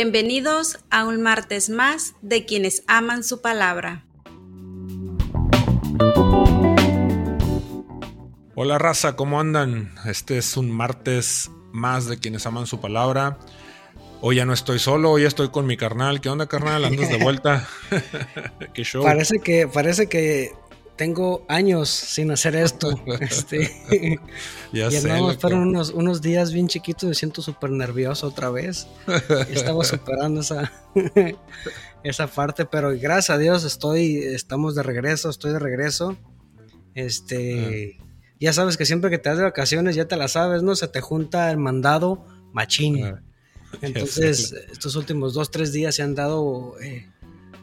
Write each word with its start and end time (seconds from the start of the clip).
Bienvenidos 0.00 0.78
a 0.90 1.04
un 1.04 1.22
martes 1.22 1.70
más 1.70 2.14
de 2.22 2.44
quienes 2.44 2.84
aman 2.86 3.24
su 3.24 3.42
palabra. 3.42 4.04
Hola 8.54 8.78
raza, 8.78 9.16
¿cómo 9.16 9.40
andan? 9.40 9.92
Este 10.06 10.38
es 10.38 10.56
un 10.56 10.70
martes 10.70 11.50
más 11.72 12.06
de 12.06 12.16
quienes 12.20 12.46
aman 12.46 12.68
su 12.68 12.80
palabra. 12.80 13.40
Hoy 14.20 14.36
ya 14.36 14.44
no 14.44 14.52
estoy 14.52 14.78
solo, 14.78 15.10
hoy 15.10 15.24
estoy 15.24 15.48
con 15.48 15.66
mi 15.66 15.76
carnal. 15.76 16.20
¿Qué 16.20 16.28
onda, 16.28 16.46
carnal? 16.46 16.84
¿Andas 16.84 17.08
de 17.08 17.18
vuelta? 17.18 17.68
¿Qué 18.74 18.84
show? 18.84 19.02
Parece 19.02 19.40
que, 19.40 19.66
parece 19.66 20.08
que 20.08 20.52
tengo 20.98 21.46
años 21.48 21.88
sin 21.88 22.30
hacer 22.30 22.56
esto. 22.56 23.00
este, 23.20 23.70
ya 24.72 24.88
y 24.88 25.36
fueron 25.38 25.60
unos, 25.60 25.90
unos 25.90 26.20
días 26.20 26.52
bien 26.52 26.68
chiquitos, 26.68 27.08
me 27.08 27.14
siento 27.14 27.40
súper 27.40 27.70
nervioso 27.70 28.26
otra 28.26 28.50
vez. 28.50 28.86
Estaba 29.48 29.82
superando 29.84 30.42
esa, 30.42 30.70
esa 32.02 32.26
parte, 32.26 32.66
pero 32.66 32.90
gracias 32.90 33.30
a 33.30 33.38
Dios 33.38 33.64
estoy, 33.64 34.18
estamos 34.18 34.74
de 34.74 34.82
regreso, 34.82 35.30
estoy 35.30 35.52
de 35.52 35.60
regreso. 35.60 36.18
Este, 36.94 37.96
ah. 37.98 38.04
ya 38.40 38.52
sabes 38.52 38.76
que 38.76 38.84
siempre 38.84 39.08
que 39.08 39.18
te 39.18 39.28
das 39.28 39.38
de 39.38 39.44
vacaciones, 39.44 39.94
ya 39.94 40.08
te 40.08 40.16
la 40.16 40.26
sabes, 40.26 40.62
¿no? 40.62 40.74
Se 40.74 40.88
te 40.88 41.00
junta 41.00 41.50
el 41.50 41.58
mandado 41.58 42.26
machín. 42.52 43.04
Ah. 43.04 43.22
Entonces, 43.82 44.52
estos 44.72 44.96
últimos 44.96 45.34
dos, 45.34 45.52
tres 45.52 45.72
días 45.72 45.94
se 45.94 46.02
han 46.02 46.16
dado 46.16 46.74
eh, 46.80 47.06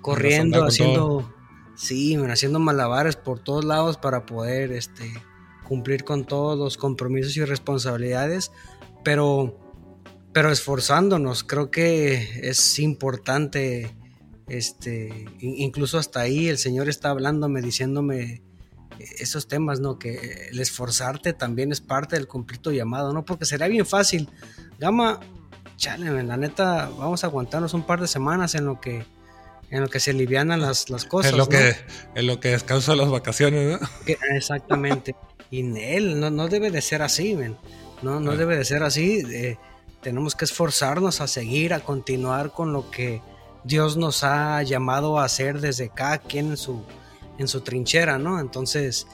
corriendo, 0.02 0.64
haciendo 0.64 1.35
Sí, 1.76 2.16
haciendo 2.16 2.60
malabares 2.60 3.16
por 3.16 3.40
todos 3.40 3.66
lados 3.66 3.98
para 3.98 4.26
poder 4.26 4.72
este, 4.72 5.12
cumplir 5.68 6.06
con 6.06 6.26
todos 6.26 6.58
los 6.58 6.78
compromisos 6.78 7.36
y 7.36 7.44
responsabilidades, 7.44 8.52
pero, 9.04 9.60
pero 10.32 10.52
esforzándonos. 10.52 11.44
Creo 11.44 11.72
que 11.72 12.40
es 12.44 12.80
importante, 12.80 13.96
este, 14.48 15.26
incluso 15.42 15.98
hasta 15.98 16.22
ahí 16.22 16.48
el 16.48 16.58
Señor 16.58 16.88
está 16.88 17.10
hablándome, 17.10 17.62
diciéndome 17.62 18.42
esos 19.00 19.48
temas, 19.48 19.82
¿no? 19.82 20.00
Que 20.00 20.48
el 20.52 20.60
esforzarte 20.62 21.34
también 21.34 21.74
es 21.74 21.82
parte 21.82 22.16
del 22.16 22.28
completo 22.28 22.72
llamado, 22.72 23.12
¿no? 23.12 23.26
Porque 23.26 23.46
será 23.46 23.68
bien 23.68 23.86
fácil. 23.86 24.30
Gama, 24.80 25.20
chale, 25.76 26.24
la 26.24 26.38
neta, 26.38 26.90
vamos 26.98 27.24
a 27.24 27.28
aguantarnos 27.28 27.74
un 27.74 27.86
par 27.86 28.00
de 28.00 28.08
semanas 28.08 28.56
en 28.56 28.66
lo 28.66 28.80
que 28.80 29.06
en 29.72 29.82
lo 29.82 29.90
que 29.90 30.00
se 30.00 30.12
alivianan 30.12 30.62
las, 30.62 30.90
las 30.90 31.06
cosas. 31.06 31.32
En 31.32 31.38
lo, 31.38 31.48
que, 31.50 31.76
en 32.16 32.28
lo 32.28 32.40
que 32.40 32.50
descansa 32.50 32.96
las 32.96 33.10
vacaciones, 33.10 33.80
¿no? 33.80 33.88
exactamente. 34.36 35.16
y 35.50 35.62
él 35.78 36.20
no, 36.20 36.30
no, 36.30 36.48
debe 36.48 36.72
de 36.72 36.82
ser 36.82 37.02
así, 37.02 37.36
No, 38.02 38.20
no 38.20 38.32
ah. 38.32 38.36
debe 38.36 38.58
de 38.58 38.66
ser 38.66 38.84
así. 38.84 39.24
tenemos 40.02 40.36
que 40.36 40.46
esforzarnos 40.46 41.22
a 41.22 41.28
seguir, 41.28 41.74
a 41.74 41.80
continuar 41.80 42.52
con 42.52 42.74
lo 42.74 42.90
que 42.92 43.22
Dios 43.64 43.98
nos 43.98 44.24
ha 44.24 44.62
llamado 44.64 45.20
a 45.20 45.26
hacer 45.26 45.60
desde 45.60 45.90
cada 45.90 46.20
quien 46.20 46.52
en 46.52 46.58
su, 46.58 46.84
en 47.40 47.48
su 47.48 47.62
trinchera, 47.62 48.20
¿no? 48.20 48.40
Entonces, 48.40 49.08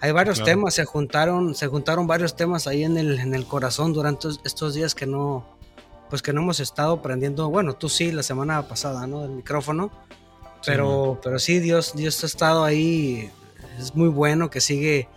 hay 0.00 0.12
varios 0.12 0.44
temas, 0.44 0.74
se 0.74 0.84
juntaron, 0.84 1.54
se 1.54 1.66
juntaron 1.68 2.06
varios 2.06 2.36
temas 2.36 2.66
ahí 2.66 2.84
en 2.84 2.98
el, 2.98 3.18
en 3.18 3.34
el 3.34 3.46
corazón 3.46 3.94
durante 3.94 4.28
estos 4.44 4.74
días 4.74 4.94
que 4.94 5.06
no, 5.06 5.55
pues 6.08 6.22
que 6.22 6.32
no 6.32 6.42
hemos 6.42 6.60
estado 6.60 6.94
aprendiendo, 6.94 7.48
bueno, 7.50 7.74
tú 7.74 7.88
sí 7.88 8.12
la 8.12 8.22
semana 8.22 8.66
pasada, 8.68 9.06
¿no? 9.06 9.22
Del 9.22 9.30
micrófono, 9.30 9.90
pero 10.64 11.14
sí, 11.14 11.20
pero 11.22 11.38
sí 11.38 11.58
Dios, 11.60 11.94
Dios 11.94 12.22
ha 12.22 12.26
estado 12.26 12.64
ahí, 12.64 13.30
es 13.78 13.94
muy 13.94 14.08
bueno 14.08 14.50
que 14.50 14.60
sigue, 14.60 15.08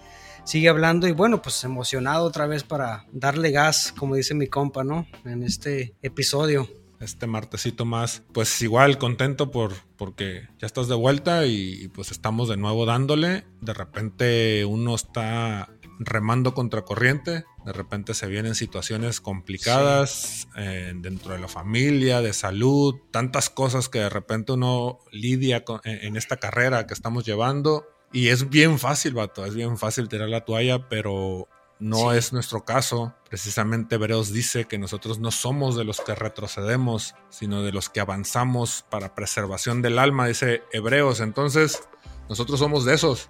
sigue 0.43 0.69
hablando 0.69 1.07
y 1.07 1.11
bueno, 1.11 1.41
pues 1.41 1.63
emocionado 1.63 2.25
otra 2.25 2.47
vez 2.47 2.63
para 2.63 3.05
darle 3.11 3.51
gas, 3.51 3.93
como 3.97 4.15
dice 4.15 4.33
mi 4.33 4.47
compa, 4.47 4.83
¿no? 4.83 5.07
En 5.25 5.43
este 5.43 5.93
episodio. 6.01 6.67
Este 6.99 7.27
martesito 7.27 7.85
más, 7.85 8.23
pues 8.33 8.61
igual 8.61 8.97
contento 8.97 9.51
por 9.51 9.73
porque 9.95 10.49
ya 10.59 10.65
estás 10.65 10.89
de 10.89 10.95
vuelta 10.95 11.45
y 11.45 11.87
pues 11.89 12.11
estamos 12.11 12.49
de 12.49 12.57
nuevo 12.57 12.85
dándole. 12.85 13.45
De 13.61 13.73
repente 13.73 14.65
uno 14.65 14.95
está 14.95 15.69
remando 15.99 16.53
contra 16.53 16.83
corriente. 16.83 17.45
De 17.65 17.73
repente 17.73 18.13
se 18.13 18.27
vienen 18.27 18.55
situaciones 18.55 19.19
complicadas 19.21 20.47
eh, 20.55 20.93
dentro 20.95 21.33
de 21.33 21.39
la 21.39 21.49
familia, 21.49 22.21
de 22.21 22.33
salud, 22.33 22.95
tantas 23.11 23.49
cosas 23.49 23.89
que 23.89 23.99
de 23.99 24.09
repente 24.09 24.53
uno 24.53 24.99
lidia 25.11 25.63
en, 25.83 26.15
esta 26.15 26.37
carrera 26.37 26.87
que 26.87 26.93
estamos 26.93 27.25
llevando. 27.25 27.87
Y 28.11 28.29
es 28.29 28.49
bien 28.49 28.79
fácil, 28.79 29.13
vato, 29.13 29.45
es 29.45 29.53
bien 29.53 29.77
fácil 29.77 30.07
tirar 30.07 30.29
la 30.29 30.45
toalla, 30.45 30.87
pero 30.89 31.47
no 31.79 32.13
es 32.13 32.33
nuestro 32.33 32.65
caso. 32.65 33.13
Precisamente 33.29 33.95
Hebreos 33.95 34.33
dice 34.33 34.65
que 34.65 34.79
nosotros 34.79 35.19
no 35.19 35.31
somos 35.31 35.75
de 35.75 35.83
los 35.83 36.01
que 36.01 36.15
retrocedemos, 36.15 37.13
sino 37.29 37.61
de 37.61 37.71
los 37.71 37.89
que 37.89 37.99
avanzamos 37.99 38.85
para 38.89 39.13
preservación 39.13 39.81
del 39.81 39.99
alma, 39.99 40.27
dice 40.27 40.63
Hebreos. 40.71 41.19
Entonces, 41.19 41.87
nosotros 42.29 42.59
somos 42.59 42.85
de 42.85 42.95
esos. 42.95 43.29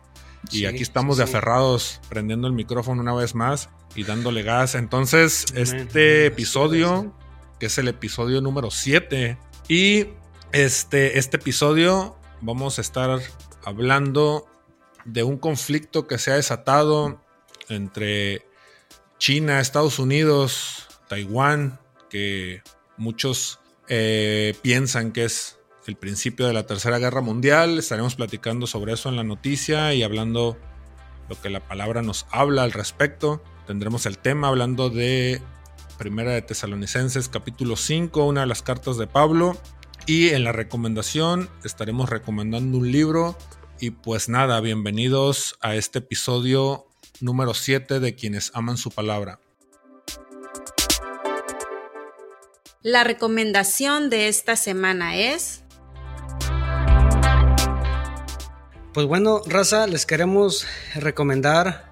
Y 0.51 0.65
aquí 0.65 0.81
estamos 0.81 1.17
de 1.17 1.23
aferrados 1.23 1.99
prendiendo 2.09 2.47
el 2.47 2.53
micrófono 2.53 3.01
una 3.01 3.13
vez 3.13 3.35
más 3.35 3.69
y 3.95 4.03
dándole 4.03 4.43
gas. 4.43 4.75
Entonces, 4.75 5.45
este 5.53 6.25
episodio, 6.25 7.13
que 7.59 7.67
es 7.67 7.77
el 7.77 7.87
episodio 7.87 8.41
número 8.41 8.71
7, 8.71 9.37
y 9.67 10.07
este, 10.51 11.19
este 11.19 11.37
episodio 11.37 12.17
vamos 12.41 12.77
a 12.77 12.81
estar 12.81 13.19
hablando 13.63 14.47
de 15.05 15.23
un 15.23 15.37
conflicto 15.37 16.07
que 16.07 16.17
se 16.17 16.31
ha 16.31 16.35
desatado 16.35 17.21
entre 17.67 18.45
China, 19.17 19.59
Estados 19.59 19.99
Unidos, 19.99 20.87
Taiwán, 21.07 21.79
que 22.09 22.63
muchos 22.97 23.59
eh, 23.87 24.55
piensan 24.61 25.11
que 25.11 25.25
es 25.25 25.58
el 25.89 25.97
principio 25.97 26.45
de 26.47 26.53
la 26.53 26.67
Tercera 26.67 26.99
Guerra 26.99 27.21
Mundial. 27.21 27.79
Estaremos 27.79 28.15
platicando 28.15 28.67
sobre 28.67 28.93
eso 28.93 29.09
en 29.09 29.15
la 29.15 29.23
noticia 29.23 29.93
y 29.95 30.03
hablando 30.03 30.55
lo 31.27 31.41
que 31.41 31.49
la 31.49 31.67
palabra 31.67 32.03
nos 32.03 32.27
habla 32.31 32.63
al 32.63 32.71
respecto. 32.71 33.43
Tendremos 33.65 34.05
el 34.05 34.19
tema 34.19 34.49
hablando 34.49 34.91
de 34.91 35.41
Primera 35.97 36.31
de 36.31 36.43
Tesalonicenses 36.43 37.27
capítulo 37.27 37.75
5, 37.75 38.23
una 38.23 38.41
de 38.41 38.47
las 38.47 38.61
cartas 38.61 38.97
de 38.97 39.07
Pablo. 39.07 39.57
Y 40.05 40.29
en 40.29 40.43
la 40.43 40.51
recomendación 40.51 41.49
estaremos 41.63 42.09
recomendando 42.09 42.77
un 42.77 42.91
libro. 42.91 43.35
Y 43.79 43.89
pues 43.89 44.29
nada, 44.29 44.61
bienvenidos 44.61 45.57
a 45.59 45.75
este 45.75 45.99
episodio 45.99 46.85
número 47.19 47.55
7 47.55 47.99
de 47.99 48.13
quienes 48.13 48.51
aman 48.53 48.77
su 48.77 48.91
palabra. 48.91 49.39
La 52.83 53.03
recomendación 53.03 54.09
de 54.09 54.27
esta 54.29 54.55
semana 54.55 55.17
es 55.17 55.63
Pues 58.93 59.05
bueno, 59.05 59.41
raza, 59.45 59.85
les 59.85 60.07
queremos 60.07 60.65
recomendar 60.95 61.91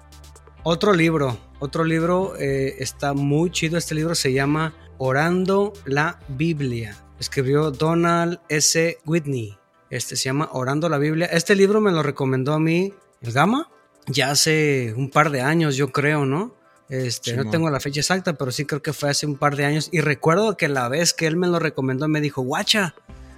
otro 0.64 0.92
libro. 0.92 1.38
Otro 1.60 1.84
libro 1.84 2.34
eh, 2.36 2.74
está 2.80 3.14
muy 3.14 3.52
chido. 3.52 3.78
Este 3.78 3.94
libro 3.94 4.16
se 4.16 4.32
llama 4.32 4.74
Orando 4.98 5.72
la 5.84 6.18
Biblia. 6.26 6.96
Escribió 7.20 7.70
Donald 7.70 8.40
S. 8.48 8.98
Whitney. 9.06 9.56
Este 9.90 10.16
se 10.16 10.24
llama 10.24 10.48
Orando 10.52 10.88
la 10.88 10.98
Biblia. 10.98 11.26
Este 11.26 11.54
libro 11.54 11.80
me 11.80 11.92
lo 11.92 12.02
recomendó 12.02 12.52
a 12.52 12.58
mí 12.58 12.92
el 13.20 13.32
Gama 13.32 13.70
ya 14.08 14.32
hace 14.32 14.92
un 14.96 15.08
par 15.08 15.30
de 15.30 15.40
años, 15.40 15.76
yo 15.76 15.92
creo, 15.92 16.26
¿no? 16.26 16.56
Este, 16.88 17.36
no 17.36 17.48
tengo 17.48 17.70
la 17.70 17.78
fecha 17.78 18.00
exacta, 18.00 18.32
pero 18.32 18.50
sí 18.50 18.64
creo 18.64 18.82
que 18.82 18.92
fue 18.92 19.10
hace 19.10 19.24
un 19.26 19.36
par 19.36 19.54
de 19.54 19.66
años. 19.66 19.88
Y 19.92 20.00
recuerdo 20.00 20.56
que 20.56 20.66
la 20.68 20.88
vez 20.88 21.12
que 21.12 21.28
él 21.28 21.36
me 21.36 21.46
lo 21.46 21.60
recomendó, 21.60 22.08
me 22.08 22.20
dijo, 22.20 22.42
guacha, 22.42 22.94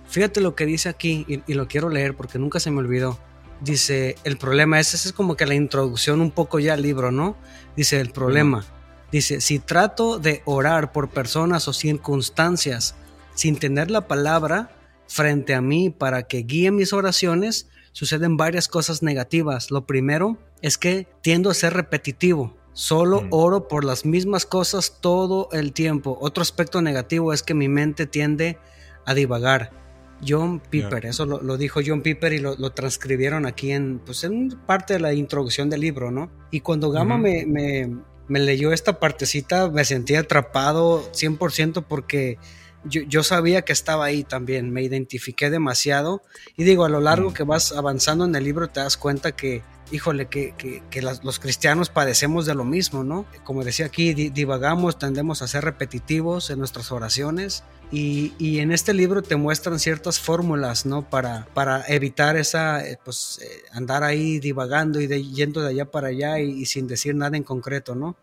fíjate 0.09 0.41
lo 0.41 0.55
que 0.55 0.65
dice 0.65 0.89
aquí, 0.89 1.27
y 1.29 1.55
lo 1.55 1.69
quiero 1.69 1.91
leer 1.91 2.17
porque 2.17 2.39
nunca 2.39 2.59
se 2.59 2.71
me 2.71 2.79
olvidó 2.79 3.19
dice, 3.61 4.17
el 4.25 4.37
problema 4.37 4.81
es, 4.81 4.95
esa 4.95 5.09
es 5.09 5.13
como 5.13 5.37
que 5.37 5.47
la 5.47 5.55
introducción 5.55 6.21
un 6.21 6.31
poco 6.31 6.59
ya 6.59 6.75
al 6.75 6.83
libro, 6.83 7.11
¿no? 7.11 7.37
Dice, 7.77 8.01
el 8.01 8.11
problema. 8.11 8.65
Dice, 9.13 9.41
si 9.41 9.59
trato 9.59 10.19
de 10.19 10.43
orar 10.45 10.93
por 10.93 11.11
personas 11.11 11.67
o 11.69 11.73
circunstancias 11.73 12.95
sin 13.35 13.57
tener 13.57 13.91
la 13.91 14.07
palabra 14.07 14.71
frente 15.09 15.55
a 15.55 15.61
mí 15.61 15.91
para 15.91 16.23
que 16.25 16.39
guíe 16.39 16.71
mis 16.71 16.93
oraciones, 16.93 17.69
suceden 17.93 18.37
varias 18.37 18.69
cosas 18.69 19.03
negativas. 19.03 19.71
Lo 19.71 19.85
primero 19.85 20.39
es 20.63 20.79
que 20.79 21.09
tiendo 21.23 21.51
a 21.51 21.55
ser 21.55 21.75
repetitivo. 21.75 22.57
Solo 22.73 23.27
oro 23.31 23.67
por 23.67 23.85
las 23.85 24.05
mismas 24.05 24.47
cosas 24.47 24.99
todo 25.01 25.49
el 25.51 25.73
tiempo. 25.73 26.17
Otro 26.21 26.43
aspecto 26.43 26.81
negativo 26.81 27.33
es 27.33 27.43
que 27.43 27.55
mi 27.55 27.69
mente 27.69 28.07
tiende 28.07 28.59
a 29.05 29.15
divagar. 29.15 29.80
John 30.27 30.61
Piper, 30.61 31.07
eso 31.07 31.27
lo, 31.27 31.57
dijo 31.57 31.81
John 31.85 32.03
Piper 32.03 32.33
y 32.33 32.39
lo, 32.39 32.71
transcribieron 32.71 33.47
aquí 33.47 33.73
en, 33.73 33.99
pues 33.99 34.25
en 34.25 34.51
parte 34.67 34.95
de 34.95 35.01
la 35.01 35.13
introducción 35.13 35.71
del 35.71 35.81
libro, 35.81 36.11
¿no? 36.11 36.31
Y 36.51 36.61
cuando 36.61 36.91
Gama 36.91 37.19
me, 37.19 37.47
me, 37.47 38.39
leyó 38.39 38.73
esta 38.73 39.01
partecita, 39.01 39.71
me 39.71 39.85
sentí 39.85 40.15
atrapado 40.15 41.11
100% 41.13 41.85
porque 41.89 42.39
yo, 42.85 43.03
yo, 43.03 43.23
sabía 43.23 43.63
que 43.63 43.73
estaba 43.73 44.05
ahí 44.05 44.25
también, 44.25 44.71
me 44.71 44.83
identifiqué 44.83 45.51
demasiado. 45.51 46.23
Y 46.57 46.65
digo, 46.65 46.85
a 46.85 46.89
lo 46.89 47.01
largo 47.01 47.33
que 47.33 47.43
vas 47.43 47.73
avanzando 47.73 48.25
en 48.25 48.35
el 48.35 48.45
libro 48.45 48.69
te 48.69 48.81
das 48.81 48.97
cuenta 48.97 49.33
que 49.33 49.63
híjole, 49.93 50.27
que, 50.27 50.55
que, 50.57 51.03
los 51.03 51.41
cristianos 51.41 51.91
padecemos 51.91 52.47
de 52.47 52.55
lo 52.55 52.65
mismo, 52.65 53.03
¿no? 53.05 53.27
Como 53.45 53.65
decía 53.65 53.87
aquí, 53.87 54.15
divagamos, 54.15 54.99
tendemos 54.99 55.43
a 55.43 55.49
ser 55.49 55.65
repetitivos 55.65 56.51
en 56.51 56.59
nuestras 56.59 56.93
oraciones 56.93 57.65
y, 57.93 58.33
y, 58.39 58.61
en 58.61 58.71
este 58.71 58.95
libro 58.95 59.23
te 59.23 59.35
muestran 59.35 59.81
ciertas 59.81 60.21
fórmulas, 60.21 60.87
¿no? 60.87 61.09
Para, 61.09 61.47
para 61.55 61.85
evitar 61.89 62.37
esa, 62.37 62.87
eh, 62.87 62.99
pues, 63.05 63.41
eh, 63.43 63.65
andar 63.73 64.05
ahí 64.05 64.39
divagando 64.39 65.01
y 65.01 65.09
yendo 65.33 65.61
de 65.61 65.71
allá 65.71 65.91
para 65.91 66.09
allá 66.09 66.39
y, 66.39 66.67
sin 66.67 66.87
decir 66.87 67.17
nada 67.17 67.37
en 67.37 67.43
concreto, 67.43 67.97
¿no? 67.97 68.17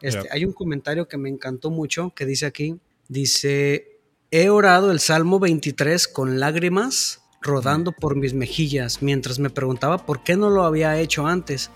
Este, 0.00 0.28
Hay 0.30 0.44
un 0.44 0.52
comentario 0.52 1.08
que 1.08 1.18
me 1.18 1.28
encantó 1.28 1.70
mucho 1.70 2.12
que 2.14 2.24
dice 2.26 2.46
aquí, 2.46 2.80
dice, 3.08 4.00
he 4.30 4.48
orado 4.48 4.90
el 4.90 4.98
Salmo 4.98 5.38
23 5.38 6.08
con 6.08 6.40
lágrimas 6.40 7.20
rodando 7.42 7.92
por 7.92 8.16
mis 8.16 8.34
mejillas 8.34 9.02
mientras 9.02 9.38
me 9.38 9.50
preguntaba 9.50 10.06
por 10.06 10.22
qué 10.22 10.36
no 10.36 10.48
lo 10.48 10.64
había 10.64 10.98
hecho 10.98 11.26
antes. 11.26 11.70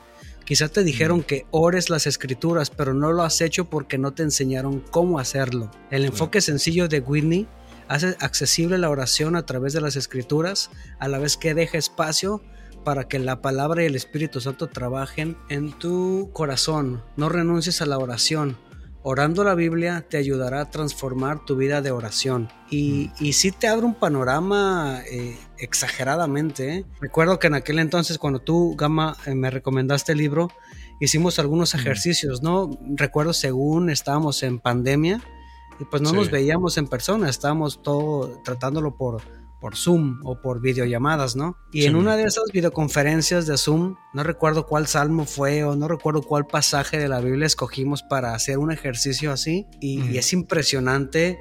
Quizá 0.47 0.69
te 0.69 0.85
dijeron 0.85 1.25
que 1.25 1.45
ores 1.51 1.91
las 1.91 2.07
escrituras, 2.07 2.71
pero 2.71 2.95
no 2.95 3.13
lo 3.13 3.25
has 3.25 3.41
hecho 3.41 3.69
porque 3.69 3.99
no 3.99 4.15
te 4.15 4.23
enseñaron 4.23 4.79
cómo 4.79 5.19
hacerlo. 5.19 5.73
El 5.91 6.05
enfoque 6.05 6.41
sencillo 6.41 6.87
de 6.87 7.01
Whitney 7.01 7.49
hace 7.89 8.17
accesible 8.21 8.79
la 8.79 8.89
oración 8.89 9.35
a 9.35 9.45
través 9.45 9.73
de 9.73 9.81
las 9.81 9.97
escrituras, 9.97 10.71
a 11.01 11.09
la 11.09 11.19
vez 11.19 11.37
que 11.37 11.53
deja 11.53 11.79
espacio 11.79 12.43
para 12.85 13.09
que 13.09 13.19
la 13.19 13.43
palabra 13.43 13.83
y 13.83 13.87
el 13.87 13.97
Espíritu 13.97 14.41
Santo 14.41 14.69
trabajen 14.69 15.37
en 15.49 15.73
tu 15.73 16.31
corazón. 16.33 17.03
No 17.17 17.29
renuncies 17.29 17.83
a 17.83 17.87
la 17.87 17.99
oración. 17.99 18.57
Orando 19.03 19.43
la 19.43 19.57
Biblia 19.57 20.07
te 20.09 20.17
ayudará 20.17 20.61
a 20.61 20.71
transformar 20.71 21.45
tu 21.45 21.57
vida 21.57 21.83
de 21.83 21.91
oración. 21.91 22.49
Y, 22.71 23.11
mm. 23.19 23.25
y 23.25 23.33
sí 23.33 23.51
te 23.51 23.67
abre 23.67 23.87
un 23.87 23.97
panorama 23.97 25.03
eh, 25.11 25.37
exageradamente. 25.59 26.77
¿eh? 26.77 26.85
Recuerdo 27.01 27.39
que 27.39 27.47
en 27.47 27.55
aquel 27.55 27.79
entonces, 27.79 28.19
cuando 28.19 28.41
tú, 28.41 28.75
Gama, 28.77 29.17
eh, 29.27 29.35
me 29.35 29.51
recomendaste 29.51 30.13
el 30.13 30.19
libro, 30.19 30.51
hicimos 31.01 31.39
algunos 31.39 31.75
ejercicios, 31.75 32.43
¿no? 32.43 32.71
Recuerdo 32.95 33.33
según 33.33 33.91
estábamos 33.91 34.43
en 34.43 34.59
pandemia 34.59 35.23
y 35.79 35.85
pues 35.85 36.03
no 36.03 36.13
nos 36.13 36.31
veíamos 36.31 36.79
en 36.79 36.87
persona, 36.87 37.29
estábamos 37.29 37.83
todo 37.83 38.41
tratándolo 38.45 38.97
por 38.97 39.23
por 39.61 39.75
Zoom 39.75 40.21
o 40.23 40.41
por 40.43 40.61
videollamadas, 40.61 41.35
¿no? 41.35 41.57
Y 41.73 41.87
en 41.87 41.97
una 41.97 42.17
de 42.17 42.25
esas 42.25 42.45
videoconferencias 42.53 43.47
de 43.47 43.57
Zoom, 43.57 43.97
no 44.13 44.23
recuerdo 44.23 44.67
cuál 44.67 44.87
salmo 44.87 45.25
fue 45.25 45.65
o 45.65 45.75
no 45.75 45.89
recuerdo 45.89 46.23
cuál 46.23 46.47
pasaje 46.47 46.99
de 46.99 47.09
la 47.09 47.21
Biblia 47.21 47.47
escogimos 47.47 48.03
para 48.03 48.35
hacer 48.35 48.59
un 48.59 48.71
ejercicio 48.71 49.33
así. 49.33 49.67
y 49.81 50.19
es 50.19 50.33
impresionante 50.35 51.39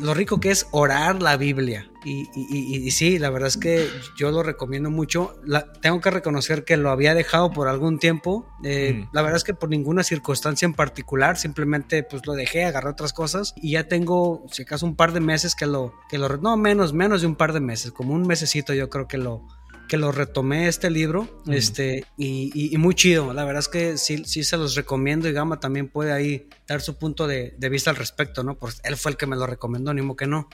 lo 0.00 0.14
rico 0.14 0.40
que 0.40 0.50
es 0.50 0.66
orar 0.70 1.22
la 1.22 1.36
Biblia. 1.36 1.90
Y, 2.04 2.30
y, 2.34 2.90
sí, 2.90 3.18
la 3.18 3.28
verdad 3.28 3.48
es 3.48 3.56
que 3.56 3.86
yo 4.16 4.30
lo 4.30 4.42
recomiendo 4.42 4.90
mucho. 4.90 5.34
tengo 5.82 6.00
que 6.00 6.10
reconocer 6.10 6.64
que 6.64 6.76
lo 6.76 6.90
había 6.90 7.14
dejado 7.14 7.50
por 7.50 7.68
algún 7.68 7.98
tiempo. 7.98 8.46
Eh, 8.64 8.94
mm. 8.94 9.08
La 9.12 9.22
verdad 9.22 9.36
es 9.36 9.44
que 9.44 9.52
por 9.52 9.68
ninguna 9.68 10.02
circunstancia 10.02 10.64
en 10.64 10.74
particular, 10.74 11.36
simplemente 11.36 12.02
pues 12.04 12.26
lo 12.26 12.34
dejé, 12.34 12.64
agarré 12.64 12.90
otras 12.90 13.12
cosas 13.12 13.52
y 13.56 13.72
ya 13.72 13.88
tengo, 13.88 14.44
si 14.50 14.62
acaso, 14.62 14.86
un 14.86 14.96
par 14.96 15.12
de 15.12 15.20
meses 15.20 15.54
que 15.54 15.66
lo, 15.66 15.92
que 16.08 16.18
lo, 16.18 16.28
no 16.38 16.56
menos, 16.56 16.92
menos 16.92 17.20
de 17.20 17.26
un 17.26 17.36
par 17.36 17.52
de 17.52 17.60
meses, 17.60 17.92
como 17.92 18.14
un 18.14 18.26
mesecito 18.26 18.72
yo 18.72 18.88
creo 18.88 19.06
que 19.06 19.18
lo, 19.18 19.46
que 19.88 19.96
lo 19.96 20.12
retomé 20.12 20.68
este 20.68 20.90
libro, 20.90 21.42
este, 21.48 22.04
y, 22.16 22.76
muy 22.78 22.94
chido. 22.94 23.32
La 23.32 23.44
verdad 23.44 23.60
es 23.60 23.68
que 23.68 23.98
sí, 23.98 24.22
sí 24.24 24.44
se 24.44 24.56
los 24.56 24.74
recomiendo 24.74 25.28
y 25.28 25.32
Gama 25.32 25.58
también 25.58 25.88
puede 25.88 26.12
ahí 26.12 26.48
dar 26.66 26.80
su 26.80 26.96
punto 26.98 27.26
de, 27.26 27.56
vista 27.70 27.90
al 27.90 27.96
respecto, 27.96 28.44
¿no? 28.44 28.56
Pues 28.56 28.80
él 28.84 28.96
fue 28.96 29.12
el 29.12 29.16
que 29.16 29.26
me 29.26 29.36
lo 29.36 29.46
recomendó, 29.46 29.92
ni 29.92 30.02
modo 30.02 30.16
que 30.16 30.26
no. 30.26 30.48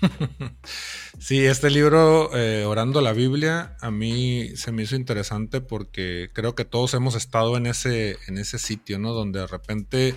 sí, 1.18 1.44
este 1.44 1.70
libro, 1.70 2.30
eh, 2.36 2.64
Orando 2.64 3.00
la 3.00 3.12
Biblia, 3.12 3.76
a 3.80 3.90
mí 3.90 4.56
se 4.56 4.70
me 4.70 4.82
hizo 4.82 4.96
interesante 4.96 5.60
porque 5.60 6.30
creo 6.32 6.54
que 6.54 6.64
todos 6.64 6.94
hemos 6.94 7.14
estado 7.14 7.56
en 7.56 7.66
ese, 7.66 8.16
en 8.28 8.38
ese 8.38 8.58
sitio, 8.58 8.98
¿no? 8.98 9.12
Donde 9.12 9.40
de 9.40 9.46
repente 9.46 10.14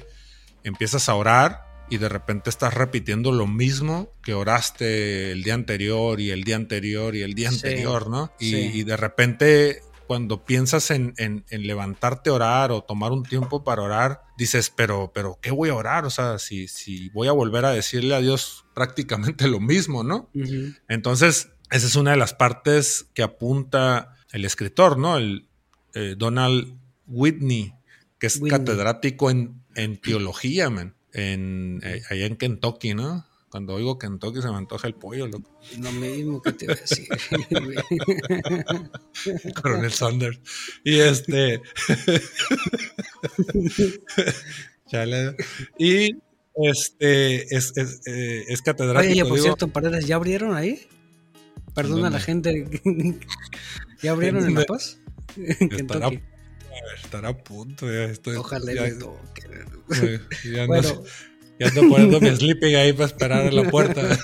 empiezas 0.63 1.09
a 1.09 1.15
orar 1.15 1.70
y 1.91 1.97
de 1.97 2.07
repente 2.07 2.49
estás 2.49 2.73
repitiendo 2.73 3.33
lo 3.33 3.47
mismo 3.47 4.13
que 4.23 4.33
oraste 4.33 5.33
el 5.33 5.43
día 5.43 5.55
anterior 5.55 6.21
y 6.21 6.31
el 6.31 6.45
día 6.45 6.55
anterior 6.55 7.17
y 7.17 7.21
el 7.21 7.33
día 7.33 7.49
anterior, 7.49 8.09
¿no? 8.09 8.31
Y, 8.39 8.83
de 8.83 8.95
repente 8.95 9.81
cuando 10.07 10.45
piensas 10.45 10.89
en, 10.89 11.13
levantarte 11.49 12.29
a 12.29 12.33
orar 12.33 12.71
o 12.71 12.81
tomar 12.81 13.11
un 13.11 13.23
tiempo 13.23 13.65
para 13.65 13.81
orar, 13.81 14.21
dices, 14.38 14.71
pero, 14.73 15.11
pero, 15.13 15.38
¿qué 15.41 15.51
voy 15.51 15.67
a 15.67 15.75
orar? 15.75 16.05
O 16.05 16.09
sea, 16.09 16.39
si, 16.39 16.69
si 16.69 17.09
voy 17.09 17.27
a 17.27 17.33
volver 17.33 17.65
a 17.65 17.71
decirle 17.71 18.15
a 18.15 18.21
Dios 18.21 18.63
prácticamente 18.73 19.49
lo 19.49 19.59
mismo, 19.59 20.01
¿no? 20.01 20.29
Entonces, 20.87 21.49
esa 21.71 21.87
es 21.87 21.95
una 21.97 22.11
de 22.11 22.17
las 22.17 22.33
partes 22.33 23.07
que 23.13 23.21
apunta 23.21 24.15
el 24.31 24.45
escritor, 24.45 24.97
¿no? 24.97 25.17
El 25.17 25.49
eh, 25.94 26.15
Donald 26.17 26.73
Whitney, 27.05 27.73
que 28.17 28.27
es 28.27 28.39
catedrático 28.39 29.29
en, 29.29 29.61
en 29.75 29.97
teología, 29.97 30.69
man 30.69 30.95
en, 31.13 31.81
eh, 31.83 32.01
allá 32.09 32.25
en 32.25 32.37
Kentucky, 32.37 32.93
¿no? 32.93 33.25
Cuando 33.49 33.73
oigo 33.73 33.99
Kentucky 33.99 34.41
se 34.41 34.49
me 34.49 34.55
antoja 34.55 34.87
el 34.87 34.93
pollo, 34.93 35.27
loco. 35.27 35.59
Lo 35.77 35.91
mismo 35.91 36.41
que 36.41 36.53
te 36.53 36.65
iba 36.65 36.73
a 36.73 36.77
decir. 36.77 37.07
Coronel 39.61 39.91
Sanders. 39.91 40.39
Y 40.85 40.99
este. 40.99 41.61
Chale. 44.87 45.35
Y 45.77 46.15
este 46.55 47.55
es, 47.55 47.73
es, 47.75 48.07
eh, 48.07 48.45
es 48.47 48.61
catedrático. 48.61 49.11
Oye, 49.11 49.25
por 49.25 49.39
cierto, 49.39 49.67
paredes, 49.67 50.07
¿ya 50.07 50.15
abrieron 50.15 50.55
ahí? 50.55 50.87
Perdona 51.75 52.07
a 52.07 52.11
la 52.11 52.19
gente. 52.19 52.67
¿Ya 54.01 54.11
abrieron 54.11 54.45
en 54.45 54.55
La 54.55 54.65
Paz? 54.65 54.99
Estará, 55.37 56.09
estará 57.03 57.29
a 57.29 57.38
punto. 57.38 57.88
Ya 57.91 58.12
Ojalá 58.38 58.73
ya, 58.73 58.89
ya, 58.89 60.65
bueno. 60.65 61.03
ando, 61.59 61.89
poniendo 61.89 62.21
mi 62.21 62.29
sleeping 62.29 62.75
ahí 62.75 62.94
para 62.94 63.06
esperar 63.06 63.45
en 63.45 63.56
la 63.56 63.69
puerta. 63.69 64.01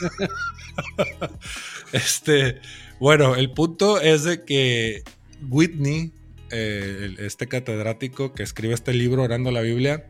este, 1.91 2.61
bueno, 2.99 3.35
el 3.35 3.51
punto 3.51 3.99
es 3.99 4.23
de 4.23 4.43
que 4.43 5.03
Whitney, 5.49 6.13
eh, 6.51 7.15
este 7.19 7.47
catedrático 7.47 8.33
que 8.33 8.43
escribe 8.43 8.73
este 8.73 8.93
libro 8.93 9.23
orando 9.23 9.51
la 9.51 9.61
Biblia, 9.61 10.05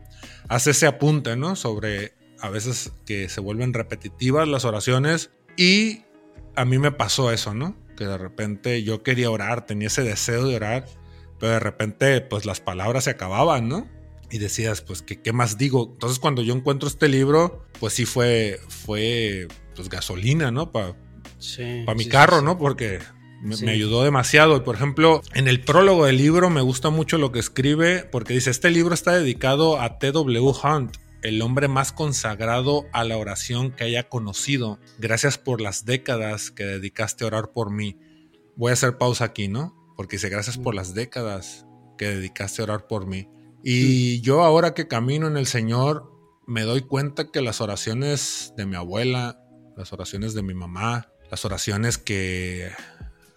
hace 0.48 0.70
ese 0.70 0.86
apunte, 0.86 1.36
¿no? 1.36 1.56
Sobre 1.56 2.12
a 2.40 2.50
veces 2.50 2.92
que 3.04 3.28
se 3.28 3.40
vuelven 3.40 3.74
repetitivas 3.74 4.48
las 4.48 4.64
oraciones 4.64 5.30
y 5.56 6.02
a 6.54 6.64
mí 6.64 6.78
me 6.78 6.92
pasó 6.92 7.32
eso, 7.32 7.54
¿no? 7.54 7.76
Que 7.96 8.06
de 8.06 8.18
repente 8.18 8.82
yo 8.82 9.02
quería 9.02 9.30
orar, 9.30 9.66
tenía 9.66 9.88
ese 9.88 10.02
deseo 10.02 10.46
de 10.46 10.56
orar, 10.56 10.86
pero 11.38 11.52
de 11.52 11.60
repente 11.60 12.20
pues 12.20 12.44
las 12.44 12.60
palabras 12.60 13.04
se 13.04 13.10
acababan, 13.10 13.68
¿no? 13.68 13.88
y 14.30 14.38
decías, 14.38 14.82
pues, 14.82 15.02
¿qué, 15.02 15.20
¿qué, 15.20 15.32
más 15.32 15.56
digo? 15.56 15.90
Entonces, 15.92 16.18
cuando 16.18 16.42
yo 16.42 16.54
encuentro 16.54 16.88
este 16.88 17.08
libro, 17.08 17.64
pues 17.80 17.94
sí 17.94 18.04
fue, 18.04 18.60
fue 18.68 19.48
pues, 19.74 19.88
gasolina, 19.88 20.50
¿no? 20.50 20.70
Para 20.70 20.94
mi 21.96 22.06
carro, 22.06 22.42
¿no? 22.42 22.58
Porque 22.58 22.98
me, 23.40 23.70
ayudó 23.70 24.04
demasiado. 24.04 24.64
Por 24.64 24.74
ejemplo, 24.74 25.22
en 25.34 25.48
el 25.48 25.60
prólogo 25.60 26.06
del 26.06 26.18
libro 26.18 26.50
me 26.50 26.60
gusta 26.60 26.90
mucho 26.90 27.18
lo 27.18 27.32
que 27.32 27.38
escribe, 27.38 28.04
porque 28.04 28.34
dice, 28.34 28.50
este 28.50 28.70
libro 28.70 28.94
está 28.94 29.12
dedicado 29.12 29.80
a 29.80 29.98
T.W. 29.98 30.52
Hunt, 30.62 30.96
el 31.22 31.40
hombre 31.40 31.68
más 31.68 31.92
consagrado 31.92 32.86
a 32.92 33.04
la 33.04 33.16
oración 33.16 33.70
que 33.70 33.84
haya 33.84 34.08
conocido. 34.08 34.78
Gracias 34.98 35.38
por 35.38 35.60
las 35.60 35.84
décadas 35.84 36.50
que 36.50 36.64
dedicaste 36.64 37.24
a 37.24 37.28
orar 37.28 37.52
por 37.52 37.70
mí. 37.70 37.96
Voy 38.56 38.70
a 38.70 38.74
hacer 38.74 38.98
pausa 38.98 39.24
aquí, 39.24 39.48
¿no? 39.48 39.77
Porque 39.98 40.14
dice, 40.14 40.28
gracias 40.28 40.56
por 40.58 40.76
las 40.76 40.94
décadas 40.94 41.66
que 41.98 42.06
dedicaste 42.06 42.62
a 42.62 42.66
orar 42.66 42.86
por 42.86 43.08
mí. 43.08 43.28
Y 43.64 44.20
yo 44.20 44.44
ahora 44.44 44.72
que 44.72 44.86
camino 44.86 45.26
en 45.26 45.36
el 45.36 45.48
Señor, 45.48 46.08
me 46.46 46.62
doy 46.62 46.82
cuenta 46.82 47.32
que 47.32 47.42
las 47.42 47.60
oraciones 47.60 48.54
de 48.56 48.64
mi 48.64 48.76
abuela, 48.76 49.42
las 49.76 49.92
oraciones 49.92 50.34
de 50.34 50.42
mi 50.42 50.54
mamá, 50.54 51.08
las 51.32 51.44
oraciones 51.44 51.98
que 51.98 52.70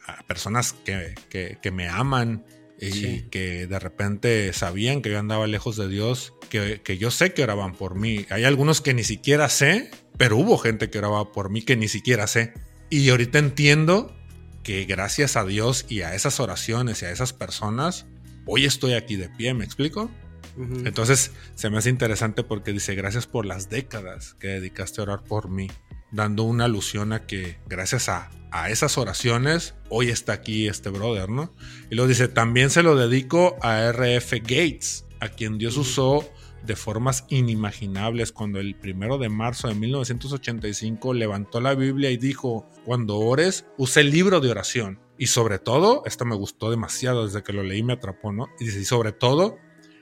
a 0.06 0.22
personas 0.28 0.74
que, 0.74 1.16
que, 1.60 1.72
me 1.72 1.90
aman 1.90 2.46
y 2.80 3.24
que 3.24 3.66
de 3.66 3.80
repente 3.80 4.54
sabían 4.54 5.02
que 5.02 5.10
yo 5.10 5.18
andaba 5.18 5.48
lejos 5.48 5.78
de 5.78 5.88
Dios, 5.88 6.36
que, 6.52 6.80
que, 6.84 7.00
yo 7.00 7.10
sé 7.10 7.34
que 7.34 7.42
oraban 7.42 7.74
por 7.74 7.96
mí. 7.96 8.28
Hay 8.30 8.44
algunos 8.44 8.82
que 8.82 8.94
ni 8.94 9.04
siquiera 9.04 9.50
sé, 9.50 9.90
pero 10.20 10.38
hubo 10.38 10.60
gente 10.60 10.92
que 10.92 11.00
oraba 11.00 11.32
por 11.32 11.50
mí 11.50 11.64
que 11.64 11.76
ni 11.76 11.88
siquiera 11.88 12.28
sé. 12.28 12.54
Y 12.92 13.10
ahorita 13.10 13.40
entiendo 13.40 14.16
que 14.64 14.86
gracias 14.86 15.36
a 15.36 15.46
Dios 15.46 15.86
y 15.90 16.02
a 16.02 16.16
esas 16.16 16.40
oraciones 16.40 17.02
y 17.02 17.06
a 17.06 17.12
esas 17.12 17.34
personas, 17.34 18.06
hoy 18.46 18.66
estoy 18.66 18.94
aquí 18.94 19.16
de 19.16 19.30
pie, 19.30 19.54
¿me 19.54 19.66
explico? 19.66 20.10
Entonces 20.58 21.32
se 21.56 21.70
me 21.70 21.78
hace 21.78 21.90
interesante 21.90 22.44
porque 22.44 22.74
dice, 22.74 22.94
gracias 22.94 23.26
por 23.26 23.46
las 23.46 23.70
décadas 23.70 24.36
que 24.40 24.48
dedicaste 24.48 25.00
a 25.00 25.04
orar 25.04 25.24
por 25.24 25.50
mí, 25.50 25.70
dando 26.12 26.44
una 26.44 26.66
alusión 26.66 27.14
a 27.14 27.26
que 27.26 27.58
gracias 27.68 28.10
a, 28.10 28.30
esas 28.68 28.98
oraciones, 28.98 29.76
hoy 29.88 30.10
está 30.10 30.34
aquí 30.34 30.68
este 30.68 30.90
brother, 30.90 31.30
¿no? 31.30 31.54
Y 31.90 31.96
lo 31.96 32.06
dice, 32.06 32.28
también 32.28 32.70
se 32.70 32.84
lo 32.84 32.98
dedico 32.98 33.56
a 33.62 33.90
RF 33.90 34.34
Gates, 34.42 35.06
a 35.22 35.30
quien 35.30 35.58
Dios 35.58 35.78
usó 35.78 36.30
de 36.64 36.76
formas 36.76 37.26
inimaginables 37.30 38.32
cuando 38.32 38.60
el 38.60 38.76
primero 38.76 39.18
de 39.18 39.30
marzo 39.30 39.68
de 39.68 39.76
1985 39.76 41.14
levantó 41.14 41.60
la 41.62 41.74
Biblia 41.74 42.12
y 42.12 42.18
dijo, 42.18 42.70
cuando 42.86 43.18
ores, 43.18 43.66
usa 43.78 44.02
el 44.02 44.12
libro 44.12 44.40
de 44.40 44.52
oración 44.52 45.00
Y 45.18 45.28
sobre 45.28 45.60
todo, 45.60 46.04
esto 46.06 46.26
me 46.26 46.36
gustó 46.36 46.70
demasiado 46.70 47.26
desde 47.26 47.44
que 47.44 47.54
lo 47.54 47.64
leí, 47.64 47.84
me 47.84 47.94
atrapó, 47.94 48.32
¿no? 48.32 48.48
Y 48.60 48.70
sobre 48.86 49.12
todo, 49.12 49.58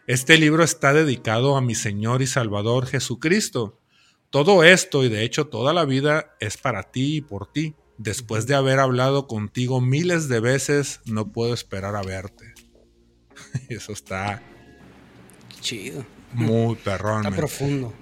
este 0.08 0.38
libro 0.38 0.64
está 0.64 0.94
dedicado 0.94 1.56
a 1.56 1.62
mi 1.62 1.76
Señor 1.76 2.22
y 2.22 2.28
Salvador 2.28 2.88
Jesucristo. 2.88 3.80
Todo 4.30 4.64
esto 4.64 5.04
y 5.04 5.10
de 5.10 5.24
hecho 5.24 5.48
toda 5.48 5.74
la 5.74 5.86
vida 5.86 6.36
es 6.40 6.58
para 6.58 6.84
ti 6.92 7.18
y 7.18 7.22
por 7.22 7.52
ti. 7.52 7.76
Después 7.98 8.48
de 8.48 8.56
haber 8.56 8.80
hablado 8.80 9.28
contigo 9.28 9.82
miles 9.82 10.30
de 10.30 10.40
veces, 10.40 11.02
no 11.06 11.32
puedo 11.32 11.54
esperar 11.54 11.96
a 11.96 12.02
verte. 12.02 12.54
Eso 13.70 13.92
está 13.92 14.42
chido. 15.62 16.06
Muy 16.34 16.76
perrón. 16.84 17.26
Está 17.26 17.36
profundo. 17.36 17.94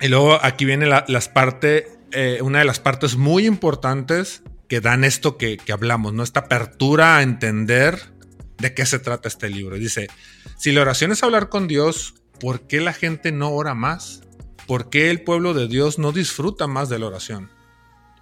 Y 0.00 0.08
luego 0.08 0.38
aquí 0.42 0.64
viene 0.64 0.86
la, 0.86 1.04
las 1.08 1.28
partes, 1.28 1.84
eh, 2.12 2.40
una 2.42 2.58
de 2.58 2.64
las 2.64 2.80
partes 2.80 3.16
muy 3.16 3.46
importantes 3.46 4.42
que 4.68 4.80
dan 4.80 5.04
esto 5.04 5.36
que, 5.36 5.56
que, 5.58 5.72
hablamos, 5.72 6.12
¿no? 6.12 6.22
Esta 6.22 6.40
apertura 6.40 7.18
a 7.18 7.22
entender 7.22 8.12
de 8.58 8.74
qué 8.74 8.86
se 8.86 8.98
trata 8.98 9.28
este 9.28 9.50
libro. 9.50 9.76
Dice, 9.76 10.08
si 10.58 10.72
la 10.72 10.80
oración 10.80 11.12
es 11.12 11.22
hablar 11.22 11.48
con 11.48 11.68
Dios, 11.68 12.14
¿por 12.40 12.66
qué 12.66 12.80
la 12.80 12.92
gente 12.92 13.32
no 13.32 13.50
ora 13.50 13.74
más? 13.74 14.22
¿Por 14.66 14.90
qué 14.90 15.10
el 15.10 15.22
pueblo 15.22 15.54
de 15.54 15.68
Dios 15.68 15.98
no 15.98 16.12
disfruta 16.12 16.66
más 16.66 16.88
de 16.88 16.98
la 16.98 17.06
oración? 17.06 17.50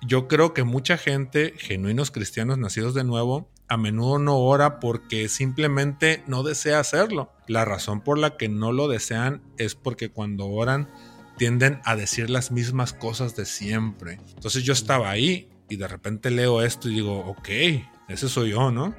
Yo 0.02 0.28
creo 0.28 0.54
que 0.54 0.64
mucha 0.64 0.96
gente, 0.96 1.54
genuinos 1.58 2.10
cristianos 2.10 2.58
nacidos 2.58 2.94
de 2.94 3.04
nuevo, 3.04 3.50
a 3.70 3.76
menudo 3.76 4.18
no 4.18 4.36
ora 4.36 4.80
porque 4.80 5.28
simplemente 5.28 6.24
no 6.26 6.42
desea 6.42 6.80
hacerlo. 6.80 7.32
La 7.46 7.64
razón 7.64 8.00
por 8.00 8.18
la 8.18 8.36
que 8.36 8.48
no 8.48 8.72
lo 8.72 8.88
desean 8.88 9.42
es 9.58 9.76
porque 9.76 10.10
cuando 10.10 10.48
oran 10.48 10.90
tienden 11.38 11.80
a 11.84 11.94
decir 11.94 12.30
las 12.30 12.50
mismas 12.50 12.92
cosas 12.92 13.36
de 13.36 13.46
siempre. 13.46 14.18
Entonces 14.34 14.64
yo 14.64 14.72
estaba 14.72 15.08
ahí 15.08 15.48
y 15.68 15.76
de 15.76 15.86
repente 15.86 16.32
leo 16.32 16.62
esto 16.62 16.90
y 16.90 16.96
digo, 16.96 17.20
ok, 17.20 17.48
ese 18.08 18.28
soy 18.28 18.50
yo, 18.50 18.72
¿no? 18.72 18.92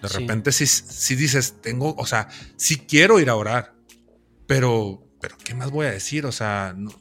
De 0.00 0.08
sí. 0.08 0.18
repente 0.18 0.52
sí, 0.52 0.68
sí, 0.68 1.16
dices, 1.16 1.60
tengo, 1.60 1.96
o 1.98 2.06
sea, 2.06 2.28
sí 2.56 2.78
quiero 2.78 3.18
ir 3.18 3.28
a 3.28 3.34
orar, 3.34 3.74
pero, 4.46 5.02
pero 5.20 5.36
¿qué 5.44 5.54
más 5.54 5.72
voy 5.72 5.86
a 5.86 5.90
decir? 5.90 6.26
O 6.26 6.32
sea, 6.32 6.74
no, 6.76 6.92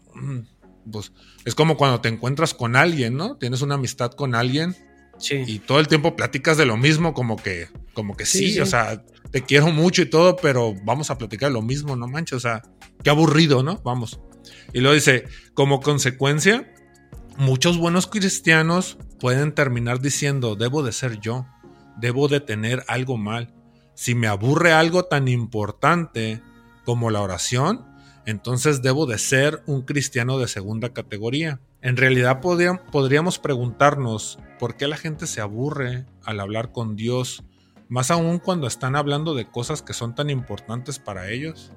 pues 0.92 1.14
es 1.46 1.54
como 1.54 1.78
cuando 1.78 2.02
te 2.02 2.10
encuentras 2.10 2.56
con 2.56 2.76
alguien, 2.76 3.16
¿no? 3.16 3.38
Tienes 3.38 3.62
una 3.62 3.76
amistad 3.76 4.12
con 4.12 4.34
alguien 4.34 4.76
sí. 5.22 5.44
y 5.48 5.60
todo 5.60 5.80
el 5.80 5.88
tiempo 5.88 6.16
platicas 6.16 6.58
de 6.58 6.66
lo 6.66 6.78
mismo, 6.78 7.14
como 7.14 7.38
que, 7.38 7.68
como 7.94 8.18
que 8.18 8.26
sí, 8.26 8.54
sí, 8.54 8.60
o 8.60 8.66
sea, 8.66 9.04
te 9.32 9.44
quiero 9.44 9.72
mucho 9.72 10.02
y 10.02 10.06
todo, 10.10 10.36
pero 10.36 10.76
vamos 10.84 11.10
a 11.10 11.18
platicar 11.18 11.52
lo 11.52 11.62
mismo, 11.62 11.96
no 11.96 12.08
manches, 12.08 12.38
o 12.38 12.40
sea, 12.40 12.62
qué 13.04 13.10
aburrido, 13.10 13.64
¿no? 13.64 13.78
Vamos. 13.84 14.20
Y 14.74 14.80
luego 14.80 14.96
dice, 14.96 15.26
como 15.54 15.82
consecuencia, 15.82 16.74
muchos 17.38 17.78
buenos 17.78 18.08
cristianos 18.08 18.98
pueden 19.20 19.54
terminar 19.54 20.02
diciendo, 20.02 20.56
debo 20.56 20.84
de 20.84 20.92
ser 20.92 21.20
yo, 21.20 21.46
debo 21.98 22.28
de 22.28 22.40
tener 22.40 22.84
algo 22.88 23.18
mal. 23.18 23.54
Si 23.94 24.16
me 24.16 24.28
aburre 24.28 24.74
algo 24.74 25.04
tan 25.04 25.28
importante 25.28 26.42
como 26.86 27.10
la 27.12 27.22
oración, 27.22 27.86
entonces 28.26 28.82
debo 28.82 29.06
de 29.06 29.18
ser 29.18 29.64
un 29.66 29.84
cristiano 29.84 30.40
de 30.40 30.48
segunda 30.48 30.94
categoría. 30.94 31.60
En 31.84 31.98
realidad 31.98 32.42
podríamos 32.42 33.40
preguntarnos 33.40 34.38
por 34.60 34.78
qué 34.78 34.88
la 34.88 34.98
gente 34.98 35.26
se 35.26 35.42
aburre 35.42 36.06
al 36.24 36.40
hablar 36.40 36.72
con 36.72 36.96
Dios, 36.96 37.44
más 37.90 38.12
aún 38.12 38.38
cuando 38.38 38.68
están 38.68 38.96
hablando 38.96 39.34
de 39.34 39.50
cosas 39.50 39.82
que 39.82 39.94
son 39.94 40.14
tan 40.14 40.30
importantes 40.30 41.00
para 41.00 41.32
ellos. 41.32 41.72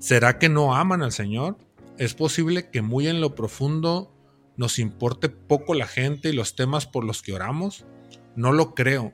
¿Será 0.00 0.38
que 0.38 0.48
no 0.48 0.74
aman 0.74 1.02
al 1.02 1.12
Señor? 1.12 1.58
Es 1.96 2.14
posible 2.14 2.70
que 2.70 2.82
muy 2.82 3.06
en 3.06 3.20
lo 3.20 3.36
profundo 3.36 4.12
nos 4.56 4.80
importe 4.80 5.28
poco 5.28 5.74
la 5.74 5.86
gente 5.86 6.30
y 6.30 6.32
los 6.32 6.56
temas 6.56 6.86
por 6.86 7.04
los 7.04 7.22
que 7.22 7.32
oramos. 7.32 7.84
No 8.34 8.52
lo 8.52 8.74
creo. 8.74 9.12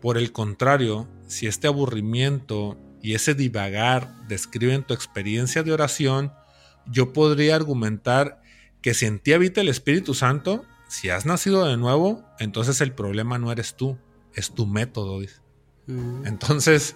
Por 0.00 0.16
el 0.16 0.30
contrario, 0.30 1.08
si 1.26 1.48
este 1.48 1.66
aburrimiento 1.66 2.78
y 3.02 3.14
ese 3.14 3.34
divagar 3.34 4.26
describen 4.28 4.84
tu 4.84 4.94
experiencia 4.94 5.64
de 5.64 5.72
oración, 5.72 6.32
yo 6.86 7.12
podría 7.12 7.56
argumentar 7.56 8.40
que 8.86 8.94
si 8.94 9.04
en 9.04 9.18
ti 9.18 9.32
habita 9.32 9.60
el 9.60 9.68
Espíritu 9.68 10.14
Santo, 10.14 10.64
si 10.86 11.10
has 11.10 11.26
nacido 11.26 11.66
de 11.66 11.76
nuevo, 11.76 12.24
entonces 12.38 12.80
el 12.80 12.92
problema 12.92 13.36
no 13.36 13.50
eres 13.50 13.74
tú, 13.74 13.98
es 14.32 14.52
tu 14.52 14.64
método. 14.64 15.20
Mm. 15.88 16.24
Entonces, 16.24 16.94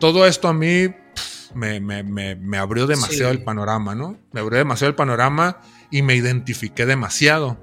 todo 0.00 0.26
esto 0.26 0.48
a 0.48 0.52
mí 0.52 0.88
pff, 0.88 1.54
me, 1.54 1.78
me, 1.78 2.02
me, 2.02 2.34
me, 2.34 2.58
abrió 2.58 2.88
demasiado 2.88 3.30
sí. 3.30 3.38
el 3.38 3.44
panorama, 3.44 3.94
¿no? 3.94 4.18
Me 4.32 4.40
abrió 4.40 4.58
demasiado 4.58 4.88
el 4.88 4.96
panorama 4.96 5.60
y 5.92 6.02
me 6.02 6.16
identifiqué 6.16 6.86
demasiado. 6.86 7.56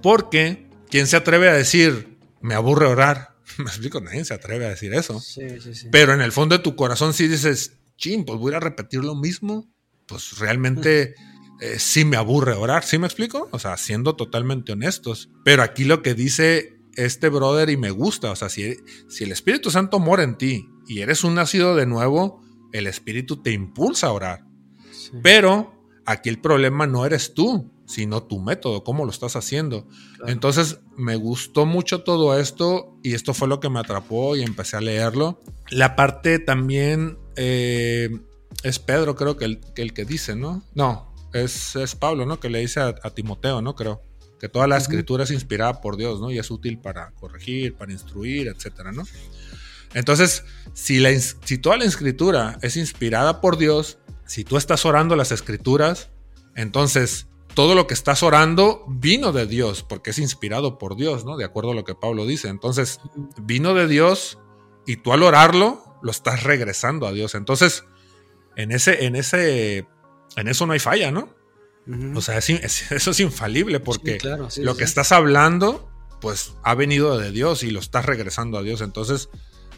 Porque, 0.00 0.66
¿quién 0.88 1.06
se 1.06 1.18
atreve 1.18 1.50
a 1.50 1.52
decir, 1.52 2.16
me 2.40 2.54
aburre 2.54 2.86
orar? 2.86 3.36
Me 3.58 3.64
explico, 3.64 4.00
nadie 4.00 4.24
se 4.24 4.32
atreve 4.32 4.64
a 4.64 4.70
decir 4.70 4.94
eso. 4.94 5.20
Sí, 5.20 5.60
sí, 5.60 5.74
sí. 5.74 5.88
Pero 5.92 6.14
en 6.14 6.22
el 6.22 6.32
fondo 6.32 6.56
de 6.56 6.62
tu 6.62 6.76
corazón 6.76 7.12
sí 7.12 7.28
dices, 7.28 7.76
ching, 7.98 8.24
pues 8.24 8.38
voy 8.38 8.54
a 8.54 8.60
repetir 8.60 9.04
lo 9.04 9.14
mismo. 9.14 9.70
Pues 10.06 10.38
realmente 10.38 11.14
eh, 11.60 11.78
sí 11.78 12.04
me 12.04 12.16
aburre 12.16 12.52
orar, 12.52 12.84
¿sí 12.84 12.98
me 12.98 13.06
explico? 13.06 13.48
O 13.52 13.58
sea, 13.58 13.76
siendo 13.76 14.14
totalmente 14.14 14.72
honestos. 14.72 15.30
Pero 15.44 15.62
aquí 15.62 15.84
lo 15.84 16.02
que 16.02 16.14
dice 16.14 16.78
este 16.94 17.28
brother 17.28 17.70
y 17.70 17.76
me 17.76 17.90
gusta, 17.90 18.30
o 18.30 18.36
sea, 18.36 18.48
si, 18.48 18.76
si 19.08 19.24
el 19.24 19.32
Espíritu 19.32 19.70
Santo 19.70 19.98
mora 19.98 20.22
en 20.22 20.36
ti 20.36 20.68
y 20.86 21.00
eres 21.00 21.24
un 21.24 21.34
nacido 21.34 21.76
de 21.76 21.86
nuevo, 21.86 22.42
el 22.72 22.86
Espíritu 22.86 23.42
te 23.42 23.52
impulsa 23.52 24.08
a 24.08 24.12
orar. 24.12 24.44
Sí. 24.90 25.12
Pero 25.22 25.84
aquí 26.06 26.28
el 26.28 26.40
problema 26.40 26.86
no 26.86 27.06
eres 27.06 27.34
tú, 27.34 27.70
sino 27.86 28.22
tu 28.22 28.40
método, 28.40 28.84
cómo 28.84 29.04
lo 29.04 29.10
estás 29.10 29.34
haciendo. 29.34 29.86
Claro. 30.16 30.32
Entonces 30.32 30.80
me 30.96 31.16
gustó 31.16 31.66
mucho 31.66 32.02
todo 32.02 32.38
esto 32.38 32.98
y 33.02 33.14
esto 33.14 33.32
fue 33.32 33.48
lo 33.48 33.60
que 33.60 33.70
me 33.70 33.80
atrapó 33.80 34.36
y 34.36 34.42
empecé 34.42 34.76
a 34.76 34.80
leerlo. 34.80 35.40
La 35.70 35.96
parte 35.96 36.38
también 36.38 37.18
eh, 37.36 38.10
es 38.62 38.78
Pedro, 38.78 39.14
creo 39.14 39.36
que 39.36 39.44
el, 39.44 39.60
que 39.74 39.82
el, 39.82 39.94
que 39.94 40.04
dice, 40.04 40.36
¿no? 40.36 40.62
No, 40.74 41.07
es, 41.32 41.76
es 41.76 41.94
Pablo, 41.94 42.26
¿no? 42.26 42.40
Que 42.40 42.50
le 42.50 42.60
dice 42.60 42.80
a, 42.80 42.94
a 43.02 43.10
Timoteo, 43.10 43.62
¿no? 43.62 43.74
Creo 43.74 44.02
que 44.38 44.48
toda 44.48 44.66
la 44.66 44.76
uh 44.76 44.78
-huh. 44.78 44.82
escritura 44.82 45.24
es 45.24 45.30
inspirada 45.30 45.80
por 45.80 45.96
Dios, 45.96 46.20
¿no? 46.20 46.30
Y 46.30 46.38
es 46.38 46.50
útil 46.50 46.78
para 46.78 47.10
corregir, 47.12 47.74
para 47.74 47.92
instruir, 47.92 48.48
etcétera, 48.48 48.92
¿no? 48.92 49.04
Entonces, 49.94 50.44
si, 50.74 50.98
la, 50.98 51.10
si 51.18 51.58
toda 51.58 51.76
la 51.76 51.84
escritura 51.84 52.58
es 52.62 52.76
inspirada 52.76 53.40
por 53.40 53.56
Dios, 53.56 53.98
si 54.26 54.44
tú 54.44 54.56
estás 54.56 54.84
orando 54.84 55.16
las 55.16 55.32
escrituras, 55.32 56.10
entonces 56.54 57.26
todo 57.54 57.74
lo 57.74 57.86
que 57.86 57.94
estás 57.94 58.22
orando 58.22 58.84
vino 58.88 59.32
de 59.32 59.46
Dios, 59.46 59.82
porque 59.82 60.10
es 60.10 60.18
inspirado 60.18 60.78
por 60.78 60.96
Dios, 60.96 61.24
¿no? 61.24 61.36
De 61.36 61.44
acuerdo 61.44 61.72
a 61.72 61.74
lo 61.74 61.84
que 61.84 61.94
Pablo 61.94 62.26
dice. 62.26 62.48
Entonces, 62.48 63.00
vino 63.42 63.74
de 63.74 63.88
Dios 63.88 64.38
y 64.86 64.98
tú 64.98 65.12
al 65.12 65.22
orarlo, 65.22 65.98
lo 66.02 66.10
estás 66.10 66.44
regresando 66.44 67.06
a 67.06 67.12
Dios. 67.12 67.34
Entonces, 67.34 67.84
en 68.54 68.70
ese, 68.70 69.06
en 69.06 69.16
ese, 69.16 69.86
en 70.36 70.48
eso 70.48 70.66
no 70.66 70.72
hay 70.72 70.78
falla, 70.78 71.10
¿no? 71.10 71.34
Uh 71.86 71.92
-huh. 71.92 72.18
O 72.18 72.20
sea, 72.20 72.38
es, 72.38 72.50
es, 72.50 72.92
eso 72.92 73.10
es 73.10 73.20
infalible 73.20 73.80
porque 73.80 74.14
sí, 74.14 74.18
claro, 74.18 74.50
sí, 74.50 74.62
lo 74.62 74.72
sí. 74.72 74.78
que 74.78 74.84
estás 74.84 75.12
hablando, 75.12 75.90
pues 76.20 76.54
ha 76.62 76.74
venido 76.74 77.18
de 77.18 77.30
Dios 77.30 77.62
y 77.62 77.70
lo 77.70 77.80
estás 77.80 78.06
regresando 78.06 78.58
a 78.58 78.62
Dios. 78.62 78.80
Entonces, 78.80 79.30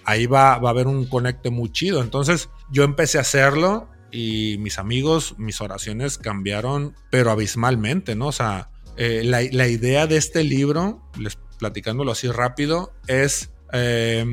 ahí 0.05 0.27
va, 0.27 0.59
va 0.59 0.71
a 0.71 0.73
haber 0.73 0.87
un 0.87 1.07
conecte 1.07 1.51
muy 1.51 1.71
chido. 1.71 2.03
Entonces, 2.03 2.49
yo 2.71 2.85
empecé 2.85 3.19
a 3.19 3.23
hacerlo 3.23 3.89
y 4.11 4.57
mis 4.59 4.79
amigos, 4.79 5.35
mis 5.39 5.61
oraciones 5.61 6.19
cambiaron, 6.19 6.95
pero 7.11 7.31
abismalmente, 7.31 8.17
¿no? 8.17 8.29
O 8.29 8.33
sea, 8.33 8.71
eh, 8.97 9.23
la, 9.25 9.41
la, 9.53 9.69
idea 9.69 10.07
de 10.07 10.17
este 10.17 10.43
libro, 10.43 11.03
les 11.19 11.39
platicándolo 11.59 12.13
así 12.13 12.29
rápido, 12.29 12.93
es 13.07 13.51
eh, 13.73 14.25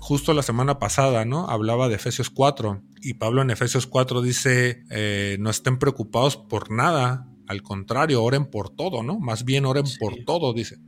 justo 0.00 0.32
la 0.34 0.42
semana 0.42 0.78
pasada, 0.78 1.24
¿no? 1.24 1.48
Hablaba 1.48 1.88
de 1.88 1.94
Efesios 1.96 2.30
4 2.30 2.82
y 3.02 3.14
Pablo 3.14 3.42
en 3.42 3.50
Efesios 3.50 3.86
4 3.86 4.22
dice, 4.22 4.82
eh, 4.90 5.36
no 5.38 5.50
estén 5.50 5.78
preocupados 5.78 6.36
por 6.36 6.70
nada, 6.70 7.28
al 7.46 7.62
contrario, 7.62 8.22
oren 8.22 8.46
por 8.46 8.70
todo, 8.70 9.02
¿no? 9.02 9.20
Más 9.20 9.44
bien 9.44 9.66
oren 9.66 9.86
sí. 9.86 9.98
por 9.98 10.14
todo, 10.24 10.52
dice. 10.52 10.78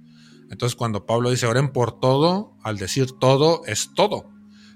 Entonces 0.51 0.77
cuando 0.77 1.07
Pablo 1.07 1.31
dice 1.31 1.47
oren 1.47 1.73
por 1.73 2.01
todo, 2.01 2.57
al 2.63 2.79
decir 2.79 3.13
todo 3.13 3.63
es 3.67 3.93
todo. 3.95 4.31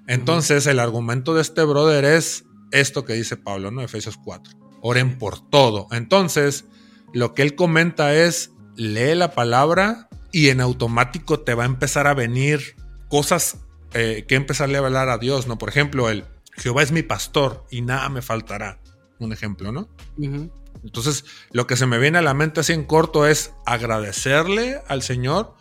Entonces 0.07 0.66
uh 0.66 0.69
-huh. 0.69 0.73
el 0.73 0.81
argumento 0.81 1.35
de 1.35 1.43
este 1.43 1.64
brother 1.64 2.05
es 2.05 2.45
esto 2.73 3.05
que 3.05 3.14
dice 3.14 3.37
Pablo, 3.37 3.71
¿no? 3.71 3.83
Efesios 3.83 4.19
4. 4.19 4.55
Oren 4.83 5.19
por 5.19 5.40
todo. 5.40 5.88
Entonces, 5.90 6.66
lo 7.12 7.35
que 7.35 7.43
él 7.43 7.55
comenta 7.55 8.14
es, 8.14 8.52
lee 8.76 9.14
la 9.14 9.33
palabra 9.33 10.09
y 10.31 10.50
en 10.50 10.61
automático 10.61 11.40
te 11.40 11.55
va 11.55 11.62
a 11.62 11.66
empezar 11.66 12.07
a 12.07 12.14
venir 12.14 12.76
cosas 13.09 13.65
eh, 13.98 14.26
que 14.26 14.34
empezarle 14.34 14.76
a 14.76 14.80
hablar 14.80 15.08
a 15.08 15.16
Dios, 15.16 15.46
¿no? 15.46 15.56
Por 15.56 15.70
ejemplo, 15.70 16.10
el 16.10 16.24
Jehová 16.52 16.82
es 16.82 16.92
mi 16.92 17.02
pastor 17.02 17.64
y 17.70 17.80
nada 17.80 18.08
me 18.10 18.20
faltará. 18.20 18.78
Un 19.18 19.32
ejemplo, 19.32 19.72
¿no? 19.72 19.88
Uh 20.18 20.24
-huh. 20.24 20.50
Entonces, 20.84 21.24
lo 21.50 21.66
que 21.66 21.76
se 21.76 21.86
me 21.86 21.98
viene 21.98 22.18
a 22.18 22.22
la 22.22 22.34
mente 22.34 22.60
así 22.60 22.74
en 22.74 22.84
corto 22.84 23.26
es 23.26 23.54
agradecerle 23.64 24.82
al 24.88 25.02
Señor 25.02 25.54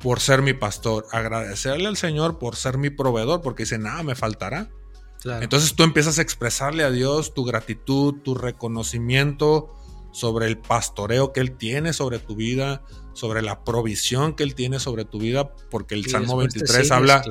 por 0.00 0.20
ser 0.20 0.40
mi 0.40 0.54
pastor, 0.54 1.06
agradecerle 1.10 1.88
al 1.88 1.96
Señor 1.96 2.38
por 2.38 2.54
ser 2.54 2.78
mi 2.78 2.90
proveedor, 2.90 3.40
porque 3.40 3.64
dice, 3.64 3.78
nada 3.78 4.04
me 4.04 4.14
faltará. 4.14 4.70
Claro. 5.20 5.42
Entonces 5.42 5.74
tú 5.74 5.82
empiezas 5.82 6.18
a 6.18 6.22
expresarle 6.22 6.84
a 6.84 6.90
Dios 6.90 7.34
tu 7.34 7.44
gratitud, 7.44 8.14
tu 8.22 8.36
reconocimiento, 8.36 9.74
sobre 10.12 10.46
el 10.46 10.58
pastoreo 10.58 11.32
que 11.32 11.40
Él 11.40 11.56
tiene 11.56 11.92
sobre 11.92 12.18
tu 12.18 12.34
vida, 12.34 12.82
sobre 13.12 13.42
la 13.42 13.64
provisión 13.64 14.34
que 14.34 14.42
Él 14.42 14.54
tiene 14.54 14.78
sobre 14.80 15.04
tu 15.04 15.18
vida, 15.18 15.54
porque 15.70 15.94
el 15.94 16.06
Salmo 16.06 16.36
23 16.36 16.90
habla, 16.90 17.22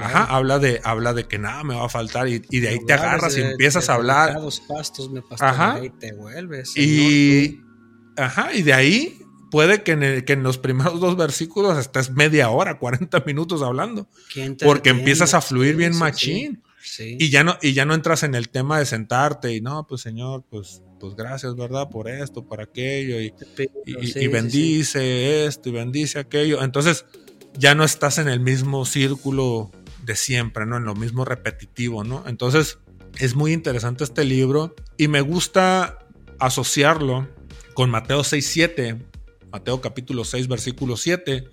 Ajá, 0.00 0.24
habla 0.24 0.58
de, 0.58 0.80
habla 0.84 1.12
de 1.12 1.26
que 1.26 1.38
nada 1.38 1.64
me 1.64 1.74
va 1.74 1.86
a 1.86 1.88
faltar 1.88 2.28
y, 2.28 2.38
de 2.38 2.68
ahí 2.68 2.78
te 2.86 2.92
agarras 2.92 3.36
y 3.36 3.42
empiezas 3.42 3.88
a 3.88 3.94
hablar. 3.94 4.38
pastos 4.68 5.10
me 5.10 5.22
ajá. 5.40 5.80
y 5.84 5.90
te 5.90 6.12
vuelves. 6.12 6.76
y, 6.76 7.60
ajá, 8.16 8.52
y 8.54 8.62
de 8.62 8.72
ahí 8.72 9.18
puede 9.50 9.82
que 9.82 9.92
en, 9.92 10.24
que 10.24 10.32
en, 10.34 10.42
los 10.42 10.58
primeros 10.58 11.00
dos 11.00 11.16
versículos 11.16 11.78
estés 11.78 12.10
media 12.10 12.50
hora, 12.50 12.78
40 12.78 13.20
minutos 13.26 13.62
hablando. 13.62 14.08
Porque 14.62 14.90
empiezas 14.90 15.34
a 15.34 15.40
fluir 15.40 15.76
bien 15.76 15.96
machín. 15.96 16.62
Y 17.00 17.28
ya 17.30 17.44
no, 17.44 17.58
y 17.60 17.74
ya 17.74 17.84
no 17.84 17.94
entras 17.94 18.22
en 18.22 18.34
el 18.34 18.48
tema 18.48 18.78
de 18.78 18.86
sentarte 18.86 19.54
y 19.54 19.60
no, 19.60 19.86
pues 19.86 20.00
Señor, 20.00 20.44
pues, 20.48 20.82
pues 20.98 21.14
gracias, 21.14 21.54
¿verdad? 21.54 21.90
Por 21.90 22.08
esto, 22.08 22.46
por 22.46 22.60
aquello, 22.60 23.20
y, 23.20 23.34
y 23.84 24.26
bendice 24.28 25.44
esto 25.44 25.68
y 25.68 25.72
bendice 25.72 26.18
aquello. 26.18 26.62
Entonces, 26.62 27.04
ya 27.58 27.74
no 27.74 27.84
estás 27.84 28.18
en 28.18 28.28
el 28.28 28.40
mismo 28.40 28.86
círculo 28.86 29.70
de 30.04 30.14
siempre, 30.16 30.64
¿no? 30.64 30.76
En 30.76 30.84
lo 30.84 30.94
mismo 30.94 31.24
repetitivo, 31.24 32.04
¿no? 32.04 32.24
Entonces, 32.26 32.78
es 33.18 33.34
muy 33.34 33.52
interesante 33.52 34.04
este 34.04 34.24
libro 34.24 34.74
y 34.96 35.08
me 35.08 35.20
gusta 35.20 35.98
asociarlo 36.38 37.28
con 37.74 37.90
Mateo 37.90 38.20
6.7, 38.20 39.02
Mateo 39.50 39.80
capítulo 39.80 40.24
6, 40.24 40.46
versículo 40.46 40.96
7, 40.96 41.48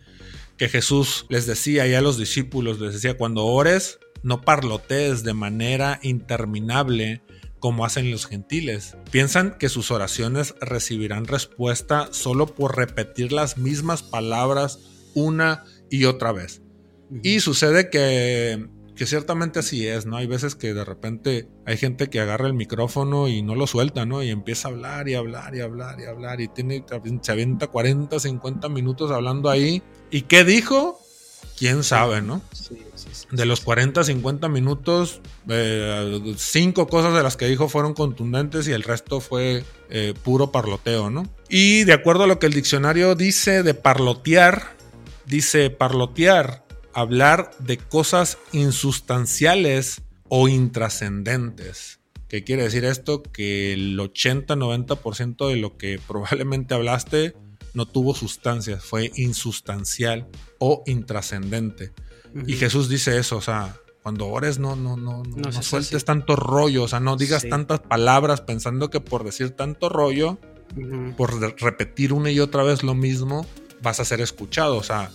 que 0.57 0.69
Jesús 0.69 1.25
les 1.29 1.47
decía 1.47 1.83
a 1.83 2.01
los 2.01 2.17
discípulos, 2.17 2.79
les 2.79 2.93
decía, 2.93 3.17
cuando 3.17 3.45
ores, 3.45 4.00
no 4.21 4.41
parlotees 4.41 5.24
de 5.24 5.33
manera 5.33 6.00
interminable 6.03 7.21
como 7.59 7.83
hacen 7.83 8.12
los 8.12 8.27
gentiles. 8.27 8.95
Piensan 9.12 9.57
que 9.57 9.69
sus 9.69 9.89
oraciones 9.89 10.53
recibirán 10.62 11.25
respuesta 11.25 12.09
solo 12.12 12.45
por 12.45 12.77
repetir 12.77 13.31
las 13.31 13.57
mismas 13.57 14.03
palabras 14.03 14.79
una 15.15 15.63
y 15.89 16.05
otra 16.05 16.31
vez. 16.31 16.61
Y 17.23 17.39
sucede 17.39 17.89
que, 17.89 18.67
que 18.95 19.05
ciertamente 19.05 19.59
así 19.59 19.87
es, 19.87 20.05
¿no? 20.05 20.17
Hay 20.17 20.27
veces 20.27 20.55
que 20.55 20.73
de 20.73 20.83
repente 20.83 21.47
hay 21.65 21.77
gente 21.77 22.09
que 22.09 22.19
agarra 22.19 22.47
el 22.47 22.53
micrófono 22.53 23.27
y 23.27 23.41
no 23.41 23.55
lo 23.55 23.67
suelta, 23.67 24.05
¿no? 24.05 24.23
Y 24.23 24.29
empieza 24.29 24.67
a 24.67 24.71
hablar 24.71 25.07
y 25.07 25.15
hablar 25.15 25.55
y 25.55 25.61
hablar 25.61 25.99
y 25.99 26.05
hablar 26.05 26.41
y 26.41 26.47
tiene, 26.47 26.83
se 27.21 27.31
avienta 27.31 27.67
40, 27.67 28.19
50 28.19 28.69
minutos 28.69 29.11
hablando 29.11 29.49
ahí. 29.49 29.83
¿Y 30.09 30.23
qué 30.23 30.43
dijo? 30.43 30.99
quién 31.57 31.83
sabe, 31.83 32.21
¿no? 32.21 32.41
Sí, 32.51 32.77
sí, 32.95 33.07
sí, 33.11 33.27
de 33.31 33.45
los 33.45 33.61
40, 33.61 34.03
50 34.03 34.49
minutos, 34.49 35.21
eh, 35.49 36.35
cinco 36.37 36.87
cosas 36.87 37.13
de 37.13 37.23
las 37.23 37.37
que 37.37 37.47
dijo 37.47 37.69
fueron 37.69 37.93
contundentes 37.93 38.67
y 38.67 38.71
el 38.71 38.83
resto 38.83 39.21
fue 39.21 39.63
eh, 39.89 40.13
puro 40.23 40.51
parloteo, 40.51 41.09
¿no? 41.09 41.27
Y 41.49 41.83
de 41.83 41.93
acuerdo 41.93 42.23
a 42.23 42.27
lo 42.27 42.39
que 42.39 42.47
el 42.47 42.53
diccionario 42.53 43.15
dice 43.15 43.63
de 43.63 43.73
parlotear, 43.73 44.75
dice 45.25 45.70
parlotear, 45.70 46.65
hablar 46.94 47.51
de 47.60 47.77
cosas 47.77 48.38
insustanciales 48.51 50.01
o 50.29 50.48
intrascendentes. 50.48 52.00
¿Qué 52.27 52.44
quiere 52.44 52.63
decir 52.63 52.86
esto? 52.86 53.22
Que 53.22 53.74
el 53.74 54.00
80-90% 54.00 55.48
de 55.48 55.55
lo 55.58 55.77
que 55.77 56.00
probablemente 56.08 56.74
hablaste 56.74 57.36
no 57.74 57.86
tuvo 57.86 58.15
sustancia, 58.15 58.77
fue 58.79 59.12
insustancial 59.15 60.27
o 60.60 60.84
intrascendente. 60.86 61.91
Y 62.48 62.53
Jesús 62.53 62.89
dice 62.89 63.17
eso, 63.17 63.38
o 63.38 63.41
sea, 63.41 63.75
cuando 64.01 64.27
ores 64.27 64.60
no, 64.60 64.75
no, 64.75 64.98
no, 64.98 65.24
no, 65.24 65.51
sueltes 65.51 66.05
tanto 66.05 66.36
rollo, 66.36 66.84
o 66.84 66.88
sea, 66.88 67.00
no 67.00 67.17
digas 67.17 67.48
tantas 67.50 67.79
palabras 67.79 68.41
pensando 68.41 68.89
que 68.89 69.01
por 69.01 69.24
decir 69.24 69.51
tanto 69.51 69.89
rollo, 69.89 70.38
por 71.17 71.39
repetir 71.62 72.13
una 72.13 72.32
y 72.32 72.39
otra 72.39 72.63
vez 72.63 72.84
lo 72.84 72.94
mismo, 72.94 73.46
vas 73.85 74.01
a 74.01 74.05
ser 74.05 74.19
escuchado, 74.19 74.75
o 74.75 74.83
sea, 74.83 75.11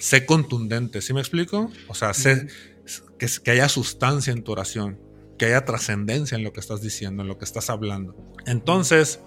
sé 0.00 0.26
contundente, 0.26 1.00
¿sí 1.00 1.12
me 1.12 1.20
explico? 1.20 1.70
O 1.86 1.94
sea, 1.94 2.12
sé 2.14 2.48
que, 3.18 3.28
que 3.44 3.50
haya 3.52 3.68
sustancia 3.68 4.32
en 4.32 4.42
tu 4.42 4.50
oración, 4.50 4.98
que 5.38 5.46
haya 5.46 5.64
trascendencia 5.64 6.36
en 6.36 6.42
lo 6.42 6.52
que 6.52 6.58
estás 6.58 6.80
diciendo, 6.80 7.22
en 7.22 7.28
lo 7.28 7.38
que 7.38 7.44
estás 7.44 7.70
hablando. 7.70 8.16
Entonces, 8.46 9.20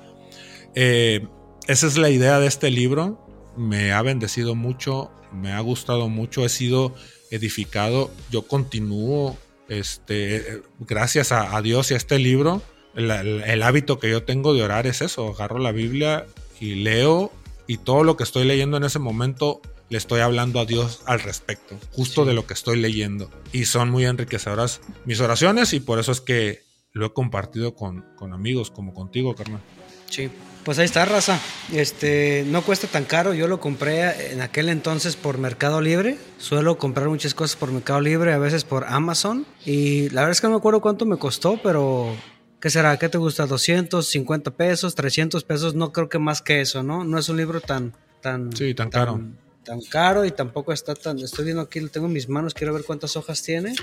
eh, 0.75 1.25
esa 1.67 1.87
es 1.87 1.97
la 1.97 2.09
idea 2.09 2.39
de 2.39 2.47
este 2.47 2.71
libro. 2.71 3.25
Me 3.57 3.91
ha 3.91 4.01
bendecido 4.01 4.55
mucho, 4.55 5.11
me 5.31 5.51
ha 5.51 5.59
gustado 5.59 6.09
mucho, 6.09 6.45
he 6.45 6.49
sido 6.49 6.93
edificado. 7.31 8.11
Yo 8.31 8.43
continúo, 8.43 9.37
este, 9.69 10.61
gracias 10.79 11.31
a, 11.31 11.61
Dios 11.61 11.91
y 11.91 11.93
a 11.93 11.97
este 11.97 12.19
libro. 12.19 12.61
El, 12.95 13.63
hábito 13.63 13.99
que 13.99 14.09
yo 14.09 14.23
tengo 14.23 14.53
de 14.53 14.63
orar 14.63 14.87
es 14.87 15.01
eso. 15.01 15.33
Agarro 15.33 15.59
la 15.59 15.71
Biblia 15.71 16.25
y 16.59 16.75
leo 16.75 17.31
y 17.67 17.77
todo 17.77 18.03
lo 18.03 18.17
que 18.17 18.23
estoy 18.23 18.45
leyendo 18.45 18.77
en 18.77 18.83
ese 18.83 18.99
momento 18.99 19.61
le 19.89 19.97
estoy 19.97 20.21
hablando 20.21 20.59
a 20.59 20.65
Dios 20.65 21.01
al 21.05 21.19
respecto, 21.19 21.77
justo 21.91 22.25
de 22.25 22.33
lo 22.33 22.45
que 22.47 22.53
estoy 22.53 22.79
leyendo. 22.79 23.29
Y 23.51 23.65
son 23.65 23.89
muy 23.89 24.05
enriquecedoras 24.05 24.81
mis 25.05 25.19
oraciones 25.19 25.73
y 25.73 25.79
por 25.79 25.99
eso 25.99 26.11
es 26.11 26.21
que 26.21 26.63
lo 26.93 27.05
he 27.05 27.13
compartido 27.13 27.75
con, 27.75 28.05
con 28.15 28.33
amigos 28.33 28.71
como 28.71 28.93
contigo, 28.93 29.35
carnal. 29.35 29.61
Sí, 30.09 30.29
pues 30.63 30.79
ahí 30.79 30.85
está, 30.85 31.05
raza. 31.05 31.39
Este, 31.71 32.43
no 32.47 32.61
cuesta 32.61 32.87
tan 32.87 33.05
caro. 33.05 33.33
Yo 33.33 33.47
lo 33.47 33.59
compré 33.59 34.31
en 34.31 34.41
aquel 34.41 34.69
entonces 34.69 35.15
por 35.15 35.37
Mercado 35.37 35.79
Libre. 35.79 36.17
Suelo 36.39 36.77
comprar 36.77 37.07
muchas 37.07 37.33
cosas 37.33 37.55
por 37.55 37.71
Mercado 37.71 38.01
Libre, 38.01 38.33
a 38.33 38.37
veces 38.37 38.63
por 38.63 38.85
Amazon. 38.85 39.45
Y 39.65 40.09
la 40.09 40.21
verdad 40.21 40.31
es 40.31 40.41
que 40.41 40.47
no 40.47 40.51
me 40.51 40.57
acuerdo 40.57 40.81
cuánto 40.81 41.05
me 41.05 41.17
costó, 41.17 41.59
pero 41.61 42.13
¿qué 42.59 42.69
será? 42.69 42.97
¿Qué 42.97 43.09
te 43.09 43.17
gusta? 43.17 43.45
250 43.45 44.51
pesos, 44.51 44.95
300 44.95 45.43
pesos. 45.43 45.75
No 45.75 45.91
creo 45.91 46.09
que 46.09 46.19
más 46.19 46.41
que 46.41 46.61
eso, 46.61 46.83
¿no? 46.83 47.03
No 47.03 47.17
es 47.17 47.29
un 47.29 47.37
libro 47.37 47.61
tan, 47.61 47.93
tan, 48.21 48.55
sí, 48.55 48.73
tan, 48.73 48.89
caro. 48.89 49.21
Tan 49.63 49.81
caro 49.81 50.25
y 50.25 50.31
tampoco 50.31 50.73
está 50.73 50.95
tan. 50.95 51.19
Estoy 51.19 51.45
viendo 51.45 51.61
aquí, 51.61 51.79
lo 51.79 51.89
tengo 51.89 52.07
en 52.07 52.13
mis 52.13 52.29
manos. 52.29 52.53
Quiero 52.53 52.73
ver 52.73 52.83
cuántas 52.83 53.15
hojas 53.17 53.41
tiene 53.43 53.75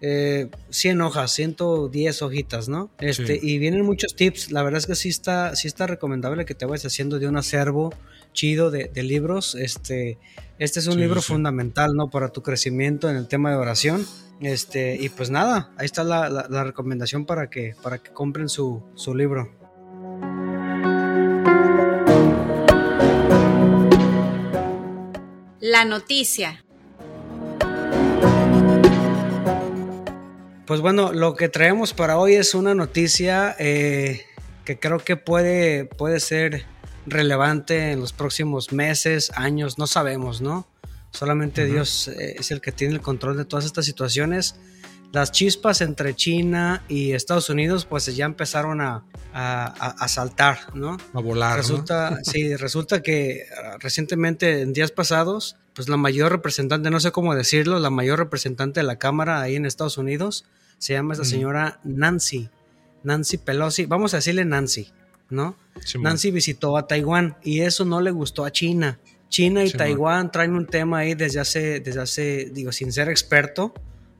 eh, 0.00 0.48
100 0.70 1.00
hojas, 1.00 1.32
110 1.32 2.22
hojitas, 2.22 2.68
¿no? 2.68 2.90
Este, 2.98 3.38
Y 3.42 3.58
vienen 3.58 3.84
muchos 3.84 4.14
tips. 4.14 4.52
La 4.52 4.62
verdad 4.62 4.78
es 4.78 4.86
que 4.86 4.94
sí 4.94 5.08
está, 5.08 5.56
sí 5.56 5.66
está 5.66 5.86
recomendable 5.86 6.44
que 6.44 6.54
te 6.54 6.66
vayas 6.66 6.86
haciendo 6.86 7.18
de 7.18 7.26
un 7.26 7.36
acervo 7.36 7.92
chido 8.38 8.70
de, 8.70 9.02
libros. 9.02 9.56
Este, 9.56 10.16
este 10.60 10.78
es 10.78 10.86
un 10.86 11.00
libro 11.00 11.20
fundamental, 11.20 11.96
¿no? 11.96 12.08
Para 12.08 12.28
tu 12.28 12.40
crecimiento 12.40 13.10
en 13.10 13.16
el 13.16 13.26
tema 13.26 13.50
de 13.50 13.56
oración. 13.56 14.06
Este, 14.40 14.94
y 14.94 15.08
pues 15.08 15.28
nada, 15.28 15.72
ahí 15.76 15.86
está 15.86 16.04
la, 16.04 16.62
recomendación 16.62 17.26
para 17.26 17.50
que, 17.50 17.74
para 17.82 17.98
que 17.98 18.12
compren 18.12 18.48
su, 18.48 18.84
su 18.94 19.16
libro. 19.16 19.50
La 25.58 25.84
noticia. 25.84 26.64
Pues 30.64 30.80
bueno, 30.80 31.12
lo 31.12 31.34
que 31.34 31.48
traemos 31.48 31.92
para 31.92 32.18
hoy 32.18 32.34
es 32.34 32.54
una 32.54 32.76
noticia 32.76 33.56
eh, 33.58 34.26
que 34.64 34.78
creo 34.78 34.98
que 35.00 35.16
puede, 35.16 35.86
puede 35.86 36.20
ser 36.20 36.77
relevante 37.10 37.92
en 37.92 38.00
los 38.00 38.12
próximos 38.12 38.72
meses, 38.72 39.30
años, 39.34 39.78
no 39.78 39.86
sabemos, 39.86 40.40
¿no? 40.40 40.66
Solamente 41.10 41.64
Dios 41.64 42.08
eh, 42.08 42.36
es 42.38 42.50
el 42.50 42.60
que 42.60 42.72
tiene 42.72 42.94
el 42.94 43.00
control 43.00 43.36
de 43.36 43.44
todas 43.44 43.64
estas 43.64 43.84
situaciones. 43.84 44.56
Las 45.12 45.32
chispas 45.32 45.80
entre 45.80 46.14
China 46.14 46.84
y 46.86 47.12
Estados 47.12 47.48
Unidos 47.48 47.86
pues 47.86 48.14
ya 48.14 48.26
empezaron 48.26 48.82
a, 48.82 49.04
a, 49.32 50.08
saltar, 50.08 50.74
¿no? 50.74 50.98
A 51.14 51.20
volar. 51.20 51.56
Resulta, 51.56 52.18
Sí, 52.24 52.54
resulta 52.56 53.02
que 53.02 53.44
ah, 53.56 53.76
recientemente, 53.80 54.60
en 54.60 54.74
días 54.74 54.90
pasados, 54.90 55.56
pues 55.74 55.88
la 55.88 55.96
mayor 55.96 56.32
representante, 56.32 56.90
no 56.90 57.00
sé 57.00 57.10
cómo 57.10 57.34
decirlo, 57.34 57.78
la 57.78 57.90
mayor 57.90 58.18
representante 58.18 58.80
de 58.80 58.86
la 58.86 58.98
Cámara 58.98 59.40
ahí 59.40 59.56
en 59.56 59.64
Estados 59.64 59.96
Unidos, 59.96 60.44
se 60.78 60.92
llama 60.92 61.14
esta 61.14 61.24
señora 61.24 61.80
Nancy, 61.84 62.50
Nancy 63.02 63.38
Pelosi, 63.38 63.86
vamos 63.86 64.12
a 64.12 64.18
decirle 64.18 64.44
Nancy, 64.44 64.92
¿no? 65.30 65.56
Nancy 66.00 66.30
visitó 66.30 66.76
a 66.76 66.86
Taiwán 66.86 67.36
y 67.42 67.60
eso 67.60 67.84
no 67.84 68.00
le 68.00 68.10
gustó 68.10 68.44
a 68.44 68.50
China. 68.50 68.98
China 69.28 69.64
y 69.64 69.70
Taiwán 69.70 70.32
traen 70.32 70.54
un 70.54 70.66
tema 70.66 70.98
ahí 70.98 71.14
desde 71.14 71.40
hace, 71.40 71.80
desde 71.80 72.00
hace, 72.00 72.50
digo, 72.52 72.72
sin 72.72 72.92
ser 72.92 73.08
experto, 73.08 73.74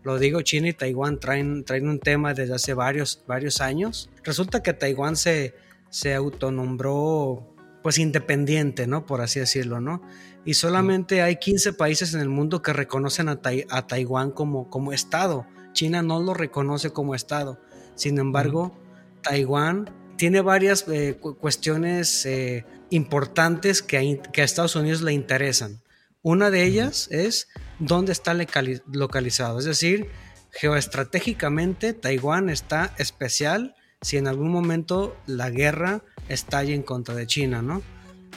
lo 0.04 0.18
digo, 0.18 0.42
China 0.42 0.68
y 0.68 0.72
Taiwán 0.72 1.18
traen, 1.18 1.64
traen 1.64 1.88
un 1.88 1.98
tema 1.98 2.34
desde 2.34 2.54
hace 2.54 2.74
varios, 2.74 3.22
varios 3.26 3.60
años. 3.60 4.08
Resulta 4.22 4.62
que 4.62 4.72
Taiwán 4.72 5.16
se, 5.16 5.54
se 5.90 6.14
autonombró 6.14 7.54
pues 7.82 7.98
independiente, 7.98 8.86
¿no? 8.86 9.06
Por 9.06 9.20
así 9.20 9.40
decirlo, 9.40 9.80
¿no? 9.80 10.02
Y 10.44 10.54
solamente 10.54 11.22
hay 11.22 11.36
15 11.36 11.72
países 11.74 12.14
en 12.14 12.20
el 12.20 12.28
mundo 12.28 12.62
que 12.62 12.72
reconocen 12.72 13.28
a, 13.28 13.40
a 13.70 13.86
Taiwán 13.86 14.30
como, 14.30 14.70
como 14.70 14.92
Estado. 14.92 15.46
China 15.72 16.02
no 16.02 16.20
lo 16.20 16.32
reconoce 16.32 16.90
como 16.90 17.14
Estado. 17.14 17.60
Sin 17.94 18.18
embargo, 18.18 18.76
Taiwán 19.22 19.90
tiene 20.18 20.42
varias 20.42 20.84
eh, 20.88 21.16
cuestiones 21.16 22.26
eh, 22.26 22.66
importantes 22.90 23.82
que 23.82 23.96
a, 23.96 24.42
Estados 24.44 24.76
Unidos 24.76 25.00
le 25.00 25.12
interesan. 25.12 25.80
Una 26.22 26.50
de 26.50 26.64
ellas 26.64 27.08
es 27.10 27.48
dónde 27.78 28.12
está 28.12 28.34
localizado, 28.34 29.60
es 29.60 29.64
decir, 29.64 30.08
geoestratégicamente 30.50 31.94
Taiwán 31.94 32.50
está 32.50 32.92
especial 32.98 33.76
si 34.02 34.16
en 34.16 34.26
algún 34.26 34.50
momento 34.50 35.16
la 35.26 35.50
guerra 35.50 36.02
estalle 36.28 36.74
en 36.74 36.82
contra 36.82 37.14
de 37.14 37.26
China, 37.26 37.62
¿no? 37.62 37.82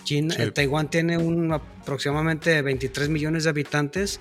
China, 0.03 0.35
Taiwán 0.53 0.89
tiene 0.89 1.17
un, 1.17 1.51
aproximadamente 1.51 2.61
23 2.61 3.09
millones 3.09 3.43
de 3.43 3.49
habitantes 3.49 4.19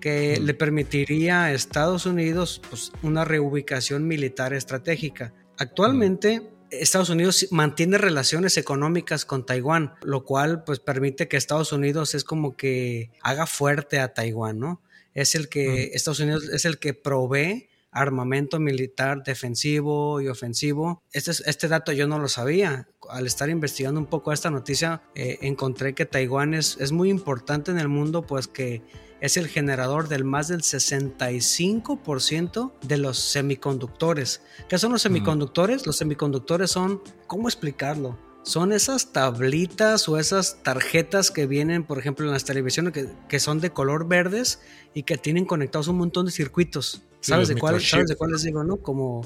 que 0.00 0.40
le 0.40 0.54
permitiría 0.54 1.44
a 1.44 1.52
Estados 1.52 2.06
Unidos 2.06 2.62
pues, 2.70 2.92
una 3.02 3.24
reubicación 3.24 4.06
militar 4.08 4.54
estratégica. 4.54 5.32
Actualmente, 5.58 6.42
Estados 6.70 7.10
Unidos 7.10 7.46
mantiene 7.50 7.98
relaciones 7.98 8.56
económicas 8.56 9.24
con 9.24 9.46
Taiwán, 9.46 9.94
lo 10.02 10.24
cual 10.24 10.64
pues 10.64 10.80
permite 10.80 11.28
que 11.28 11.36
Estados 11.36 11.72
Unidos 11.72 12.14
es 12.14 12.24
como 12.24 12.56
que 12.56 13.10
haga 13.22 13.46
fuerte 13.46 13.98
a 13.98 14.12
Taiwán, 14.12 14.58
¿no? 14.58 14.82
Es 15.14 15.34
el 15.34 15.48
que 15.48 15.90
Estados 15.94 16.20
Unidos 16.20 16.48
es 16.48 16.64
el 16.64 16.78
que 16.78 16.94
provee 16.94 17.69
armamento 17.92 18.60
militar 18.60 19.22
defensivo 19.24 20.20
y 20.20 20.28
ofensivo. 20.28 21.02
Este, 21.12 21.32
este 21.46 21.68
dato 21.68 21.92
yo 21.92 22.06
no 22.06 22.18
lo 22.18 22.28
sabía. 22.28 22.88
Al 23.08 23.26
estar 23.26 23.50
investigando 23.50 24.00
un 24.00 24.06
poco 24.06 24.32
esta 24.32 24.50
noticia, 24.50 25.02
eh, 25.14 25.38
encontré 25.42 25.94
que 25.94 26.06
Taiwán 26.06 26.54
es, 26.54 26.76
es 26.80 26.92
muy 26.92 27.10
importante 27.10 27.70
en 27.70 27.78
el 27.78 27.88
mundo, 27.88 28.22
pues 28.22 28.46
que 28.46 28.82
es 29.20 29.36
el 29.36 29.48
generador 29.48 30.08
del 30.08 30.24
más 30.24 30.48
del 30.48 30.62
65% 30.62 32.72
de 32.80 32.96
los 32.96 33.18
semiconductores. 33.18 34.42
¿Qué 34.68 34.78
son 34.78 34.92
los 34.92 35.02
semiconductores? 35.02 35.86
Los 35.86 35.96
semiconductores 35.96 36.70
son, 36.70 37.02
¿cómo 37.26 37.48
explicarlo? 37.48 38.18
Son 38.42 38.72
esas 38.72 39.12
tablitas 39.12 40.08
o 40.08 40.18
esas 40.18 40.62
tarjetas 40.62 41.30
que 41.30 41.46
vienen, 41.46 41.84
por 41.84 41.98
ejemplo, 41.98 42.24
en 42.24 42.32
las 42.32 42.44
televisiones 42.44 42.94
que, 43.28 43.40
son 43.40 43.60
de 43.60 43.70
color 43.70 44.08
verdes 44.08 44.60
y 44.94 45.02
que 45.02 45.18
tienen 45.18 45.44
conectados 45.44 45.88
un 45.88 45.98
montón 45.98 46.24
de 46.24 46.32
circuitos. 46.32 47.02
¿Sabes, 47.20 47.48
de 47.48 47.56
cuáles, 47.56 47.88
¿Sabes 47.88 48.08
de 48.08 48.16
cuáles 48.16 48.42
digo, 48.42 48.64
no? 48.64 48.78
Como... 48.78 49.22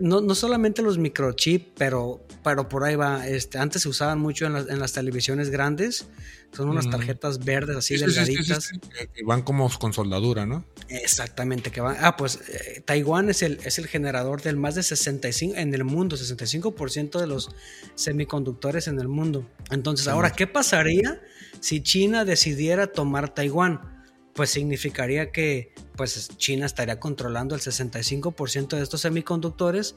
no, 0.00 0.20
no, 0.20 0.34
solamente 0.34 0.82
los 0.82 0.98
microchips, 0.98 1.72
pero, 1.76 2.24
pero 2.44 2.68
por 2.68 2.84
ahí 2.84 2.96
va. 2.96 3.26
Este, 3.26 3.58
antes 3.58 3.82
se 3.82 3.88
usaban 3.88 4.20
mucho 4.20 4.46
en, 4.46 4.56
en 4.56 4.78
las 4.78 4.92
televisiones 4.92 5.50
grandes 5.50 6.06
son 6.52 6.68
unas 6.68 6.90
tarjetas 6.90 7.44
verdes 7.44 7.76
así 7.76 7.96
delgaditas. 7.96 8.70
que 9.14 9.24
van 9.24 9.42
como 9.42 9.70
con 9.78 9.92
soldadura, 9.92 10.46
¿no? 10.46 10.64
Exactamente, 10.88 11.70
que 11.70 11.80
van. 11.80 11.96
Ah, 12.00 12.16
pues 12.16 12.40
eh, 12.48 12.82
Taiwán 12.84 13.30
es 13.30 13.42
el, 13.42 13.60
es 13.64 13.78
el 13.78 13.86
generador 13.86 14.42
del 14.42 14.56
más 14.56 14.74
de 14.74 14.82
65 14.82 15.56
en 15.56 15.72
el 15.72 15.84
mundo, 15.84 16.16
65% 16.16 17.20
de 17.20 17.26
los 17.28 17.50
semiconductores 17.94 18.88
en 18.88 18.98
el 18.98 19.06
mundo. 19.06 19.48
Entonces, 19.70 20.08
ahora, 20.08 20.30
¿qué 20.30 20.48
pasaría 20.48 21.20
si 21.60 21.82
China 21.82 22.24
decidiera 22.24 22.88
tomar 22.88 23.32
Taiwán? 23.32 23.99
Pues 24.34 24.50
significaría 24.50 25.32
que 25.32 25.72
pues 25.96 26.28
China 26.36 26.66
estaría 26.66 27.00
controlando 27.00 27.54
el 27.54 27.60
65% 27.60 28.76
de 28.76 28.82
estos 28.82 29.00
semiconductores 29.00 29.96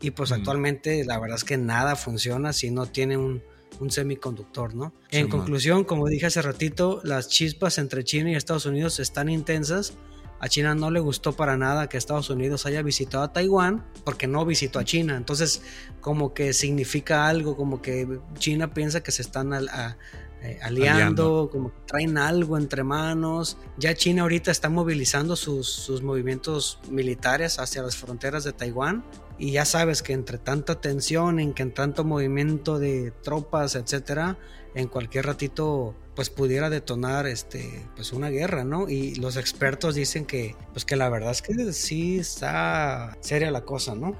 y 0.00 0.10
pues 0.10 0.32
actualmente 0.32 1.04
la 1.04 1.18
verdad 1.18 1.36
es 1.36 1.44
que 1.44 1.56
nada 1.56 1.96
funciona 1.96 2.52
si 2.52 2.70
no 2.70 2.86
tiene 2.86 3.16
un, 3.16 3.42
un 3.80 3.90
semiconductor, 3.90 4.74
¿no? 4.74 4.92
en 5.10 5.28
conclusión, 5.28 5.84
como 5.84 6.08
dije 6.08 6.26
hace 6.26 6.42
ratito, 6.42 7.00
las 7.04 7.28
chispas 7.28 7.78
entre 7.78 8.04
China 8.04 8.30
y 8.30 8.34
Estados 8.34 8.66
Unidos 8.66 9.00
están 9.00 9.28
intensas. 9.28 9.94
A 10.40 10.48
China 10.48 10.76
no 10.76 10.92
le 10.92 11.00
gustó 11.00 11.32
para 11.32 11.56
nada 11.56 11.88
que 11.88 11.96
Estados 11.96 12.30
Unidos 12.30 12.64
haya 12.64 12.82
visitado 12.82 13.24
a 13.24 13.32
Taiwán 13.32 13.84
porque 14.04 14.28
no 14.28 14.46
visitó 14.46 14.78
a 14.78 14.84
China. 14.84 15.16
Entonces, 15.16 15.62
como 16.00 16.32
que 16.32 16.52
significa 16.52 17.26
algo, 17.26 17.56
como 17.56 17.82
que 17.82 18.20
China 18.38 18.72
piensa 18.72 19.02
que 19.02 19.10
se 19.10 19.22
están 19.22 19.52
eh, 20.42 20.58
aliando, 20.62 21.48
como 21.50 21.70
que 21.72 21.80
traen 21.86 22.18
algo 22.18 22.56
entre 22.56 22.84
manos. 22.84 23.56
Ya 23.76 23.94
China 23.94 24.22
ahorita 24.22 24.50
está 24.50 24.68
movilizando 24.68 25.36
sus, 25.36 25.68
sus 25.68 26.02
movimientos 26.02 26.78
militares 26.90 27.58
hacia 27.58 27.82
las 27.82 27.96
fronteras 27.96 28.44
de 28.44 28.52
Taiwán 28.52 29.04
y 29.38 29.52
ya 29.52 29.64
sabes 29.64 30.02
que 30.02 30.12
entre 30.12 30.38
tanta 30.38 30.80
tensión, 30.80 31.38
en 31.38 31.54
que 31.54 31.62
en 31.62 31.72
tanto 31.72 32.04
movimiento 32.04 32.78
de 32.78 33.12
tropas, 33.22 33.74
etcétera, 33.76 34.36
en 34.74 34.88
cualquier 34.88 35.26
ratito 35.26 35.94
pues 36.14 36.30
pudiera 36.30 36.68
detonar 36.68 37.26
este 37.26 37.86
pues 37.94 38.12
una 38.12 38.28
guerra, 38.28 38.64
¿no? 38.64 38.88
Y 38.88 39.14
los 39.14 39.36
expertos 39.36 39.94
dicen 39.94 40.24
que 40.24 40.56
pues 40.72 40.84
que 40.84 40.96
la 40.96 41.08
verdad 41.08 41.30
es 41.30 41.42
que 41.42 41.72
sí 41.72 42.18
está 42.18 43.16
seria 43.20 43.50
la 43.50 43.62
cosa, 43.62 43.94
¿no? 43.94 44.16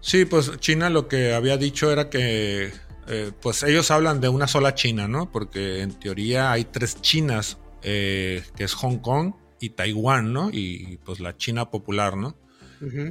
Sí, 0.00 0.24
pues 0.24 0.58
China 0.58 0.90
lo 0.90 1.08
que 1.08 1.34
había 1.34 1.56
dicho 1.56 1.90
era 1.90 2.10
que 2.10 2.72
eh, 3.08 3.32
pues 3.40 3.62
ellos 3.62 3.90
hablan 3.90 4.20
de 4.20 4.28
una 4.28 4.46
sola 4.46 4.74
China, 4.74 5.08
¿no? 5.08 5.30
Porque 5.30 5.80
en 5.82 5.92
teoría 5.98 6.52
hay 6.52 6.64
tres 6.64 7.00
Chinas, 7.00 7.58
eh, 7.82 8.42
que 8.56 8.64
es 8.64 8.74
Hong 8.74 8.98
Kong 8.98 9.34
y 9.60 9.70
Taiwán, 9.70 10.32
¿no? 10.32 10.50
Y 10.52 10.98
pues 11.04 11.20
la 11.20 11.36
China 11.36 11.70
popular, 11.70 12.16
¿no? 12.16 12.36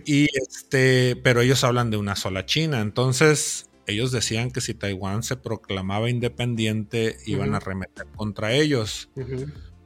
Y 0.05 0.27
este, 0.37 1.15
pero 1.15 1.39
ellos 1.39 1.63
hablan 1.63 1.91
de 1.91 1.97
una 1.97 2.17
sola 2.17 2.45
China. 2.45 2.81
Entonces, 2.81 3.69
ellos 3.87 4.11
decían 4.11 4.51
que 4.51 4.59
si 4.59 4.73
Taiwán 4.73 5.23
se 5.23 5.37
proclamaba 5.37 6.09
independiente, 6.09 7.17
iban 7.25 7.55
a 7.55 7.59
remeter 7.59 8.05
contra 8.15 8.51
ellos. 8.53 9.09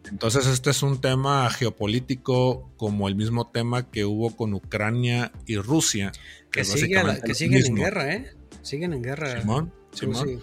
Entonces, 0.10 0.48
este 0.48 0.72
es 0.72 0.84
un 0.84 1.02
tema 1.02 1.50
geopolítico 1.50 2.72
como 2.78 3.08
el 3.08 3.16
mismo 3.16 3.50
tema 3.52 3.90
que 3.90 4.06
hubo 4.06 4.36
con 4.36 4.54
Ucrania 4.54 5.32
y 5.46 5.58
Rusia. 5.58 6.12
Que, 6.52 6.64
siguen 6.66 7.66
en 7.66 7.76
guerra, 7.76 8.14
¿eh? 8.14 8.34
Siguen 8.62 8.94
en 8.94 9.04
guerra. 9.04 9.42
Simón, 9.42 9.72
Simón. 9.96 10.42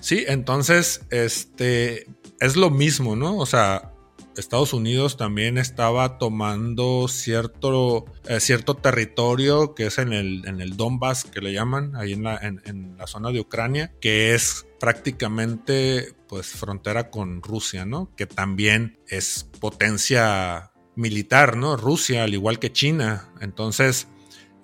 Sí, 0.00 0.24
entonces, 0.28 1.02
este, 1.10 2.06
es 2.40 2.56
lo 2.56 2.70
mismo, 2.70 3.16
¿no? 3.16 3.38
O 3.38 3.46
sea, 3.46 3.92
Estados 4.36 4.72
Unidos 4.72 5.16
también 5.16 5.58
estaba 5.58 6.18
tomando 6.18 7.08
cierto, 7.08 8.04
eh, 8.28 8.40
cierto 8.40 8.74
territorio 8.74 9.74
que 9.74 9.86
es 9.86 9.98
en 9.98 10.12
el, 10.12 10.46
en 10.46 10.60
el 10.60 10.76
Donbass, 10.76 11.24
que 11.24 11.40
le 11.40 11.52
llaman, 11.52 11.96
ahí 11.96 12.12
en 12.12 12.22
la, 12.22 12.36
en, 12.36 12.96
la 12.98 13.06
zona 13.06 13.30
de 13.30 13.40
Ucrania, 13.40 13.92
que 14.00 14.34
es 14.34 14.66
prácticamente 14.78 16.14
pues 16.28 16.48
frontera 16.48 17.10
con 17.10 17.42
Rusia, 17.42 17.84
¿no? 17.86 18.14
Que 18.16 18.26
también 18.26 18.98
es 19.08 19.48
potencia 19.60 20.72
militar, 20.94 21.56
¿no? 21.56 21.76
Rusia, 21.76 22.24
al 22.24 22.34
igual 22.34 22.58
que 22.58 22.72
China. 22.72 23.32
Entonces, 23.40 24.08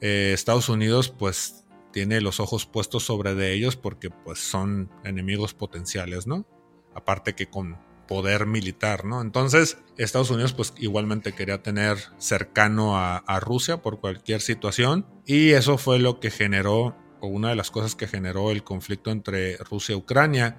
eh, 0.01 0.33
Estados 0.35 0.69
Unidos 0.69 1.09
pues 1.09 1.62
tiene 1.93 2.21
los 2.21 2.41
ojos 2.41 2.67
puestos 2.67 3.05
sobre 3.05 3.35
de 3.35 3.53
ellos 3.53 3.77
porque 3.77 4.11
pues 4.11 4.39
son 4.41 4.91
enemigos 5.05 5.55
potenciales, 5.55 6.27
¿no? 6.27 6.47
Aparte 6.95 7.35
que 7.35 7.47
con 7.47 7.79
poder 8.09 8.47
militar, 8.47 9.05
¿no? 9.05 9.21
Entonces, 9.23 9.79
Estados 9.97 10.31
Unidos 10.31 10.53
pues 10.53 10.75
igualmente 10.79 11.33
quería 11.33 11.63
tener 11.63 11.99
cercano 12.19 12.99
a, 12.99 13.41
Rusia 13.41 13.81
por 13.83 14.01
cualquier 14.01 14.41
situación 14.41 15.07
y 15.25 15.51
eso 15.51 15.79
fue 15.79 15.99
lo 15.99 16.21
que 16.21 16.31
generó, 16.31 16.97
o 17.21 17.29
una 17.29 17.51
de 17.51 17.57
las 17.57 17.71
cosas 17.71 17.95
que 17.95 18.09
generó 18.09 18.51
el 18.51 18.65
conflicto 18.65 19.11
entre 19.11 19.57
Rusia 19.59 19.95
y 19.95 19.99
Ucrania, 19.99 20.59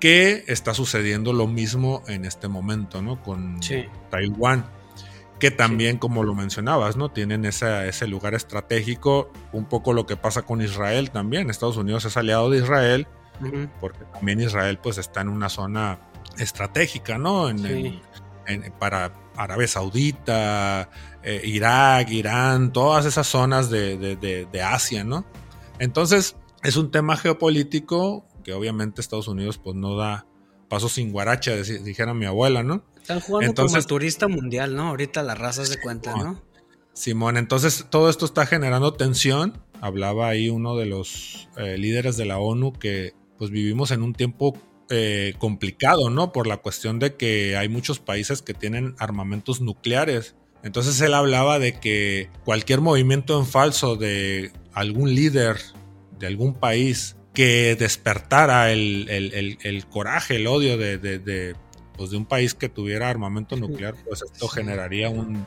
que 0.00 0.44
está 0.46 0.74
sucediendo 0.74 1.32
lo 1.32 1.46
mismo 1.46 2.02
en 2.06 2.24
este 2.24 2.48
momento, 2.48 3.02
¿no? 3.02 3.22
Con 3.22 3.60
Taiwán 4.10 4.75
que 5.38 5.50
también, 5.50 5.98
como 5.98 6.22
lo 6.24 6.34
mencionabas, 6.34 6.96
¿no? 6.96 7.10
Tienen 7.10 7.44
ese, 7.44 7.88
ese 7.88 8.06
lugar 8.06 8.34
estratégico, 8.34 9.30
un 9.52 9.66
poco 9.66 9.92
lo 9.92 10.06
que 10.06 10.16
pasa 10.16 10.42
con 10.42 10.62
Israel 10.62 11.10
también. 11.10 11.50
Estados 11.50 11.76
Unidos 11.76 12.04
es 12.06 12.16
aliado 12.16 12.50
de 12.50 12.58
Israel, 12.58 13.06
porque 13.80 14.04
también 14.12 14.40
Israel 14.40 14.78
pues 14.82 14.98
está 14.98 15.20
en 15.20 15.28
una 15.28 15.48
zona 15.48 15.98
estratégica, 16.38 17.18
¿no? 17.18 17.50
En, 17.50 18.00
para 18.78 19.12
Arabia 19.36 19.66
Saudita, 19.66 20.88
eh, 21.22 21.42
Irak, 21.44 22.08
Irán, 22.10 22.72
todas 22.72 23.04
esas 23.04 23.26
zonas 23.26 23.68
de, 23.70 24.62
Asia, 24.64 25.04
¿no? 25.04 25.26
Entonces, 25.78 26.36
es 26.62 26.76
un 26.76 26.90
tema 26.90 27.16
geopolítico 27.16 28.26
que 28.42 28.54
obviamente 28.54 29.00
Estados 29.00 29.28
Unidos 29.28 29.58
pues 29.58 29.76
no 29.76 29.96
da 29.96 30.26
paso 30.68 30.88
sin 30.88 31.12
guaracha, 31.12 31.56
dijera 31.56 32.14
mi 32.14 32.24
abuela, 32.24 32.62
¿no? 32.62 32.84
Están 33.06 33.20
jugando 33.20 33.50
entonces, 33.50 33.84
como 33.84 33.86
turista 33.86 34.26
mundial, 34.26 34.74
¿no? 34.74 34.88
Ahorita 34.88 35.22
las 35.22 35.38
razas 35.38 35.70
de 35.70 35.80
cuenta, 35.80 36.16
¿no? 36.16 36.42
Simón, 36.92 37.36
entonces 37.36 37.86
todo 37.88 38.10
esto 38.10 38.24
está 38.24 38.46
generando 38.46 38.94
tensión. 38.94 39.62
Hablaba 39.80 40.26
ahí 40.26 40.48
uno 40.48 40.76
de 40.76 40.86
los 40.86 41.48
eh, 41.56 41.78
líderes 41.78 42.16
de 42.16 42.24
la 42.24 42.38
ONU 42.38 42.72
que 42.72 43.14
pues 43.38 43.52
vivimos 43.52 43.92
en 43.92 44.02
un 44.02 44.12
tiempo 44.12 44.58
eh, 44.90 45.34
complicado, 45.38 46.10
¿no? 46.10 46.32
Por 46.32 46.48
la 46.48 46.56
cuestión 46.56 46.98
de 46.98 47.14
que 47.14 47.56
hay 47.56 47.68
muchos 47.68 48.00
países 48.00 48.42
que 48.42 48.54
tienen 48.54 48.96
armamentos 48.98 49.60
nucleares. 49.60 50.34
Entonces 50.64 51.00
él 51.00 51.14
hablaba 51.14 51.60
de 51.60 51.78
que 51.78 52.28
cualquier 52.44 52.80
movimiento 52.80 53.38
en 53.38 53.46
falso 53.46 53.94
de 53.94 54.50
algún 54.72 55.14
líder 55.14 55.58
de 56.18 56.26
algún 56.26 56.54
país 56.54 57.16
que 57.36 57.76
despertara 57.76 58.72
el, 58.72 59.84
coraje, 59.90 60.36
el 60.36 60.48
odio 60.48 60.76
de, 60.76 61.54
pues 61.96 62.10
de 62.10 62.16
un 62.16 62.26
país 62.26 62.54
que 62.54 62.68
tuviera 62.68 63.08
armamento 63.08 63.56
nuclear, 63.56 63.94
pues 64.06 64.22
esto 64.22 64.48
generaría 64.48 65.08
un... 65.10 65.46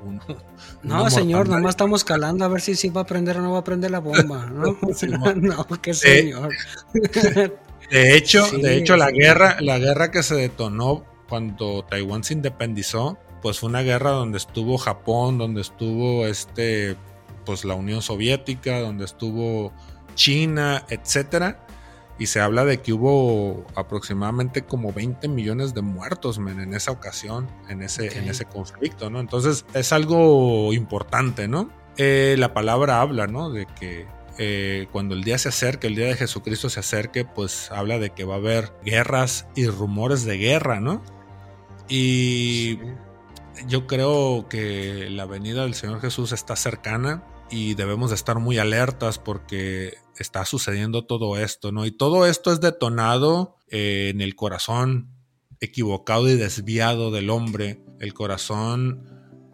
no, 0.82 1.10
señor, 1.10 1.48
nomás 1.48 1.70
estamos 1.70 2.04
calando 2.04 2.44
a 2.44 2.48
ver 2.48 2.62
si 2.62 2.74
sí 2.74 2.88
va 2.88 3.02
a 3.02 3.06
prender 3.06 3.36
o 3.36 3.42
no 3.42 3.52
va 3.52 3.58
a 3.58 3.64
prender 3.64 3.90
la 3.90 4.00
bomba, 4.00 4.46
¿no? 4.46 4.78
no, 5.36 5.66
qué 5.82 5.92
señor. 5.94 6.50
De 7.90 8.16
hecho, 8.16 8.46
de 8.50 8.76
hecho 8.76 8.96
la 8.96 9.10
guerra, 9.10 9.56
la 9.60 9.78
guerra 9.78 10.10
que 10.10 10.22
se 10.22 10.36
detonó 10.36 11.04
cuando 11.28 11.84
Taiwán 11.84 12.24
se 12.24 12.34
independizó, 12.34 13.18
pues 13.42 13.58
fue 13.58 13.68
una 13.68 13.82
guerra 13.82 14.10
donde 14.10 14.38
estuvo 14.38 14.78
Japón, 14.78 15.38
donde 15.38 15.60
estuvo 15.60 16.26
este, 16.26 16.96
pues 17.44 17.64
la 17.64 17.74
Unión 17.74 18.02
Soviética, 18.02 18.80
donde 18.80 19.04
estuvo 19.04 19.72
China, 20.14 20.84
etcétera. 20.88 21.66
Y 22.20 22.26
se 22.26 22.40
habla 22.40 22.64
de 22.66 22.82
que 22.82 22.92
hubo 22.92 23.66
aproximadamente 23.74 24.62
como 24.62 24.92
20 24.92 25.26
millones 25.26 25.74
de 25.74 25.80
muertos 25.80 26.36
en 26.36 26.74
esa 26.74 26.92
ocasión, 26.92 27.48
en 27.68 27.82
ese, 27.82 28.18
en 28.18 28.28
ese 28.28 28.44
conflicto, 28.44 29.08
¿no? 29.08 29.20
Entonces 29.20 29.64
es 29.72 29.92
algo 29.92 30.72
importante, 30.74 31.48
¿no? 31.48 31.70
Eh, 31.96 32.36
la 32.38 32.52
palabra 32.52 33.00
habla, 33.00 33.26
¿no? 33.26 33.50
De 33.50 33.66
que 33.66 34.06
eh, 34.36 34.86
cuando 34.92 35.14
el 35.14 35.24
día 35.24 35.38
se 35.38 35.48
acerque, 35.48 35.86
el 35.86 35.96
día 35.96 36.06
de 36.06 36.14
Jesucristo 36.14 36.68
se 36.68 36.80
acerque, 36.80 37.24
pues 37.24 37.70
habla 37.72 37.98
de 37.98 38.10
que 38.10 38.24
va 38.24 38.34
a 38.34 38.38
haber 38.38 38.70
guerras 38.84 39.46
y 39.54 39.66
rumores 39.66 40.24
de 40.24 40.36
guerra, 40.36 40.78
¿no? 40.78 41.02
Y 41.88 42.78
yo 43.66 43.86
creo 43.86 44.46
que 44.48 45.08
la 45.10 45.26
venida 45.26 45.62
del 45.62 45.74
Señor 45.74 46.00
Jesús 46.00 46.32
está 46.32 46.54
cercana 46.54 47.22
y 47.50 47.74
debemos 47.74 48.10
de 48.10 48.16
estar 48.16 48.38
muy 48.38 48.58
alertas 48.58 49.18
porque 49.18 49.94
está 50.18 50.44
sucediendo 50.44 51.06
todo 51.06 51.38
esto, 51.38 51.72
¿no? 51.72 51.86
Y 51.86 51.90
todo 51.90 52.26
esto 52.26 52.52
es 52.52 52.60
detonado 52.60 53.56
eh, 53.68 54.10
en 54.12 54.20
el 54.20 54.36
corazón 54.36 55.10
equivocado 55.60 56.28
y 56.28 56.36
desviado 56.36 57.10
del 57.10 57.30
hombre, 57.30 57.82
el 58.00 58.14
corazón 58.14 59.04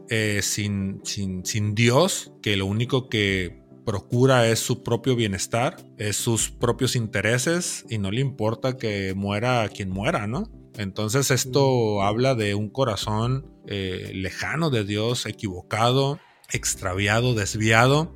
eh, 0.09 0.41
sin, 0.43 1.01
sin, 1.05 1.45
sin 1.45 1.75
Dios, 1.75 2.33
que 2.43 2.57
lo 2.57 2.67
único 2.67 3.09
que 3.09 3.65
procura 3.85 4.49
es 4.49 4.59
su 4.59 4.83
propio 4.83 5.17
bienestar, 5.17 5.77
es 5.97 6.17
sus 6.17 6.51
propios 6.51 6.97
intereses 6.97 7.85
y 7.89 7.99
no 7.99 8.11
le 8.11 8.21
importa 8.21 8.77
que 8.77 9.15
muera 9.15 9.69
quien 9.69 9.91
muera, 9.91 10.27
¿no? 10.27 10.51
Entonces 10.75 11.31
esto 11.31 12.03
habla 12.03 12.35
de 12.35 12.55
un 12.55 12.69
corazón 12.69 13.47
eh, 13.67 14.11
lejano 14.15 14.71
de 14.71 14.85
Dios, 14.85 15.27
equivocado, 15.27 16.19
extraviado, 16.53 17.35
desviado, 17.35 18.15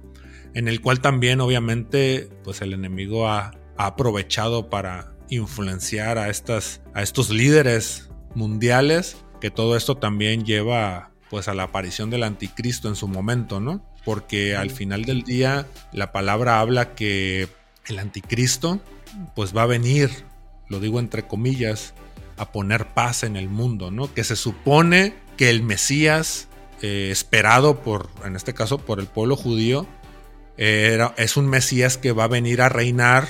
en 0.54 0.68
el 0.68 0.80
cual 0.80 1.00
también 1.00 1.40
obviamente 1.40 2.28
pues 2.44 2.60
el 2.60 2.72
enemigo 2.72 3.28
ha, 3.28 3.52
aprovechado 3.76 4.68
para 4.68 5.14
influenciar 5.30 6.18
a, 6.18 6.28
estas, 6.28 6.82
a 6.92 7.00
estos 7.00 7.30
líderes 7.30 8.10
mundiales, 8.34 9.16
que 9.40 9.50
todo 9.50 9.74
esto 9.74 9.96
también 9.96 10.44
lleva 10.44 11.12
pues 11.30 11.48
a 11.48 11.54
la 11.54 11.62
aparición 11.62 12.10
del 12.10 12.24
anticristo 12.24 12.88
en 12.88 12.94
su 12.94 13.08
momento, 13.08 13.58
¿no? 13.58 13.82
Porque 14.04 14.54
al 14.54 14.68
final 14.68 15.06
del 15.06 15.22
día 15.22 15.66
la 15.94 16.12
palabra 16.12 16.60
habla 16.60 16.94
que 16.94 17.48
el 17.86 17.98
anticristo 17.98 18.80
pues 19.34 19.56
va 19.56 19.62
a 19.62 19.66
venir, 19.66 20.10
lo 20.68 20.78
digo 20.78 21.00
entre 21.00 21.26
comillas, 21.26 21.94
a 22.36 22.52
poner 22.52 22.88
paz 22.88 23.22
en 23.22 23.36
el 23.36 23.48
mundo, 23.48 23.90
¿no? 23.90 24.12
Que 24.12 24.24
se 24.24 24.36
supone 24.36 25.14
que 25.38 25.48
el 25.48 25.62
Mesías 25.62 26.48
eh, 26.82 27.10
esperado 27.10 27.80
por, 27.80 28.08
en 28.24 28.36
este 28.36 28.54
caso, 28.54 28.78
por 28.78 29.00
el 29.00 29.06
pueblo 29.06 29.36
judío, 29.36 29.86
es 30.56 31.38
un 31.38 31.48
Mesías 31.48 31.96
que 31.96 32.12
va 32.12 32.24
a 32.24 32.28
venir 32.28 32.60
a 32.60 32.68
reinar 32.68 33.26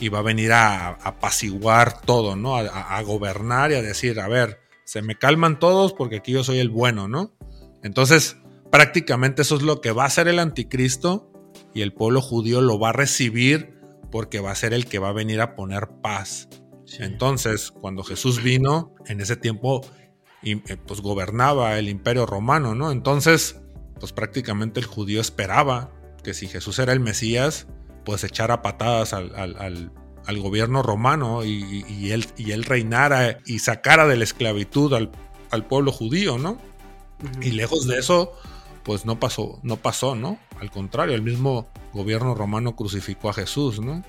y 0.00 0.08
va 0.08 0.20
a 0.20 0.22
venir 0.22 0.52
a, 0.52 0.88
apaciguar 0.88 2.00
todo, 2.00 2.34
¿no? 2.34 2.56
A, 2.56 3.02
gobernar 3.02 3.70
y 3.70 3.74
a 3.74 3.82
decir, 3.82 4.18
a 4.18 4.28
ver, 4.28 4.60
se 4.84 5.02
me 5.02 5.16
calman 5.16 5.58
todos 5.58 5.92
porque 5.92 6.16
aquí 6.16 6.32
yo 6.32 6.42
soy 6.42 6.58
el 6.58 6.70
bueno, 6.70 7.06
¿no? 7.06 7.36
Entonces, 7.82 8.38
prácticamente 8.70 9.42
eso 9.42 9.56
es 9.56 9.62
lo 9.62 9.80
que 9.80 9.92
va 9.92 10.04
a 10.04 10.06
hacer 10.06 10.26
el 10.26 10.38
anticristo 10.38 11.30
y 11.74 11.82
el 11.82 11.92
pueblo 11.92 12.22
judío 12.22 12.60
lo 12.62 12.78
va 12.78 12.90
a 12.90 12.92
recibir 12.92 13.78
porque 14.10 14.40
va 14.40 14.50
a 14.50 14.56
ser 14.56 14.72
el 14.72 14.86
que 14.86 14.98
va 14.98 15.10
a 15.10 15.12
venir 15.12 15.40
a 15.40 15.54
poner 15.54 15.88
paz. 16.02 16.48
Entonces, 16.98 17.70
cuando 17.70 18.02
Jesús 18.02 18.42
vino, 18.42 18.94
en 19.06 19.20
ese 19.20 19.36
tiempo 19.36 19.82
y 20.42 20.58
eh, 20.70 20.76
pues 20.76 21.00
gobernaba 21.00 21.78
el 21.78 21.88
imperio 21.88 22.26
romano, 22.26 22.74
¿no? 22.74 22.90
Entonces, 22.90 23.60
pues 23.98 24.12
prácticamente 24.12 24.80
el 24.80 24.86
judío 24.86 25.20
esperaba 25.20 25.90
que 26.22 26.34
si 26.34 26.48
Jesús 26.48 26.78
era 26.78 26.92
el 26.92 27.00
Mesías, 27.00 27.66
pues 28.04 28.24
echara 28.24 28.62
patadas 28.62 29.12
al, 29.12 29.34
al, 29.36 30.38
gobierno 30.38 30.82
romano 30.82 31.44
y, 31.44 32.10
él, 32.12 32.24
y 32.36 32.52
él 32.52 32.64
reinara 32.64 33.38
y 33.46 33.58
sacara 33.58 34.06
de 34.06 34.16
la 34.16 34.24
esclavitud 34.24 34.94
al, 34.94 35.66
pueblo 35.66 35.90
judío, 35.92 36.38
¿no? 36.38 36.58
Y 37.42 37.50
lejos 37.50 37.86
de 37.86 37.98
eso, 37.98 38.32
pues 38.84 39.04
no 39.04 39.18
pasó, 39.18 39.58
no 39.62 39.76
pasó, 39.76 40.14
¿no? 40.14 40.38
Al 40.60 40.70
contrario, 40.70 41.14
el 41.14 41.22
mismo 41.22 41.68
gobierno 41.92 42.34
romano 42.34 42.76
crucificó 42.76 43.30
a 43.30 43.34
Jesús, 43.34 43.80
¿no? 43.80 44.04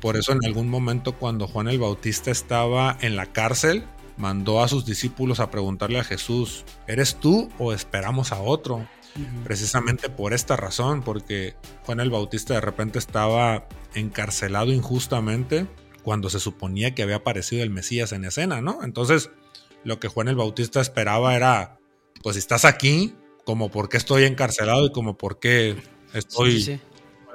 Por 0.00 0.16
eso 0.16 0.32
en 0.32 0.44
algún 0.44 0.68
momento 0.68 1.12
cuando 1.12 1.46
Juan 1.46 1.68
el 1.68 1.78
Bautista 1.78 2.30
estaba 2.30 2.98
en 3.00 3.14
la 3.14 3.26
cárcel, 3.26 3.84
mandó 4.20 4.62
a 4.62 4.68
sus 4.68 4.84
discípulos 4.84 5.40
a 5.40 5.50
preguntarle 5.50 5.98
a 5.98 6.04
Jesús, 6.04 6.64
¿eres 6.86 7.16
tú 7.16 7.48
o 7.58 7.72
esperamos 7.72 8.32
a 8.32 8.40
otro? 8.40 8.86
Precisamente 9.42 10.08
por 10.08 10.32
esta 10.34 10.56
razón, 10.56 11.02
porque 11.02 11.56
Juan 11.84 11.98
el 12.00 12.10
Bautista 12.10 12.54
de 12.54 12.60
repente 12.60 12.98
estaba 12.98 13.66
encarcelado 13.94 14.72
injustamente 14.72 15.66
cuando 16.02 16.30
se 16.30 16.38
suponía 16.38 16.94
que 16.94 17.02
había 17.02 17.16
aparecido 17.16 17.62
el 17.62 17.70
Mesías 17.70 18.12
en 18.12 18.24
escena, 18.24 18.60
¿no? 18.60 18.84
Entonces, 18.84 19.30
lo 19.82 19.98
que 19.98 20.08
Juan 20.08 20.28
el 20.28 20.36
Bautista 20.36 20.80
esperaba 20.80 21.34
era, 21.34 21.78
pues 22.22 22.36
si 22.36 22.40
estás 22.40 22.64
aquí, 22.64 23.14
como 23.44 23.70
por 23.70 23.88
qué 23.88 23.96
estoy 23.96 24.24
encarcelado 24.24 24.86
y 24.86 24.92
como 24.92 25.18
por 25.18 25.40
qué 25.40 25.76
estoy 26.12 26.80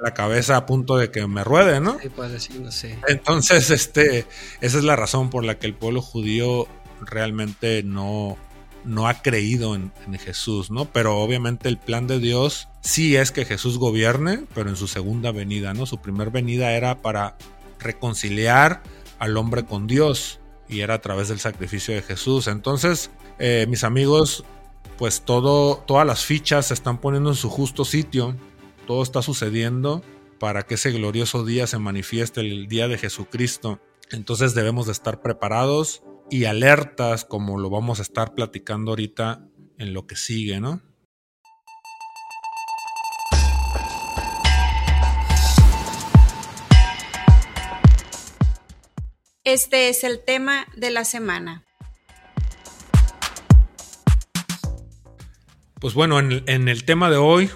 la 0.02 0.14
cabeza 0.14 0.56
a 0.56 0.66
punto 0.66 0.96
de 0.96 1.10
que 1.10 1.26
me 1.26 1.44
ruede, 1.44 1.80
¿no? 1.80 1.98
Sí, 2.00 2.08
pues 2.08 2.30
decirlo, 2.32 2.70
sí. 2.70 2.88
Entonces, 3.08 3.70
este, 3.70 4.26
esa 4.60 4.78
es 4.78 4.84
la 4.84 4.96
razón 4.96 5.30
por 5.30 5.44
la 5.44 5.58
que 5.58 5.66
el 5.66 5.74
pueblo 5.74 6.02
judío 6.02 6.68
realmente 7.00 7.82
no, 7.82 8.36
no 8.84 9.08
ha 9.08 9.22
creído 9.22 9.74
en, 9.74 9.92
Jesús, 10.18 10.70
¿no? 10.70 10.86
Pero 10.86 11.18
obviamente 11.18 11.68
el 11.68 11.78
plan 11.78 12.06
de 12.06 12.20
Dios 12.20 12.68
sí 12.80 13.16
es 13.16 13.32
que 13.32 13.44
Jesús 13.44 13.78
gobierne, 13.78 14.44
pero 14.54 14.70
en 14.70 14.76
su 14.76 14.86
segunda 14.88 15.32
venida, 15.32 15.74
¿no? 15.74 15.86
Su 15.86 15.98
primera 15.98 16.30
venida 16.30 16.72
era 16.72 17.02
para 17.02 17.36
reconciliar 17.78 18.82
al 19.18 19.36
hombre 19.36 19.64
con 19.64 19.86
Dios 19.86 20.40
y 20.68 20.80
era 20.80 20.94
a 20.94 21.00
través 21.00 21.28
del 21.28 21.40
sacrificio 21.40 21.94
de 21.94 22.02
Jesús. 22.02 22.46
Entonces, 22.46 23.10
eh, 23.38 23.66
mis 23.68 23.84
amigos, 23.84 24.44
pues 24.96 25.22
todo, 25.22 25.76
todas 25.86 26.06
las 26.06 26.24
fichas 26.24 26.66
se 26.66 26.74
están 26.74 26.98
poniendo 26.98 27.30
en 27.30 27.36
su 27.36 27.50
justo 27.50 27.84
sitio 27.84 28.36
todo 28.86 29.02
está 29.02 29.20
sucediendo 29.20 30.02
para 30.38 30.62
que 30.62 30.74
ese 30.74 30.92
glorioso 30.92 31.44
día 31.44 31.66
se 31.66 31.78
manifieste 31.78 32.40
el 32.40 32.68
día 32.68 32.88
de 32.88 32.98
Jesucristo. 32.98 33.80
Entonces 34.10 34.54
debemos 34.54 34.86
de 34.86 34.92
estar 34.92 35.20
preparados 35.20 36.02
y 36.30 36.44
alertas 36.44 37.24
como 37.24 37.58
lo 37.58 37.68
vamos 37.68 37.98
a 37.98 38.02
estar 38.02 38.34
platicando 38.34 38.92
ahorita 38.92 39.46
en 39.78 39.92
lo 39.92 40.06
que 40.06 40.16
sigue, 40.16 40.60
¿no? 40.60 40.80
Este 49.44 49.88
es 49.88 50.02
el 50.02 50.24
tema 50.24 50.66
de 50.76 50.90
la 50.90 51.04
semana. 51.04 51.64
Pues 55.80 55.94
bueno, 55.94 56.18
en, 56.18 56.42
en 56.46 56.68
el 56.68 56.84
tema 56.84 57.10
de 57.10 57.16
hoy 57.16 57.48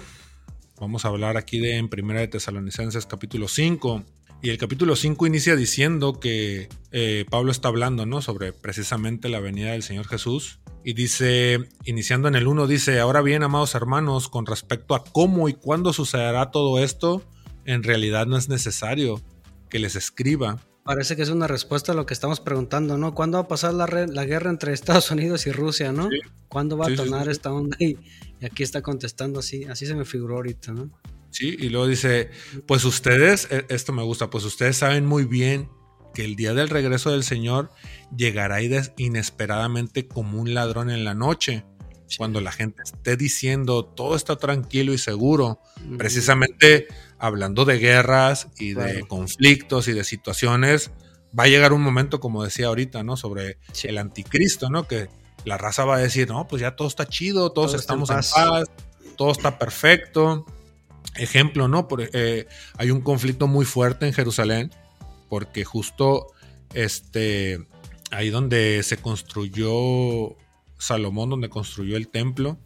Vamos 0.81 1.05
a 1.05 1.09
hablar 1.09 1.37
aquí 1.37 1.59
de 1.59 1.77
en 1.77 1.89
Primera 1.89 2.21
de 2.21 2.27
Tesalonicenses 2.27 3.05
capítulo 3.05 3.47
5. 3.47 4.03
Y 4.41 4.49
el 4.49 4.57
capítulo 4.57 4.95
5 4.95 5.27
inicia 5.27 5.55
diciendo 5.55 6.19
que 6.19 6.69
eh, 6.91 7.23
Pablo 7.29 7.51
está 7.51 7.67
hablando 7.67 8.07
¿no? 8.07 8.23
sobre 8.23 8.51
precisamente 8.51 9.29
la 9.29 9.39
venida 9.39 9.73
del 9.73 9.83
Señor 9.83 10.07
Jesús. 10.07 10.59
Y 10.83 10.93
dice, 10.93 11.59
iniciando 11.85 12.29
en 12.29 12.33
el 12.33 12.47
1, 12.47 12.65
dice, 12.65 12.99
ahora 12.99 13.21
bien, 13.21 13.43
amados 13.43 13.75
hermanos, 13.75 14.27
con 14.27 14.47
respecto 14.47 14.95
a 14.95 15.03
cómo 15.03 15.49
y 15.49 15.53
cuándo 15.53 15.93
sucederá 15.93 16.49
todo 16.49 16.83
esto, 16.83 17.21
en 17.65 17.83
realidad 17.83 18.25
no 18.25 18.35
es 18.35 18.49
necesario 18.49 19.21
que 19.69 19.77
les 19.77 19.95
escriba. 19.95 20.63
Parece 20.83 21.15
que 21.15 21.21
es 21.21 21.29
una 21.29 21.47
respuesta 21.47 21.91
a 21.91 21.95
lo 21.95 22.05
que 22.05 22.13
estamos 22.13 22.39
preguntando, 22.39 22.97
¿no? 22.97 23.13
¿Cuándo 23.13 23.37
va 23.37 23.43
a 23.43 23.47
pasar 23.47 23.73
la, 23.73 23.85
la 23.85 24.25
guerra 24.25 24.49
entre 24.49 24.73
Estados 24.73 25.11
Unidos 25.11 25.45
y 25.45 25.51
Rusia, 25.51 25.91
¿no? 25.91 26.09
¿Cuándo 26.47 26.77
va 26.77 26.87
a 26.87 26.95
tornar 26.95 27.29
esta 27.29 27.53
onda? 27.53 27.77
Y, 27.79 27.97
y 28.39 28.45
aquí 28.45 28.63
está 28.63 28.81
contestando 28.81 29.39
así, 29.39 29.65
así 29.65 29.85
se 29.85 29.93
me 29.93 30.05
figuró 30.05 30.37
ahorita, 30.37 30.73
¿no? 30.73 30.89
Sí, 31.29 31.55
y 31.57 31.69
luego 31.69 31.87
dice, 31.87 32.29
pues 32.67 32.83
ustedes, 32.83 33.47
e, 33.51 33.65
esto 33.69 33.93
me 33.93 34.03
gusta, 34.03 34.29
pues 34.29 34.43
ustedes 34.43 34.77
saben 34.77 35.05
muy 35.05 35.25
bien 35.25 35.69
que 36.13 36.25
el 36.25 36.35
día 36.35 36.53
del 36.53 36.69
regreso 36.69 37.11
del 37.11 37.23
Señor 37.23 37.71
llegará 38.15 38.59
inesperadamente 38.97 40.07
como 40.07 40.41
un 40.41 40.53
ladrón 40.53 40.89
en 40.89 41.05
la 41.05 41.13
noche. 41.13 41.65
Cuando 42.17 42.41
la 42.41 42.51
gente 42.51 42.83
esté 42.83 43.15
diciendo 43.15 43.85
todo 43.85 44.17
está 44.17 44.35
tranquilo 44.35 44.91
y 44.91 44.97
seguro, 44.97 45.61
precisamente 45.97 46.87
hablando 47.21 47.65
de 47.65 47.77
guerras 47.77 48.47
y 48.57 48.73
de 48.73 49.05
conflictos 49.07 49.87
y 49.87 49.93
de 49.93 50.03
situaciones, 50.03 50.89
va 51.37 51.43
a 51.43 51.47
llegar 51.47 51.71
un 51.71 51.83
momento, 51.83 52.19
como 52.19 52.43
decía 52.43 52.65
ahorita, 52.65 53.03
¿no? 53.03 53.15
Sobre 53.15 53.59
el 53.83 53.99
anticristo, 53.99 54.71
¿no? 54.71 54.87
Que 54.87 55.07
la 55.45 55.59
raza 55.59 55.85
va 55.85 55.97
a 55.97 55.99
decir, 55.99 56.27
no, 56.27 56.47
pues 56.47 56.63
ya 56.63 56.75
todo 56.75 56.87
está 56.87 57.07
chido, 57.07 57.51
todos 57.51 57.75
estamos 57.75 58.09
en 58.09 58.15
paz. 58.15 58.65
todo 59.17 59.31
está 59.31 59.59
perfecto. 59.59 60.47
Ejemplo, 61.15 61.67
¿no? 61.67 61.87
Eh, 61.99 62.47
hay 62.77 62.89
un 62.89 63.01
conflicto 63.01 63.45
muy 63.45 63.65
fuerte 63.65 64.07
en 64.07 64.13
Jerusalén, 64.13 64.71
porque 65.29 65.63
justo 65.63 66.25
este, 66.73 67.59
ahí 68.09 68.31
donde 68.31 68.81
se 68.81 68.97
construyó 68.97 70.35
Salomón, 70.79 71.29
donde 71.29 71.49
construyó 71.49 71.97
el 71.97 72.07
templo, 72.07 72.57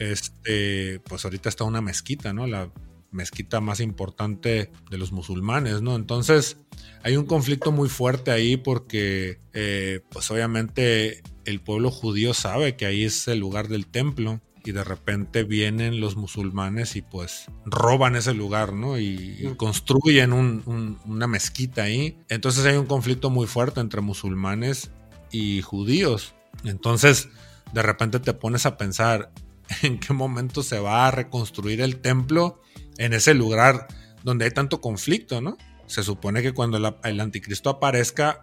este, 0.00 1.00
pues 1.00 1.24
ahorita 1.24 1.48
está 1.48 1.64
una 1.64 1.80
mezquita, 1.80 2.34
¿no? 2.34 2.46
La 2.46 2.70
mezquita 3.14 3.60
más 3.60 3.80
importante 3.80 4.70
de 4.90 4.98
los 4.98 5.12
musulmanes, 5.12 5.80
¿no? 5.80 5.96
Entonces 5.96 6.58
hay 7.02 7.16
un 7.16 7.26
conflicto 7.26 7.72
muy 7.72 7.88
fuerte 7.88 8.30
ahí 8.30 8.56
porque, 8.56 9.40
eh, 9.52 10.00
pues 10.10 10.30
obviamente 10.30 11.22
el 11.44 11.60
pueblo 11.60 11.90
judío 11.90 12.34
sabe 12.34 12.76
que 12.76 12.86
ahí 12.86 13.04
es 13.04 13.28
el 13.28 13.38
lugar 13.38 13.68
del 13.68 13.86
templo 13.86 14.40
y 14.64 14.72
de 14.72 14.82
repente 14.82 15.44
vienen 15.44 16.00
los 16.00 16.16
musulmanes 16.16 16.96
y 16.96 17.02
pues 17.02 17.46
roban 17.66 18.16
ese 18.16 18.32
lugar, 18.32 18.72
¿no? 18.72 18.98
Y, 18.98 19.54
construyen 19.58 20.32
una 20.32 21.26
mezquita 21.26 21.82
ahí. 21.82 22.16
Entonces 22.30 22.64
hay 22.64 22.76
un 22.76 22.86
conflicto 22.86 23.28
muy 23.28 23.46
fuerte 23.46 23.80
entre 23.80 24.00
musulmanes 24.00 24.90
y 25.30 25.60
judíos. 25.60 26.34
Entonces, 26.64 27.28
de 27.74 27.82
repente 27.82 28.20
te 28.20 28.32
pones 28.32 28.64
a 28.64 28.78
pensar 28.78 29.30
en 29.82 29.98
qué 29.98 30.14
momento 30.14 30.62
se 30.62 30.78
va 30.78 31.06
a 31.06 31.10
reconstruir 31.10 31.82
el 31.82 31.98
templo 31.98 32.62
en 32.98 33.12
ese 33.12 33.34
lugar 33.34 33.86
donde 34.22 34.46
hay 34.46 34.50
tanto 34.50 34.80
conflicto, 34.80 35.40
¿no? 35.40 35.56
Se 35.86 36.02
supone 36.02 36.42
que 36.42 36.52
cuando 36.52 36.78
el 37.04 37.20
anticristo 37.20 37.70
aparezca 37.70 38.40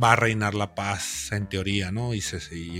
va 0.00 0.12
a 0.12 0.16
reinar 0.16 0.54
la 0.54 0.74
paz, 0.74 1.32
en 1.32 1.48
teoría, 1.48 1.90
¿no? 1.90 2.14
Y, 2.14 2.22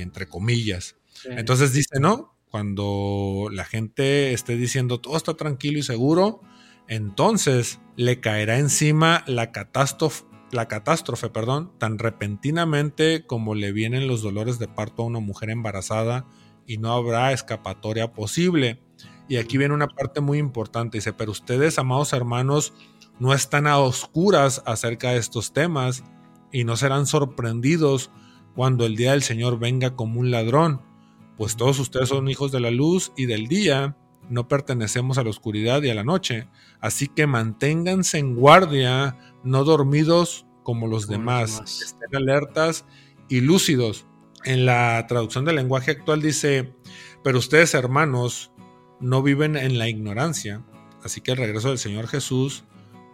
entre 0.00 0.26
comillas. 0.26 0.96
Entonces 1.24 1.72
dice, 1.72 1.98
¿no? 1.98 2.37
Cuando 2.50 3.48
la 3.50 3.64
gente 3.64 4.33
esté 4.33 4.57
diciendo 4.57 5.00
todo 5.00 5.16
está 5.16 5.35
tranquilo 5.35 5.79
y 5.79 5.83
seguro, 5.83 6.40
entonces 6.88 7.81
le 7.96 8.20
caerá 8.20 8.59
encima 8.59 9.24
la 9.26 9.50
catástrofe, 9.50 10.24
la 10.52 10.68
catástrofe, 10.68 11.29
perdón, 11.31 11.72
tan 11.79 11.98
repentinamente 11.98 13.26
como 13.26 13.55
le 13.55 13.72
vienen 13.72 14.07
los 14.07 14.22
dolores 14.22 14.59
de 14.59 14.68
parto 14.68 15.02
a 15.02 15.07
una 15.07 15.18
mujer 15.18 15.50
embarazada 15.50 16.26
y 16.66 16.79
no 16.79 16.92
habrá 16.92 17.33
escapatoria 17.33 18.12
posible. 18.12 18.81
Y 19.28 19.36
aquí 19.36 19.58
viene 19.58 19.74
una 19.74 19.88
parte 19.88 20.20
muy 20.20 20.38
importante, 20.38 20.98
dice, 20.98 21.12
pero 21.12 21.32
ustedes, 21.32 21.78
amados 21.78 22.12
hermanos, 22.12 22.72
no 23.18 23.32
están 23.32 23.66
a 23.66 23.78
oscuras 23.78 24.62
acerca 24.66 25.10
de 25.10 25.18
estos 25.18 25.52
temas 25.52 26.04
y 26.52 26.64
no 26.64 26.76
serán 26.76 27.06
sorprendidos 27.06 28.10
cuando 28.54 28.86
el 28.86 28.96
día 28.96 29.12
del 29.12 29.22
Señor 29.22 29.58
venga 29.58 29.96
como 29.96 30.20
un 30.20 30.30
ladrón, 30.30 30.80
pues 31.36 31.56
todos 31.56 31.78
ustedes 31.78 32.08
son 32.08 32.28
hijos 32.28 32.52
de 32.52 32.60
la 32.60 32.70
luz 32.70 33.12
y 33.16 33.26
del 33.26 33.48
día, 33.48 33.96
no 34.30 34.48
pertenecemos 34.48 35.18
a 35.18 35.24
la 35.24 35.30
oscuridad 35.30 35.82
y 35.82 35.90
a 35.90 35.94
la 35.94 36.04
noche, 36.04 36.48
así 36.80 37.08
que 37.08 37.26
manténganse 37.26 38.18
en 38.18 38.34
guardia, 38.34 39.18
no 39.44 39.64
dormidos 39.64 40.46
como 40.62 40.88
los 40.88 41.06
demás, 41.06 41.62
estén 41.82 42.16
alertas 42.16 42.86
y 43.28 43.40
lúcidos. 43.40 44.06
En 44.44 44.64
la 44.64 45.04
traducción 45.08 45.44
del 45.44 45.56
lenguaje 45.56 45.90
actual 45.90 46.22
dice, 46.22 46.74
pero 47.22 47.38
ustedes 47.38 47.74
hermanos 47.74 48.52
no 49.00 49.22
viven 49.22 49.56
en 49.56 49.78
la 49.78 49.88
ignorancia, 49.88 50.64
así 51.02 51.20
que 51.20 51.32
el 51.32 51.38
regreso 51.38 51.68
del 51.68 51.78
Señor 51.78 52.09
Jesús 52.09 52.64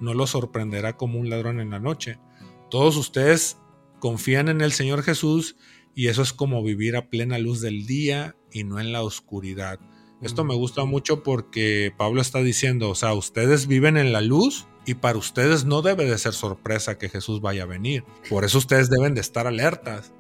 no 0.01 0.15
los 0.15 0.31
sorprenderá 0.31 0.97
como 0.97 1.19
un 1.19 1.31
ladrón 1.31 1.61
en 1.61 1.71
la 1.71 1.79
noche. 1.79 2.19
Todos 2.71 2.97
ustedes 2.97 3.59
confían 4.01 4.49
en 4.49 4.61
el 4.61 4.73
Señor 4.73 5.03
Jesús 5.03 5.57
y 5.95 6.09
eso 6.09 6.23
es 6.23 6.33
como 6.33 6.63
vivir 6.63 6.97
a 6.97 7.09
plena 7.09 7.39
luz 7.39 7.61
del 7.61 7.87
día 7.87 8.37
y 8.51 8.65
no 8.65 8.81
en 8.81 8.93
la 8.93 9.03
oscuridad. 9.03 9.79
Esto 10.23 10.45
me 10.45 10.55
gusta 10.55 10.85
mucho 10.85 11.23
porque 11.23 11.93
Pablo 11.97 12.21
está 12.21 12.39
diciendo, 12.41 12.91
o 12.91 12.95
sea, 12.95 13.13
ustedes 13.13 13.67
viven 13.67 13.97
en 13.97 14.13
la 14.13 14.21
luz 14.21 14.67
y 14.87 14.95
para 14.95 15.19
ustedes 15.19 15.65
no 15.65 15.83
debe 15.83 16.05
de 16.05 16.17
ser 16.19 16.33
sorpresa 16.33 16.97
que 16.97 17.09
Jesús 17.09 17.41
vaya 17.41 17.65
a 17.65 17.67
venir. 17.67 18.05
Por 18.29 18.45
eso 18.45 18.59
ustedes 18.59 18.89
deben 18.89 19.15
de 19.15 19.21
estar 19.21 19.47
alertas, 19.47 20.13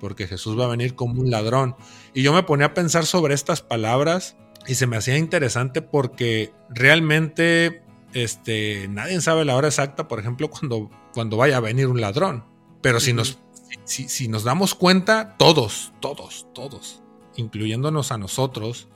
porque 0.00 0.26
Jesús 0.26 0.58
va 0.58 0.64
a 0.64 0.68
venir 0.68 0.94
como 0.94 1.20
un 1.20 1.30
ladrón. 1.30 1.76
Y 2.14 2.22
yo 2.22 2.32
me 2.32 2.42
ponía 2.42 2.66
a 2.66 2.74
pensar 2.74 3.04
sobre 3.06 3.34
estas 3.34 3.60
palabras 3.60 4.36
y 4.66 4.74
se 4.74 4.86
me 4.86 4.96
hacía 4.96 5.16
interesante 5.16 5.82
porque 5.82 6.52
realmente 6.68 7.82
este, 8.12 8.88
nadie 8.88 9.20
sabe 9.20 9.44
la 9.44 9.56
hora 9.56 9.68
exacta, 9.68 10.08
por 10.08 10.20
ejemplo, 10.20 10.48
cuando, 10.50 10.90
cuando 11.14 11.36
vaya 11.36 11.56
a 11.56 11.60
venir 11.60 11.86
un 11.86 12.00
ladrón. 12.00 12.44
Pero 12.82 13.00
si, 13.00 13.12
nos, 13.12 13.38
si, 13.84 14.08
si 14.08 14.28
nos 14.28 14.44
damos 14.44 14.74
cuenta, 14.74 15.36
todos, 15.36 15.92
todos, 16.00 16.46
todos, 16.54 17.02
incluyéndonos 17.36 18.10
a 18.12 18.18
nosotros, 18.18 18.88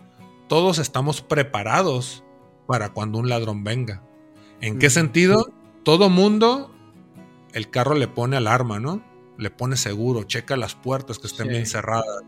todos 0.48 0.78
estamos 0.78 1.20
preparados 1.20 2.24
para 2.66 2.92
cuando 2.92 3.18
un 3.18 3.28
ladrón 3.28 3.64
venga. 3.64 4.02
¿En 4.60 4.78
qué 4.78 4.88
sentido? 4.90 5.52
Todo 5.82 6.08
mundo, 6.08 6.74
el 7.52 7.68
carro 7.70 7.94
le 7.94 8.08
pone 8.08 8.36
alarma, 8.36 8.80
¿no? 8.80 9.04
Le 9.36 9.50
pone 9.50 9.76
seguro, 9.76 10.22
checa 10.22 10.56
las 10.56 10.74
puertas 10.74 11.18
que 11.18 11.26
estén 11.26 11.48
bien 11.48 11.66
cerradas. 11.66 12.22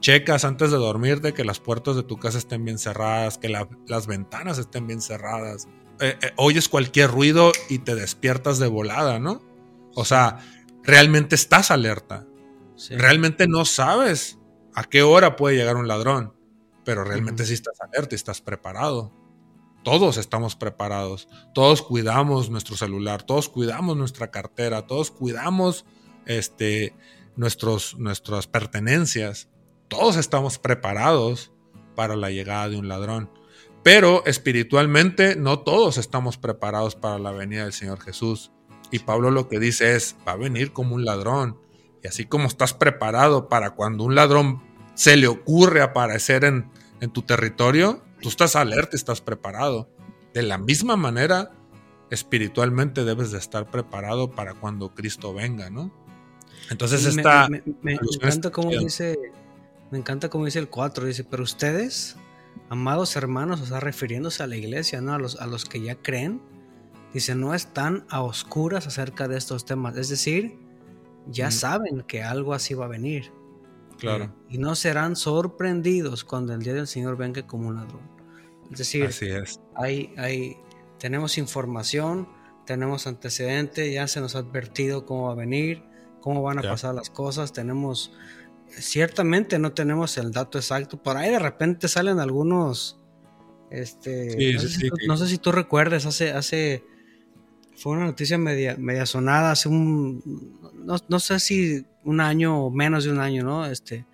Checas 0.00 0.44
antes 0.44 0.70
de 0.70 0.76
dormirte 0.78 1.34
que 1.34 1.44
las 1.44 1.60
puertas 1.60 1.96
de 1.96 2.02
tu 2.02 2.18
casa 2.18 2.38
estén 2.38 2.64
bien 2.64 2.78
cerradas, 2.78 3.38
que 3.38 3.48
las 3.48 4.06
ventanas 4.06 4.58
estén 4.58 4.86
bien 4.86 5.00
cerradas. 5.00 5.68
Eh, 6.00 6.16
eh, 6.22 6.32
oyes 6.36 6.68
cualquier 6.68 7.10
ruido 7.10 7.52
y 7.68 7.80
te 7.80 7.94
despiertas 7.94 8.58
de 8.58 8.66
volada, 8.66 9.18
¿no? 9.18 9.42
O 9.94 10.04
sea, 10.04 10.38
realmente 10.82 11.34
estás 11.34 11.70
alerta. 11.70 12.26
Realmente 12.88 13.46
no 13.46 13.66
sabes 13.66 14.38
a 14.74 14.84
qué 14.84 15.02
hora 15.02 15.36
puede 15.36 15.56
llegar 15.56 15.76
un 15.76 15.86
ladrón 15.86 16.40
pero 16.84 17.04
realmente 17.04 17.44
sí 17.46 17.54
estás 17.54 17.80
alerta 17.80 18.14
y 18.14 18.16
estás 18.16 18.40
preparado. 18.40 19.12
Todos 19.82 20.16
estamos 20.16 20.56
preparados, 20.56 21.28
todos 21.54 21.82
cuidamos 21.82 22.50
nuestro 22.50 22.76
celular, 22.76 23.22
todos 23.22 23.48
cuidamos 23.48 23.96
nuestra 23.96 24.30
cartera, 24.30 24.86
todos 24.86 25.10
cuidamos 25.10 25.86
este, 26.26 26.94
nuestros, 27.36 27.96
nuestras 27.98 28.46
pertenencias, 28.46 29.48
todos 29.90 30.16
estamos 30.16 30.58
preparados 30.58 31.52
para 31.94 32.16
la 32.16 32.30
llegada 32.30 32.70
de 32.70 32.78
un 32.78 32.88
ladrón. 32.88 33.28
Pero 33.82 34.24
espiritualmente 34.24 35.36
no 35.36 35.60
todos 35.60 35.98
estamos 35.98 36.38
preparados 36.38 36.94
para 36.94 37.18
la 37.18 37.32
venida 37.32 37.64
del 37.64 37.72
Señor 37.72 38.00
Jesús. 38.00 38.52
Y 38.90 39.00
Pablo 39.00 39.30
lo 39.30 39.48
que 39.48 39.58
dice 39.58 39.96
es, 39.96 40.16
va 40.26 40.32
a 40.32 40.36
venir 40.36 40.72
como 40.72 40.94
un 40.94 41.04
ladrón. 41.04 41.58
Y 42.02 42.08
así 42.08 42.24
como 42.24 42.46
estás 42.46 42.72
preparado 42.72 43.48
para 43.48 43.70
cuando 43.72 44.04
un 44.04 44.14
ladrón 44.14 44.62
se 44.94 45.16
le 45.16 45.28
ocurre 45.28 45.82
aparecer 45.82 46.44
en, 46.44 46.70
tu 47.12 47.22
territorio, 47.22 48.02
tú 48.20 48.28
estás 48.28 48.56
alerta, 48.56 48.96
estás 48.96 49.20
preparado. 49.20 49.90
De 50.34 50.42
la 50.42 50.58
misma 50.58 50.96
manera, 50.96 51.50
espiritualmente 52.10 53.04
debes 53.04 53.32
de 53.32 53.38
estar 53.38 53.70
preparado 53.70 54.30
para 54.30 54.54
cuando 54.54 54.94
Cristo 54.94 55.34
venga, 55.34 55.68
¿no? 55.70 55.92
Entonces 56.70 57.04
está... 57.06 57.48
Me, 57.48 57.94
encanta 57.94 58.50
como 58.50 58.70
dice, 58.70 59.18
me 59.90 59.98
encanta 59.98 60.28
como 60.28 60.44
dice 60.44 60.58
el 60.58 60.68
4, 60.68 61.06
dice, 61.06 61.24
pero 61.24 61.42
ustedes, 61.42 62.16
amados 62.68 63.16
hermanos, 63.16 63.60
o 63.60 63.66
sea, 63.66 63.80
refiriéndose 63.80 64.42
a 64.42 64.46
la 64.46 64.56
iglesia, 64.56 65.00
¿no? 65.00 65.14
A 65.14 65.18
los, 65.18 65.40
a 65.40 65.46
los 65.46 65.64
que 65.64 65.80
ya 65.80 65.96
creen, 65.96 66.40
dice, 67.12 67.34
no 67.34 67.54
están 67.54 68.06
a 68.08 68.22
oscuras 68.22 68.86
acerca 68.86 69.28
de 69.28 69.36
estos 69.36 69.64
temas, 69.64 69.96
es 69.96 70.08
decir, 70.08 70.58
ya 71.26 71.50
saben 71.50 72.02
que 72.02 72.22
algo 72.22 72.54
así 72.54 72.74
va 72.74 72.86
a 72.86 72.88
venir. 72.88 73.32
Claro. 73.98 74.34
Y 74.48 74.58
no 74.58 74.74
serán 74.74 75.14
sorprendidos 75.14 76.24
cuando 76.24 76.54
el 76.54 76.62
día 76.62 76.72
del 76.72 76.86
Señor 76.86 77.16
venga 77.16 77.46
como 77.46 77.68
un 77.68 77.76
ladrón. 77.76 78.00
Es 78.70 78.78
decir, 78.78 79.10
Hay, 79.74 80.14
hay, 80.16 80.56
tenemos 80.98 81.38
información, 81.38 82.28
tenemos 82.64 83.06
antecedentes, 83.06 83.92
ya 83.92 84.06
se 84.06 84.20
nos 84.20 84.36
ha 84.36 84.38
advertido 84.38 85.04
cómo 85.04 85.26
va 85.26 85.32
a 85.32 85.36
venir, 85.36 85.82
cómo 86.20 86.42
van 86.42 86.58
a 86.58 86.62
pasar 86.62 86.94
las 86.94 87.10
cosas, 87.10 87.52
tenemos, 87.52 88.12
ciertamente 88.78 89.58
no 89.58 89.72
tenemos 89.72 90.16
el 90.18 90.30
dato 90.32 90.58
exacto, 90.58 91.02
por 91.02 91.16
ahí 91.16 91.30
de 91.30 91.38
repente 91.38 91.88
salen 91.88 92.18
algunos, 92.18 92.98
este, 93.70 94.54
no, 95.06 95.16
sé 95.16 95.26
si 95.26 95.38
tú, 95.38 95.52
recuerdas, 95.52 96.06
hace, 96.06 96.30
hace, 96.32 96.84
fue 97.76 97.92
una 97.92 98.06
noticia 98.06 98.38
media, 98.38 98.76
media 98.78 99.06
sonada, 99.06 99.52
hace 99.52 99.68
un, 99.68 100.58
no, 100.74 100.96
no 101.08 101.20
sé 101.20 101.40
si 101.40 101.84
un 102.04 102.20
año 102.20 102.66
o 102.66 102.70
menos 102.70 103.04
de 103.04 103.12
un 103.12 103.20
año, 103.20 103.44
¿no? 103.44 103.66
Este, 103.66 104.06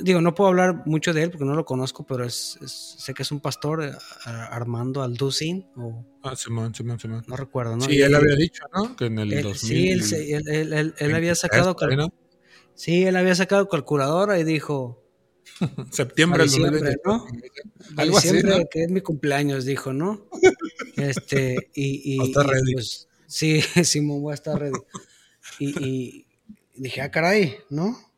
digo, 0.00 0.20
no 0.20 0.34
puedo 0.34 0.48
hablar 0.50 0.82
mucho 0.86 1.12
de 1.12 1.24
él 1.24 1.30
porque 1.30 1.44
no 1.44 1.54
lo 1.54 1.64
conozco, 1.64 2.04
pero 2.04 2.24
es, 2.24 2.58
sé 2.62 3.14
que 3.14 3.22
es 3.22 3.32
un 3.32 3.40
pastor, 3.40 3.84
eh, 3.84 3.92
Armando 4.24 5.02
Alducin. 5.02 5.66
O, 5.76 6.04
ah, 6.22 6.36
Simón, 6.36 6.74
Simón, 6.74 7.00
Simón. 7.00 7.24
No 7.26 7.36
recuerdo, 7.36 7.76
¿no? 7.76 7.84
Sí, 7.84 8.00
él 8.00 8.14
había 8.14 8.36
dicho, 8.36 8.64
¿no? 8.74 8.94
Que 8.96 9.06
en 9.06 9.18
el 9.18 9.42
2000, 9.42 10.02
Sí, 10.02 10.32
él, 10.32 10.48
él, 10.48 10.72
él, 10.72 10.94
él 10.98 11.14
había 11.14 11.34
sacado... 11.34 11.76
Sí, 12.74 13.04
él 13.04 13.16
había 13.16 13.34
sacado 13.34 13.68
calculadora 13.68 14.38
y 14.38 14.44
dijo... 14.44 15.02
Septiembre 15.90 16.44
del 16.46 17.00
¿no? 17.04 17.26
Algo 17.96 18.18
así, 18.18 18.42
¿no? 18.42 18.56
que 18.70 18.84
es 18.84 18.90
mi 18.90 19.00
cumpleaños, 19.00 19.64
dijo, 19.64 19.92
¿no? 19.92 20.28
Este, 20.96 21.70
y... 21.74 22.16
y, 22.16 22.32
ready. 22.34 22.74
Pues, 22.74 23.08
sí, 23.26 23.60
Simón, 23.84 24.22
voy 24.22 24.32
a 24.32 24.34
estar 24.34 24.58
ready. 24.58 24.78
y 25.58 26.26
dije, 26.74 27.00
ah, 27.00 27.10
caray, 27.10 27.56
¿no? 27.70 28.11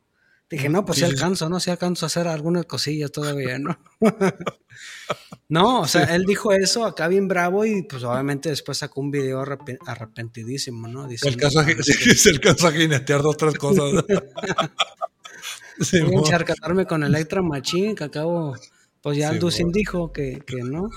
Dije, 0.51 0.69
no, 0.69 0.85
pues 0.85 0.99
sí, 0.99 1.05
alcanzo, 1.05 1.49
¿no? 1.49 1.59
Sí 1.59 1.71
alcanzo 1.71 2.05
a 2.05 2.09
hacer 2.09 2.29
algunas 2.29 2.67
cosillas 2.67 3.11
todavía, 3.11 3.59
¿no? 3.59 3.79
no, 5.49 5.81
o 5.81 5.89
sea, 5.89 6.15
él 6.15 6.25
dijo 6.27 6.53
eso 6.53 6.85
acá 6.85 7.09
bien 7.09 7.29
bravo 7.29 7.65
y 7.65 7.83
pues 7.83 8.05
obviamente 8.05 8.51
después 8.51 8.79
sacó 8.79 9.01
un 9.01 9.11
video 9.11 9.43
arrepentidísimo, 9.87 10.87
¿no? 10.87 11.09
Dice, 11.09 11.29
el 11.29 11.37
caso, 11.37 11.65
sí, 11.83 12.29
el 12.29 12.41
caso 12.41 12.69
a 12.69 12.73
jinetear 12.73 13.23
dos, 13.23 13.37
tres 13.39 13.55
cosas. 13.55 14.05
sí, 15.81 16.01
Voy 16.03 16.17
a 16.17 16.19
encharcatarme 16.19 16.85
con 16.85 17.03
Electra 17.03 17.41
Machine, 17.41 17.95
que 17.95 18.05
acabo 18.05 18.55
Pues 19.01 19.17
ya 19.17 19.33
sí, 19.33 19.63
dijo 19.73 20.13
que, 20.13 20.43
no. 20.63 20.91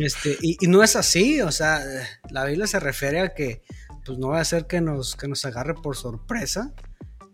Este, 0.00 0.36
y, 0.42 0.58
no 0.66 0.82
es 0.82 0.96
así, 0.96 1.40
o 1.40 1.50
sea, 1.50 1.82
la 2.30 2.44
Biblia 2.44 2.66
se 2.66 2.78
refiere 2.78 3.20
a 3.20 3.34
que 3.34 3.62
pues 4.04 4.18
no 4.18 4.28
va 4.28 4.40
a 4.40 4.44
ser 4.44 4.66
que 4.66 4.82
nos, 4.82 5.16
que 5.16 5.28
nos 5.28 5.44
agarre 5.46 5.74
por 5.74 5.96
sorpresa. 5.96 6.74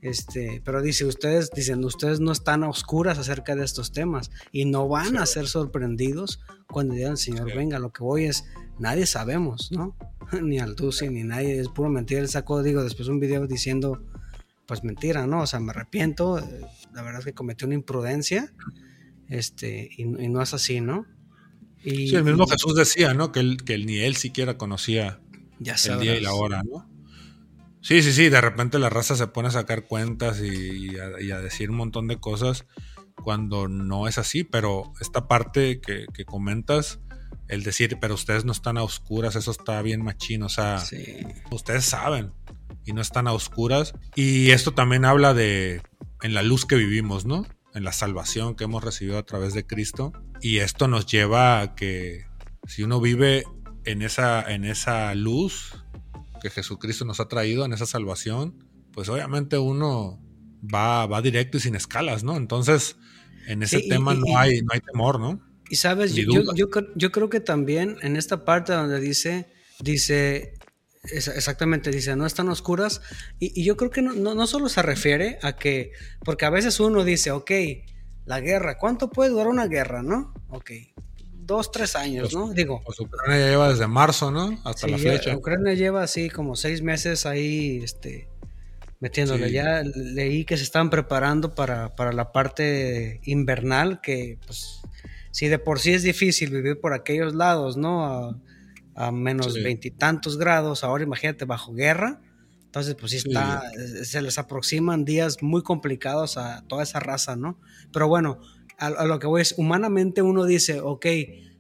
Este, 0.07 0.63
pero 0.65 0.83
dice, 0.83 1.05
ustedes, 1.05 1.51
dicen, 1.51 1.85
ustedes 1.85 2.21
no 2.21 2.31
están 2.31 2.63
a 2.63 2.69
oscuras 2.69 3.19
acerca 3.19 3.57
de 3.57 3.65
estos 3.65 3.91
temas 3.91 4.31
y 4.53 4.65
no 4.65 4.87
van 4.87 5.17
a 5.17 5.27
ser 5.27 5.49
sorprendidos 5.49 6.39
cuando 6.69 6.95
digan, 6.95 7.17
Señor, 7.17 7.53
venga, 7.53 7.81
lo 7.81 7.93
que 7.93 8.05
voy 8.05 8.27
es, 8.27 8.45
nadie 8.79 9.07
sabemos, 9.07 9.73
¿no? 9.73 9.97
ni 10.43 10.61
al 10.61 10.77
Duci, 10.77 11.09
ni 11.09 11.25
nadie, 11.25 11.59
es 11.59 11.69
puro 11.69 11.91
mentira. 11.91 12.21
Él 12.21 12.29
sacó, 12.29 12.63
digo, 12.63 12.85
después 12.85 13.09
un 13.09 13.19
video 13.19 13.49
diciendo, 13.49 14.01
pues 14.67 14.85
mentira, 14.85 15.27
¿no? 15.27 15.43
O 15.43 15.47
sea, 15.49 15.59
me 15.59 15.73
arrepiento, 15.73 16.39
la 16.95 17.03
verdad 17.03 17.19
es 17.19 17.25
que 17.25 17.33
cometí 17.33 17.65
una 17.65 17.75
imprudencia, 17.75 18.55
este, 19.29 19.91
y, 19.97 20.05
no 20.05 20.41
es 20.41 20.55
así, 20.55 20.81
¿no? 20.81 21.05
Y, 21.83 22.11
sí, 22.11 22.15
el 22.15 22.23
mismo 22.23 22.47
Jesús 22.47 22.77
decía, 22.77 23.13
¿no? 23.13 23.33
Que, 23.33 23.41
él, 23.41 23.65
que 23.65 23.77
ni 23.79 23.97
él 23.97 24.15
siquiera 24.15 24.57
conocía 24.57 25.19
el 25.59 25.99
día 25.99 26.17
y 26.17 26.21
la 26.21 26.33
hora, 26.33 26.63
¿no? 26.63 26.89
Sí, 27.87 28.03
sí, 28.03 28.13
sí, 28.13 28.31
de 28.31 28.41
repente 28.41 28.81
la 28.81 28.91
raza 28.91 29.15
se 29.15 29.29
pone 29.29 29.47
a 29.47 29.53
sacar 29.53 29.85
cuentas 29.85 30.41
y, 30.41 30.99
a, 30.99 31.39
decir 31.39 31.71
un 31.71 31.77
montón 31.77 32.09
de 32.09 32.19
cosas 32.19 32.67
cuando 33.15 33.69
no 33.69 34.09
es 34.09 34.19
así, 34.19 34.43
pero 34.43 34.93
esta 35.01 35.29
parte 35.29 35.81
que, 35.81 36.07
que 36.13 36.25
comentas, 36.25 36.99
el 37.47 37.63
decir, 37.63 37.99
pero 38.01 38.15
ustedes 38.15 38.45
no 38.45 38.51
están 38.51 38.77
a 38.77 38.83
oscuras, 38.83 39.37
eso 39.37 39.53
está 39.53 39.81
bien 39.83 40.03
machino, 40.03 40.47
o 40.47 40.49
sea, 40.49 40.83
ustedes 41.53 41.85
saben 41.85 42.33
y 42.85 42.93
no 42.93 43.01
están 43.01 43.29
a 43.29 43.33
oscuras. 43.33 43.95
Y 44.17 44.51
esto 44.51 44.75
también 44.75 45.05
habla 45.05 45.33
de 45.33 45.81
en 46.23 46.35
la 46.35 46.43
luz 46.43 46.67
que 46.67 46.75
vivimos, 46.75 47.25
¿no? 47.25 47.47
En 47.73 47.85
la 47.85 47.93
salvación 47.93 48.57
que 48.57 48.65
hemos 48.65 48.83
recibido 48.83 49.17
a 49.17 49.27
través 49.27 49.55
de 49.55 49.65
Cristo. 49.65 50.13
Y 50.41 50.57
esto 50.57 50.89
nos 50.89 51.07
lleva 51.07 51.61
a 51.61 51.77
que 51.77 52.27
si 52.67 52.83
uno 52.83 53.01
vive 53.01 53.45
en 53.85 54.03
esa, 54.03 54.43
en 54.53 54.65
esa 54.65 55.15
luz 55.15 55.86
que 56.41 56.51
Jesucristo 56.51 57.05
nos 57.05 57.21
ha 57.21 57.29
traído, 57.29 57.65
en 57.65 57.73
esa 57.73 57.87
salvación, 57.87 58.65
pues 58.93 59.09
obviamente 59.09 59.59
uno 59.59 60.21
va, 60.63 61.07
va 61.07 61.23
directo 61.23 61.59
y 61.59 61.61
sin 61.61 61.75
escalas, 61.75 62.25
¿no? 62.25 62.37
Entonces, 62.37 62.97
en 63.47 63.63
ese 63.63 63.81
tema 63.83 64.15
no, 64.15 64.37
hay, 64.37 64.63
no 64.63 64.73
hay 64.73 64.81
temor, 64.81 65.21
¿no? 65.21 65.41
Y 65.69 65.77
sabes, 65.77 66.15
yo, 66.15 66.27
yo, 66.55 67.13
creo 67.13 67.29
que 67.29 67.41
también 67.41 67.97
en 68.03 68.17
esta 68.17 68.45
parte 68.45 68.73
donde 68.73 69.01
dice, 69.01 69.49
dice, 69.81 70.55
exactamente, 71.03 71.91
dice, 71.91 72.15
no 72.15 72.25
están 72.25 72.49
oscuras, 72.49 73.01
y, 73.41 73.65
yo 73.65 73.77
creo 73.77 73.91
que 73.91 74.03
no, 74.03 74.13
no, 74.13 74.47
solo 74.47 74.69
se 74.69 74.83
refiere 74.83 75.39
a 75.43 75.57
que, 75.57 75.91
porque 76.25 76.45
a 76.45 76.51
veces 76.51 76.79
uno 76.79 77.03
dice, 77.03 77.33
ok, 77.33 77.51
la 78.27 78.41
guerra, 78.41 78.79
¿cuánto 78.79 79.11
puede 79.11 79.31
durar 79.31 79.49
una 79.49 79.67
guerra, 79.67 80.03
no? 80.03 80.35
Ok, 80.49 80.71
dos, 81.47 81.71
tres 81.71 81.97
años, 81.97 82.35
¿no? 82.35 82.53
Digo. 82.53 82.83
Pues 82.85 82.99
Ucrania 83.01 83.49
lleva 83.49 83.69
desde 83.69 83.87
marzo, 83.87 84.31
¿no? 84.31 84.59
Hasta 84.65 84.89
la 84.89 84.99
fecha. 84.99 85.37
Ucrania 85.37 85.75
lleva 85.75 86.03
así 86.03 86.29
como 86.29 86.57
seis 86.57 86.83
meses 86.83 87.25
ahí, 87.27 87.81
este, 87.83 88.29
metiéndole. 89.01 89.51
Ya 89.53 89.83
leí 89.83 90.45
que 90.45 90.57
se 90.57 90.65
estaban 90.65 90.91
preparando 90.91 91.55
para, 91.55 91.95
para 91.95 92.13
la 92.13 92.33
parte 92.33 93.21
invernal, 93.25 94.01
que 94.01 94.39
pues 94.47 94.81
si 95.31 95.49
de 95.49 95.59
por 95.59 95.81
sí 95.81 95.93
es 95.93 96.03
difícil 96.03 96.51
vivir 96.51 96.81
por 96.81 96.95
aquellos 96.95 97.35
lados, 97.35 97.77
¿no? 97.77 98.37
A, 98.95 99.13
menos 99.13 99.53
veintitantos 99.63 100.39
grados, 100.39 100.83
ahora 100.83 101.05
imagínate 101.05 101.45
bajo 101.45 101.75
guerra. 101.75 102.23
Entonces, 102.65 102.95
pues 102.95 103.13
sí 103.13 103.19
está, 103.19 103.63
se 104.05 104.23
les 104.23 104.39
aproximan 104.39 105.05
días 105.05 105.43
muy 105.43 105.63
complicados 105.63 106.39
a 106.39 106.63
toda 106.67 106.83
esa 106.83 107.01
raza, 107.01 107.37
¿no? 107.37 107.61
Pero 107.93 108.09
bueno, 108.09 108.41
a, 108.79 109.05
lo 109.05 109.19
que 109.19 109.27
voy 109.27 109.43
es, 109.43 109.55
humanamente 109.57 110.23
uno 110.23 110.45
dice, 110.45 110.81
ok, 110.81 111.07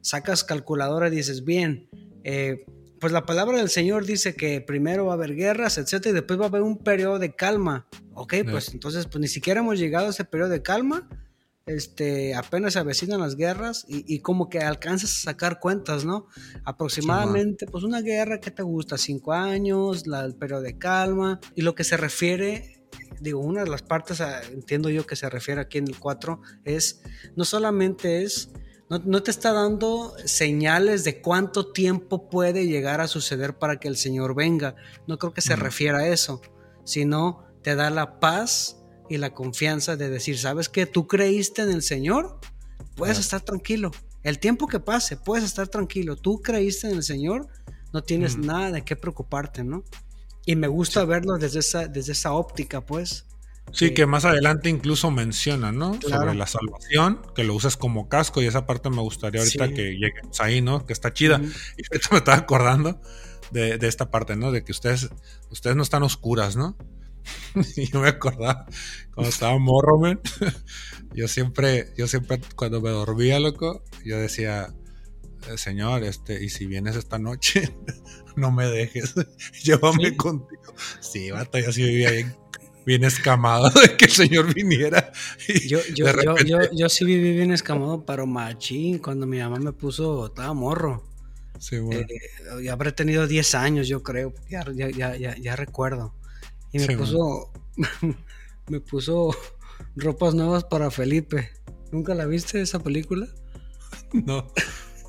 sacas 0.00 0.44
calculadora 0.44 1.08
y 1.08 1.12
dices, 1.12 1.44
bien, 1.44 1.88
eh, 2.24 2.64
pues 3.00 3.12
la 3.12 3.26
palabra 3.26 3.58
del 3.58 3.68
Señor 3.68 4.06
dice 4.06 4.34
que 4.34 4.60
primero 4.60 5.06
va 5.06 5.12
a 5.12 5.16
haber 5.16 5.34
guerras, 5.34 5.78
etcétera, 5.78 6.10
y 6.10 6.14
después 6.14 6.38
va 6.38 6.44
a 6.44 6.48
haber 6.48 6.62
un 6.62 6.78
periodo 6.78 7.18
de 7.18 7.34
calma. 7.34 7.86
Ok, 8.14 8.34
pues 8.50 8.72
entonces, 8.72 9.06
pues 9.06 9.20
ni 9.20 9.28
siquiera 9.28 9.60
hemos 9.60 9.78
llegado 9.78 10.06
a 10.06 10.10
ese 10.10 10.24
periodo 10.24 10.50
de 10.50 10.62
calma 10.62 11.08
este, 11.66 12.36
apenas 12.36 12.74
se 12.74 12.78
avecinan 12.78 13.20
las 13.20 13.34
guerras 13.34 13.84
y, 13.88 14.20
como 14.20 14.48
que 14.48 14.60
alcanzas 14.60 15.10
a 15.10 15.32
sacar 15.32 15.58
cuentas, 15.58 16.04
¿no? 16.04 16.28
Aproximadamente, 16.64 17.66
pues 17.66 17.82
una 17.82 18.02
guerra 18.02 18.40
que 18.40 18.52
te 18.52 18.62
gusta, 18.62 18.96
cinco 18.96 19.32
años, 19.32 20.06
la, 20.06 20.24
el 20.24 20.36
periodo 20.36 20.62
de 20.62 20.78
calma, 20.78 21.40
y 21.56 21.62
lo 21.62 21.74
que 21.74 21.82
se 21.82 21.96
refiere, 21.96 22.75
digo, 23.20 23.40
una 23.40 23.64
de 23.64 23.70
las 23.70 23.82
partes, 23.82 24.20
entiendo 24.52 24.90
yo 24.90 25.06
que 25.06 25.16
se 25.16 25.28
refiere 25.28 25.60
aquí 25.60 25.78
en 25.78 25.88
el 25.88 25.98
4, 25.98 26.40
es, 26.64 27.02
no 27.34 27.44
solamente 27.44 28.22
es, 28.22 28.50
no, 28.88 29.22
te 29.22 29.32
está 29.32 29.52
dando 29.52 30.14
señales 30.24 31.02
de 31.02 31.20
cuánto 31.20 31.72
tiempo 31.72 32.28
puede 32.28 32.66
llegar 32.66 33.00
a 33.00 33.08
suceder 33.08 33.58
para 33.58 33.80
que 33.80 33.88
el 33.88 33.96
Señor 33.96 34.34
venga, 34.36 34.76
no 35.08 35.18
creo 35.18 35.32
que 35.32 35.40
se 35.40 35.56
refiera 35.56 35.98
a 35.98 36.08
eso, 36.08 36.40
sino 36.84 37.44
te 37.62 37.74
da 37.74 37.90
la 37.90 38.20
paz 38.20 38.76
y 39.08 39.16
la 39.16 39.34
confianza 39.34 39.96
de 39.96 40.08
decir, 40.08 40.38
¿sabes 40.38 40.68
qué? 40.68 40.86
Tú 40.86 41.08
creíste 41.08 41.62
en 41.62 41.70
el 41.70 41.82
Señor, 41.82 42.38
puedes 42.94 43.18
estar 43.18 43.40
tranquilo. 43.40 43.90
El 44.22 44.38
tiempo 44.38 44.66
que 44.68 44.80
pase, 44.80 45.16
puedes 45.16 45.44
estar 45.44 45.68
tranquilo. 45.68 46.16
Tú 46.16 46.40
creíste 46.40 46.88
en 46.88 46.96
el 46.96 47.02
Señor, 47.02 47.48
no 47.92 48.02
tienes 48.02 48.36
nada 48.36 48.72
de 48.72 48.82
qué 48.82 48.96
preocuparte, 48.96 49.64
¿no? 49.64 49.84
Y 50.46 50.56
me 50.56 50.68
gusta 50.68 51.04
verlo 51.04 51.36
desde 51.36 51.58
esa, 51.58 51.88
desde 51.88 52.12
esa 52.12 52.32
óptica, 52.32 52.80
pues. 52.80 53.26
Sí, 53.72 53.92
que 53.92 54.06
más 54.06 54.24
adelante 54.24 54.70
incluso 54.70 55.10
menciona, 55.10 55.72
¿no? 55.72 56.00
Sobre 56.00 56.34
la 56.34 56.46
salvación, 56.46 57.20
que 57.34 57.42
lo 57.42 57.54
usas 57.54 57.76
como 57.76 58.08
casco 58.08 58.40
y 58.40 58.46
esa 58.46 58.64
parte 58.64 58.88
me 58.88 59.02
gustaría 59.02 59.40
ahorita 59.40 59.68
que 59.70 59.96
lleguemos 59.98 60.40
ahí, 60.40 60.62
¿no? 60.62 60.86
Que 60.86 60.92
está 60.92 61.12
chida. 61.12 61.40
Y 61.76 61.82
ahorita 61.92 62.08
me 62.12 62.18
estaba 62.18 62.38
acordando 62.38 63.00
de, 63.50 63.76
de, 63.76 63.88
esta 63.88 64.10
parte, 64.10 64.36
¿no? 64.36 64.52
De 64.52 64.62
que 64.64 64.72
ustedes, 64.72 65.10
ustedes 65.50 65.76
no 65.76 65.82
están 65.82 66.04
oscuras, 66.04 66.56
¿no? 66.56 66.76
y 67.76 67.90
yo 67.90 68.00
me 68.00 68.08
acordaba 68.08 68.66
cuando 69.14 69.30
estaba 69.30 69.58
morro, 69.58 69.98
man. 69.98 70.20
yo 71.14 71.28
siempre, 71.28 71.92
yo 71.96 72.06
siempre 72.06 72.40
cuando 72.54 72.80
me 72.80 72.90
dormía, 72.90 73.40
loco, 73.40 73.82
yo 74.04 74.16
decía, 74.18 74.72
señor, 75.56 76.04
este, 76.04 76.42
y 76.42 76.48
si 76.48 76.66
vienes 76.66 76.96
esta 76.96 77.18
noche, 77.18 77.74
no 78.36 78.50
me 78.50 78.66
dejes, 78.66 79.14
llévame 79.62 80.16
contigo. 80.16 80.74
Sí, 81.00 81.30
bata, 81.30 81.60
yo 81.60 81.72
sí 81.72 81.82
vivía 81.82 82.10
bien, 82.84 83.04
escamado 83.04 83.68
de 83.80 83.96
que 83.96 84.06
el 84.06 84.10
señor 84.10 84.52
viniera. 84.54 85.12
yo, 85.68 85.80
yo, 85.94 86.06
yo, 86.44 86.58
yo, 86.72 86.88
sí 86.88 87.04
viví 87.04 87.32
bien 87.32 87.52
escamado, 87.52 88.04
pero 88.04 88.26
machín, 88.26 88.98
cuando 88.98 89.26
mi 89.26 89.38
mamá 89.38 89.58
me 89.58 89.72
puso, 89.72 90.26
estaba 90.26 90.52
morro. 90.54 91.04
Sí, 91.58 91.78
bueno. 91.78 92.02
Eh, 92.02 92.64
ya 92.64 92.72
habré 92.72 92.92
tenido 92.92 93.26
10 93.26 93.54
años, 93.54 93.88
yo 93.88 94.02
creo, 94.02 94.34
ya, 94.48 94.64
ya, 94.72 94.90
ya, 94.90 95.36
ya 95.36 95.56
recuerdo. 95.56 96.14
Y 96.72 96.78
me 96.78 96.96
puso. 96.96 97.50
me 98.68 98.80
puso 98.80 99.34
ropas 99.96 100.34
nuevas 100.34 100.64
para 100.64 100.90
Felipe. 100.90 101.50
¿Nunca 101.92 102.14
la 102.14 102.26
viste 102.26 102.60
esa 102.60 102.80
película? 102.80 103.28
No. 104.12 104.46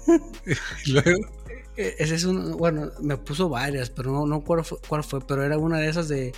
¿Y 0.86 0.92
luego? 0.92 1.28
E, 1.76 1.96
ese 2.00 2.16
es 2.16 2.24
un. 2.24 2.58
Bueno, 2.58 2.92
me 3.02 3.18
puso 3.18 3.50
varias, 3.50 3.90
pero 3.90 4.12
no, 4.12 4.26
no 4.26 4.44
cuál 4.44 4.64
fue, 4.64 4.78
cuál 4.88 5.04
fue, 5.04 5.26
pero 5.26 5.44
era 5.44 5.58
una 5.58 5.80
de 5.80 5.90
esas 5.90 6.08
de. 6.08 6.34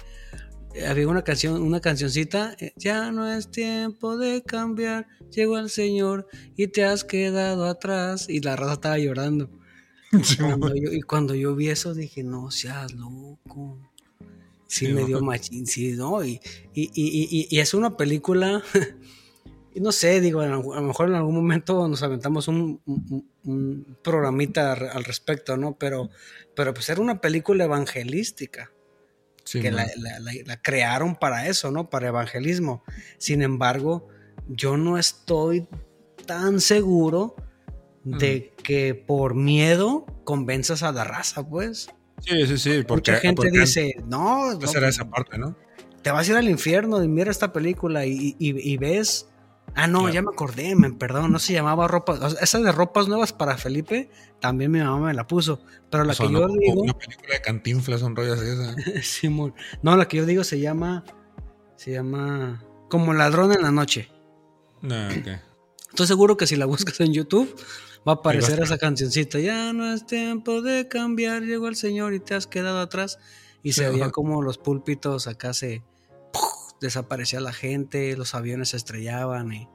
Había 0.88 1.07
una 1.07 1.24
canción, 1.24 1.61
una 1.61 1.80
cancioncita, 1.80 2.55
eh, 2.59 2.74
ya 2.76 3.11
no 3.11 3.28
es 3.28 3.49
tiempo 3.49 4.17
de 4.17 4.43
cambiar, 4.43 5.07
llegó 5.32 5.57
el 5.57 5.70
Señor 5.70 6.28
y 6.55 6.67
te 6.67 6.86
has 6.86 7.03
quedado 7.03 7.65
atrás 7.65 8.28
y 8.30 8.41
la 8.41 8.55
raza 8.55 8.74
estaba 8.74 8.97
llorando. 8.99 9.49
y 10.91 11.01
cuando 11.01 11.34
yo 11.34 11.55
vi 11.55 11.70
eso 11.70 11.93
dije, 11.93 12.24
no 12.24 12.51
seas 12.51 12.93
loco 12.93 13.80
sí, 14.70 14.88
me 14.93 15.03
dio 15.03 15.22
machín, 15.22 15.65
sí, 15.65 15.93
¿no? 15.93 16.24
Y, 16.24 16.39
es 16.74 17.74
una 17.74 17.97
película, 17.97 18.63
no 19.76 19.91
sé, 19.91 20.22
digo, 20.22 20.41
a 20.41 20.47
lo 20.47 20.82
mejor 20.82 21.09
en 21.09 21.15
algún 21.15 21.36
momento 21.36 21.88
nos 21.88 22.03
aventamos 22.03 22.47
un, 22.47 22.80
programita 24.04 24.74
al 24.74 25.04
respecto, 25.04 25.58
¿no? 25.58 25.78
Pero, 25.78 26.10
pero 26.56 26.74
pues 26.74 26.90
era 26.90 27.02
una 27.02 27.22
película 27.22 27.64
evangelística. 27.64 28.72
que 29.52 29.72
la, 29.72 29.88
crearon 30.62 31.16
para 31.16 31.48
eso, 31.48 31.72
¿no? 31.72 31.90
Para 31.90 32.10
evangelismo. 32.10 32.84
Sin 33.18 33.42
embargo, 33.42 34.08
yo 34.48 34.78
no 34.78 34.98
estoy 34.98 35.68
tan 36.26 36.60
seguro 36.60 37.36
de 38.04 38.54
que 38.64 38.96
por 38.96 39.36
miedo 39.36 40.06
convenzas 40.24 40.84
a 40.84 40.92
la 40.92 41.04
raza, 41.04 41.48
pues. 41.48 41.90
Sí, 42.22 42.46
sí, 42.48 42.58
sí. 42.58 42.84
Porque, 42.88 43.12
Mucha 43.12 43.22
gente 43.22 43.50
dice, 43.52 43.96
no. 44.06 44.52
Esa 44.60 44.78
era 44.78 44.90
esa 44.90 45.10
parte, 45.10 45.38
¿no? 45.38 45.56
Te 46.02 46.12
vas 46.12 46.28
a 46.28 46.32
ir 46.32 46.38
al 46.38 46.50
infierno 46.50 47.04
y 47.04 47.08
mira 47.08 47.32
esta 47.32 47.52
película 47.52 48.06
y, 48.06 48.78
ves. 48.78 49.28
Ah, 49.76 49.88
no, 49.88 50.09
ya 50.09 50.22
me 50.22 50.30
acordé, 50.32 50.76
me, 50.76 50.91
perdón, 50.91 51.32
no 51.32 51.39
se 51.39 51.53
llamaba 51.53 51.88
ropas. 51.88 52.38
esa 52.41 52.59
de 52.59 52.72
ropas 52.72 53.07
nuevas 53.07 53.34
para 53.34 53.57
Felipe, 53.57 54.09
también 54.39 54.72
mi 54.72 54.80
mamá 54.80 55.07
me 55.07 55.13
la 55.13 55.28
puso. 55.28 55.61
Pero 55.89 56.03
la 56.03 56.13
que 56.13 56.30
yo 56.30 56.47
digo. 56.47 56.82
Una 56.82 56.93
película 56.93 57.34
de 57.34 57.41
cantinflas 57.41 57.99
son 57.99 58.15
rollos 58.15 58.41
esa. 58.41 58.76
Simón. 59.03 59.53
no, 59.82 59.95
la 59.95 60.07
que 60.07 60.17
yo 60.17 60.26
digo 60.26 60.43
se 60.43 60.59
llama. 60.59 61.03
Se 61.76 61.91
llama. 61.91 62.63
Como 62.89 63.13
ladrón 63.13 63.53
en 63.53 63.61
la 63.61 63.72
noche. 63.72 64.09
No, 64.82 64.95
ah, 64.95 65.09
okay. 65.09 65.38
Estoy 65.89 66.07
seguro 66.07 66.38
que 66.38 66.47
si 66.47 66.55
la 66.55 66.65
buscas 66.65 66.99
en 67.01 67.13
YouTube 67.13 67.55
va 68.07 68.13
a 68.13 68.15
aparecer 68.15 68.59
esa 68.61 68.78
cancioncita. 68.78 69.39
Ya 69.39 69.74
no 69.74 69.93
es 69.93 70.05
tiempo 70.05 70.61
de 70.61 70.88
cambiar, 70.88 71.43
llegó 71.43 71.67
el 71.67 71.76
Señor 71.76 72.13
y 72.13 72.20
te 72.20 72.36
has 72.36 72.47
quedado 72.47 72.80
atrás. 72.80 73.20
Y 73.63 73.74
se 73.74 73.89
veía 73.89 74.09
como 74.11 74.41
los 74.41 74.57
púlpitos 74.57 75.28
acá 75.28 75.53
se 75.53 75.84
desaparecía 76.82 77.40
la 77.40 77.54
gente, 77.54 78.16
los 78.18 78.36
aviones 78.36 78.70
se 78.70 78.78
estrellaban. 78.78 79.54
Y, 79.54 79.68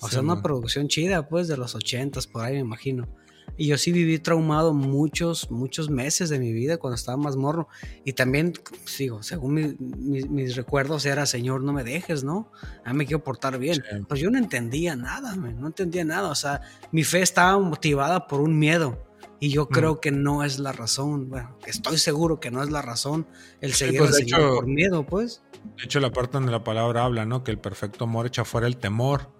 o 0.00 0.08
sea, 0.08 0.20
una 0.20 0.42
producción 0.42 0.88
chida, 0.88 1.28
pues, 1.28 1.48
de 1.48 1.56
los 1.56 1.74
ochentas, 1.74 2.26
por 2.26 2.44
ahí 2.44 2.54
me 2.54 2.60
imagino. 2.60 3.08
Y 3.56 3.68
yo 3.68 3.78
sí 3.78 3.92
viví 3.92 4.18
traumado 4.18 4.74
muchos, 4.74 5.50
muchos 5.50 5.88
meses 5.88 6.28
de 6.28 6.40
mi 6.40 6.52
vida 6.52 6.78
cuando 6.78 6.96
estaba 6.96 7.16
más 7.16 7.36
morro. 7.36 7.68
Y 8.04 8.14
también, 8.14 8.52
sigo, 8.84 9.22
según 9.22 9.76
mis 9.78 10.56
recuerdos 10.56 11.06
era, 11.06 11.24
Señor, 11.26 11.62
no 11.62 11.72
me 11.72 11.84
dejes, 11.84 12.24
¿no? 12.24 12.50
A 12.84 12.92
mí 12.92 12.98
me 12.98 13.06
quiero 13.06 13.22
portar 13.22 13.58
bien. 13.58 13.82
Pues 14.08 14.20
yo 14.20 14.30
no 14.30 14.38
entendía 14.38 14.96
nada, 14.96 15.36
no 15.36 15.66
entendía 15.66 16.04
nada. 16.04 16.30
O 16.30 16.34
sea, 16.34 16.62
mi 16.90 17.04
fe 17.04 17.22
estaba 17.22 17.56
motivada 17.58 18.26
por 18.26 18.40
un 18.40 18.58
miedo. 18.58 19.03
Y 19.40 19.50
yo 19.50 19.68
creo 19.68 20.00
que 20.00 20.10
no 20.10 20.44
es 20.44 20.58
la 20.58 20.72
razón. 20.72 21.28
Bueno, 21.28 21.58
estoy 21.66 21.98
seguro 21.98 22.40
que 22.40 22.50
no 22.50 22.62
es 22.62 22.70
la 22.70 22.82
razón 22.82 23.26
el 23.60 23.74
seguir 23.74 24.00
pues, 24.00 24.16
Señor 24.16 24.54
por 24.54 24.66
miedo, 24.66 25.04
pues. 25.04 25.42
De 25.76 25.84
hecho, 25.84 26.00
la 26.00 26.12
parte 26.12 26.34
donde 26.34 26.52
la 26.52 26.64
palabra 26.64 27.04
habla, 27.04 27.24
¿no? 27.24 27.44
Que 27.44 27.50
el 27.50 27.58
perfecto 27.58 28.04
amor 28.04 28.26
echa 28.26 28.44
fuera 28.44 28.66
el 28.66 28.76
temor. 28.76 29.32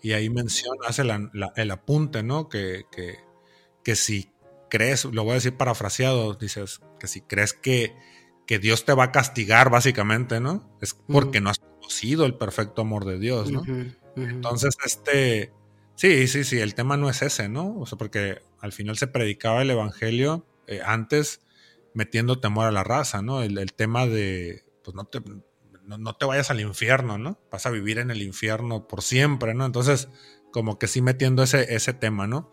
Y 0.00 0.12
ahí 0.12 0.30
menciona, 0.30 0.88
hace 0.88 1.02
el 1.02 1.70
apunte, 1.70 2.22
¿no? 2.24 2.48
Que, 2.48 2.86
que 2.90 3.18
que 3.82 3.96
si 3.96 4.30
crees, 4.68 5.04
lo 5.04 5.24
voy 5.24 5.32
a 5.32 5.34
decir 5.34 5.56
parafraseado, 5.56 6.34
dices 6.34 6.80
que 6.98 7.06
si 7.06 7.20
crees 7.20 7.52
que, 7.52 7.94
que 8.46 8.58
Dios 8.58 8.84
te 8.84 8.94
va 8.94 9.04
a 9.04 9.12
castigar, 9.12 9.70
básicamente, 9.70 10.40
¿no? 10.40 10.76
Es 10.80 10.94
porque 10.94 11.40
no 11.40 11.50
has 11.50 11.58
conocido 11.58 12.24
el 12.24 12.34
perfecto 12.34 12.82
amor 12.82 13.04
de 13.04 13.18
Dios, 13.18 13.50
¿no? 13.50 13.62
Entonces, 14.16 14.76
este, 14.84 15.52
sí, 15.94 16.26
sí, 16.28 16.44
sí, 16.44 16.58
el 16.60 16.74
tema 16.74 16.96
no 16.96 17.08
es 17.08 17.22
ese, 17.22 17.48
¿no? 17.48 17.78
O 17.78 17.86
sea, 17.86 17.98
porque 17.98 18.42
al 18.60 18.72
final 18.72 18.96
se 18.96 19.06
predicaba 19.06 19.62
el 19.62 19.70
Evangelio 19.70 20.46
eh, 20.66 20.80
antes 20.84 21.40
metiendo 21.94 22.40
temor 22.40 22.66
a 22.66 22.72
la 22.72 22.84
raza, 22.84 23.22
¿no? 23.22 23.42
El, 23.42 23.72
tema 23.74 24.06
de, 24.06 24.64
pues 24.82 24.94
no 24.94 25.04
te, 25.04 25.20
no, 25.84 26.14
te 26.14 26.26
vayas 26.26 26.50
al 26.50 26.60
infierno, 26.60 27.18
¿no? 27.18 27.38
Vas 27.50 27.66
a 27.66 27.70
vivir 27.70 27.98
en 27.98 28.10
el 28.10 28.22
infierno 28.22 28.86
por 28.88 29.02
siempre, 29.02 29.54
¿no? 29.54 29.66
Entonces, 29.66 30.08
como 30.52 30.78
que 30.78 30.86
sí 30.86 31.02
metiendo 31.02 31.42
ese, 31.42 31.74
ese 31.74 31.92
tema, 31.92 32.26
¿no? 32.26 32.50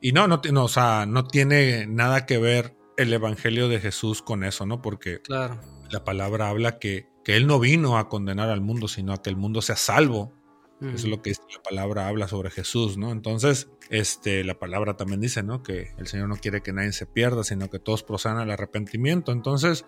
Y 0.00 0.12
no, 0.12 0.26
no, 0.28 0.40
no, 0.50 0.64
o 0.64 0.68
sea, 0.68 1.06
no 1.06 1.26
tiene 1.26 1.86
nada 1.86 2.26
que 2.26 2.38
ver 2.38 2.76
el 2.96 3.12
Evangelio 3.12 3.68
de 3.68 3.80
Jesús 3.80 4.22
con 4.22 4.44
eso, 4.44 4.66
¿no? 4.66 4.82
Porque 4.82 5.20
claro. 5.22 5.60
la 5.90 6.04
palabra 6.04 6.48
habla 6.48 6.78
que, 6.78 7.08
que 7.24 7.36
Él 7.36 7.46
no 7.46 7.58
vino 7.58 7.98
a 7.98 8.08
condenar 8.08 8.50
al 8.50 8.60
mundo, 8.60 8.88
sino 8.88 9.12
a 9.12 9.22
que 9.22 9.30
el 9.30 9.36
mundo 9.36 9.62
sea 9.62 9.76
salvo. 9.76 10.34
Eso 10.82 10.94
es 10.96 11.04
lo 11.04 11.22
que 11.22 11.30
la 11.30 11.62
palabra 11.62 12.08
habla 12.08 12.26
sobre 12.26 12.50
Jesús, 12.50 12.96
¿no? 12.96 13.12
Entonces, 13.12 13.68
este, 13.88 14.42
la 14.42 14.58
palabra 14.58 14.96
también 14.96 15.20
dice, 15.20 15.44
¿no? 15.44 15.62
Que 15.62 15.94
el 15.96 16.08
Señor 16.08 16.28
no 16.28 16.36
quiere 16.36 16.60
que 16.60 16.72
nadie 16.72 16.92
se 16.92 17.06
pierda, 17.06 17.44
sino 17.44 17.70
que 17.70 17.78
todos 17.78 18.02
procedan 18.02 18.38
al 18.38 18.50
arrepentimiento. 18.50 19.30
Entonces, 19.30 19.84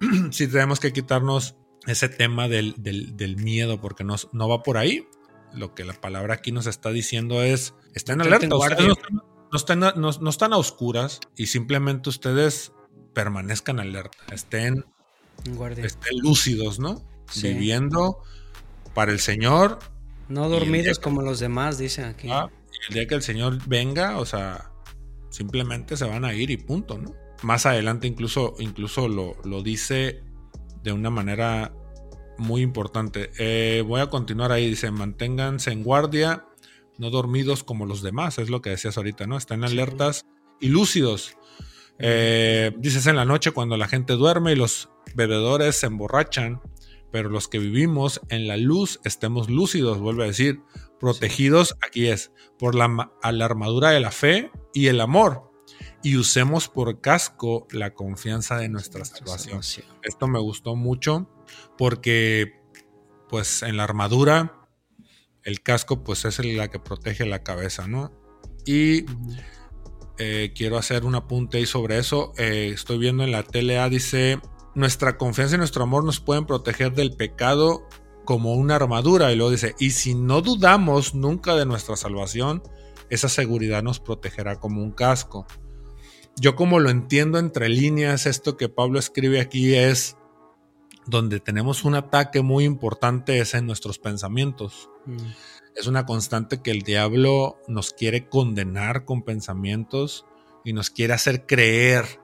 sí 0.30 0.46
tenemos 0.46 0.80
que 0.80 0.92
quitarnos 0.92 1.56
ese 1.86 2.08
tema 2.08 2.48
del, 2.48 2.74
miedo, 3.38 3.80
porque 3.80 4.04
no, 4.04 4.16
no 4.32 4.48
va 4.48 4.62
por 4.62 4.76
ahí. 4.76 5.06
Lo 5.54 5.74
que 5.74 5.84
la 5.84 5.94
palabra 5.94 6.34
aquí 6.34 6.52
nos 6.52 6.66
está 6.66 6.90
diciendo 6.90 7.42
es, 7.42 7.74
estén 7.94 8.20
alerta, 8.20 8.48
no 8.48 9.56
están, 9.56 9.80
no, 9.80 10.30
están 10.30 10.52
a 10.52 10.58
oscuras 10.58 11.20
y 11.36 11.46
simplemente 11.46 12.10
ustedes 12.10 12.72
permanezcan 13.14 13.80
alerta, 13.80 14.18
estén, 14.30 14.84
estén 15.78 16.18
lúcidos, 16.20 16.78
¿no? 16.78 17.02
Viviendo 17.42 18.18
para 18.94 19.12
el 19.12 19.20
Señor. 19.20 19.78
No 20.28 20.48
dormidos 20.48 20.98
como 20.98 21.22
los 21.22 21.40
demás, 21.40 21.78
dice 21.78 22.04
aquí. 22.04 22.28
Ah, 22.30 22.50
el 22.88 22.94
día 22.94 23.06
que 23.06 23.14
el 23.14 23.22
Señor 23.22 23.58
venga, 23.66 24.18
o 24.18 24.26
sea, 24.26 24.70
simplemente 25.30 25.96
se 25.96 26.04
van 26.04 26.24
a 26.24 26.34
ir 26.34 26.50
y 26.50 26.56
punto, 26.56 26.98
¿no? 26.98 27.14
Más 27.42 27.66
adelante 27.66 28.06
incluso, 28.06 28.54
incluso 28.58 29.08
lo, 29.08 29.36
lo 29.44 29.62
dice 29.62 30.22
de 30.82 30.92
una 30.92 31.10
manera 31.10 31.72
muy 32.36 32.62
importante. 32.62 33.30
Eh, 33.38 33.82
voy 33.86 34.00
a 34.00 34.08
continuar 34.08 34.52
ahí, 34.52 34.68
dice, 34.68 34.90
manténganse 34.90 35.72
en 35.72 35.82
guardia 35.82 36.44
no 36.98 37.10
dormidos 37.10 37.64
como 37.64 37.86
los 37.86 38.02
demás, 38.02 38.38
es 38.38 38.50
lo 38.50 38.60
que 38.60 38.70
decías 38.70 38.96
ahorita, 38.96 39.26
¿no? 39.26 39.38
Están 39.38 39.64
alertas 39.64 40.26
y 40.60 40.68
lúcidos. 40.68 41.36
Eh, 42.00 42.72
dices 42.76 43.06
en 43.06 43.16
la 43.16 43.24
noche 43.24 43.52
cuando 43.52 43.76
la 43.76 43.88
gente 43.88 44.12
duerme 44.14 44.52
y 44.52 44.56
los 44.56 44.90
bebedores 45.14 45.76
se 45.76 45.86
emborrachan, 45.86 46.60
pero 47.10 47.28
los 47.28 47.48
que 47.48 47.58
vivimos 47.58 48.20
en 48.28 48.46
la 48.46 48.56
luz 48.56 49.00
estemos 49.04 49.48
lúcidos, 49.48 49.98
vuelve 49.98 50.24
a 50.24 50.28
decir, 50.28 50.60
protegidos, 51.00 51.76
aquí 51.80 52.08
es, 52.08 52.32
por 52.58 52.74
la, 52.74 53.12
la 53.30 53.44
armadura 53.44 53.90
de 53.90 54.00
la 54.00 54.10
fe 54.10 54.50
y 54.74 54.86
el 54.88 55.00
amor, 55.00 55.50
y 56.02 56.16
usemos 56.16 56.68
por 56.68 57.00
casco 57.00 57.66
la 57.70 57.94
confianza 57.94 58.56
de 58.56 58.68
nuestra 58.68 59.04
salvación. 59.04 59.60
Esto 60.02 60.28
me 60.28 60.38
gustó 60.38 60.76
mucho 60.76 61.28
porque, 61.76 62.60
pues, 63.28 63.62
en 63.62 63.76
la 63.76 63.84
armadura 63.84 64.58
el 65.48 65.62
casco 65.62 66.04
pues 66.04 66.26
es 66.26 66.44
la 66.44 66.68
que 66.68 66.78
protege 66.78 67.24
la 67.24 67.42
cabeza, 67.42 67.88
¿no? 67.88 68.12
Y 68.66 69.06
eh, 70.18 70.52
quiero 70.54 70.76
hacer 70.76 71.06
un 71.06 71.14
apunte 71.14 71.56
ahí 71.56 71.64
sobre 71.64 71.96
eso. 71.96 72.34
Eh, 72.36 72.72
estoy 72.74 72.98
viendo 72.98 73.24
en 73.24 73.32
la 73.32 73.42
TLA, 73.42 73.88
dice, 73.88 74.40
nuestra 74.78 75.18
confianza 75.18 75.56
y 75.56 75.58
nuestro 75.58 75.82
amor 75.82 76.04
nos 76.04 76.20
pueden 76.20 76.46
proteger 76.46 76.92
del 76.92 77.14
pecado 77.16 77.86
como 78.24 78.54
una 78.54 78.76
armadura. 78.76 79.32
Y 79.32 79.36
luego 79.36 79.50
dice, 79.50 79.74
y 79.78 79.90
si 79.90 80.14
no 80.14 80.40
dudamos 80.40 81.14
nunca 81.14 81.56
de 81.56 81.66
nuestra 81.66 81.96
salvación, 81.96 82.62
esa 83.10 83.28
seguridad 83.28 83.82
nos 83.82 84.00
protegerá 84.00 84.60
como 84.60 84.82
un 84.82 84.92
casco. 84.92 85.46
Yo 86.36 86.54
como 86.54 86.78
lo 86.78 86.90
entiendo 86.90 87.38
entre 87.38 87.68
líneas, 87.68 88.26
esto 88.26 88.56
que 88.56 88.68
Pablo 88.68 89.00
escribe 89.00 89.40
aquí 89.40 89.74
es 89.74 90.16
donde 91.06 91.40
tenemos 91.40 91.84
un 91.84 91.94
ataque 91.94 92.42
muy 92.42 92.64
importante 92.64 93.40
es 93.40 93.54
en 93.54 93.66
nuestros 93.66 93.98
pensamientos. 93.98 94.90
Mm. 95.06 95.16
Es 95.74 95.86
una 95.86 96.06
constante 96.06 96.62
que 96.62 96.70
el 96.70 96.82
diablo 96.82 97.58
nos 97.66 97.92
quiere 97.92 98.28
condenar 98.28 99.04
con 99.04 99.22
pensamientos 99.22 100.26
y 100.64 100.72
nos 100.72 100.90
quiere 100.90 101.14
hacer 101.14 101.46
creer 101.46 102.20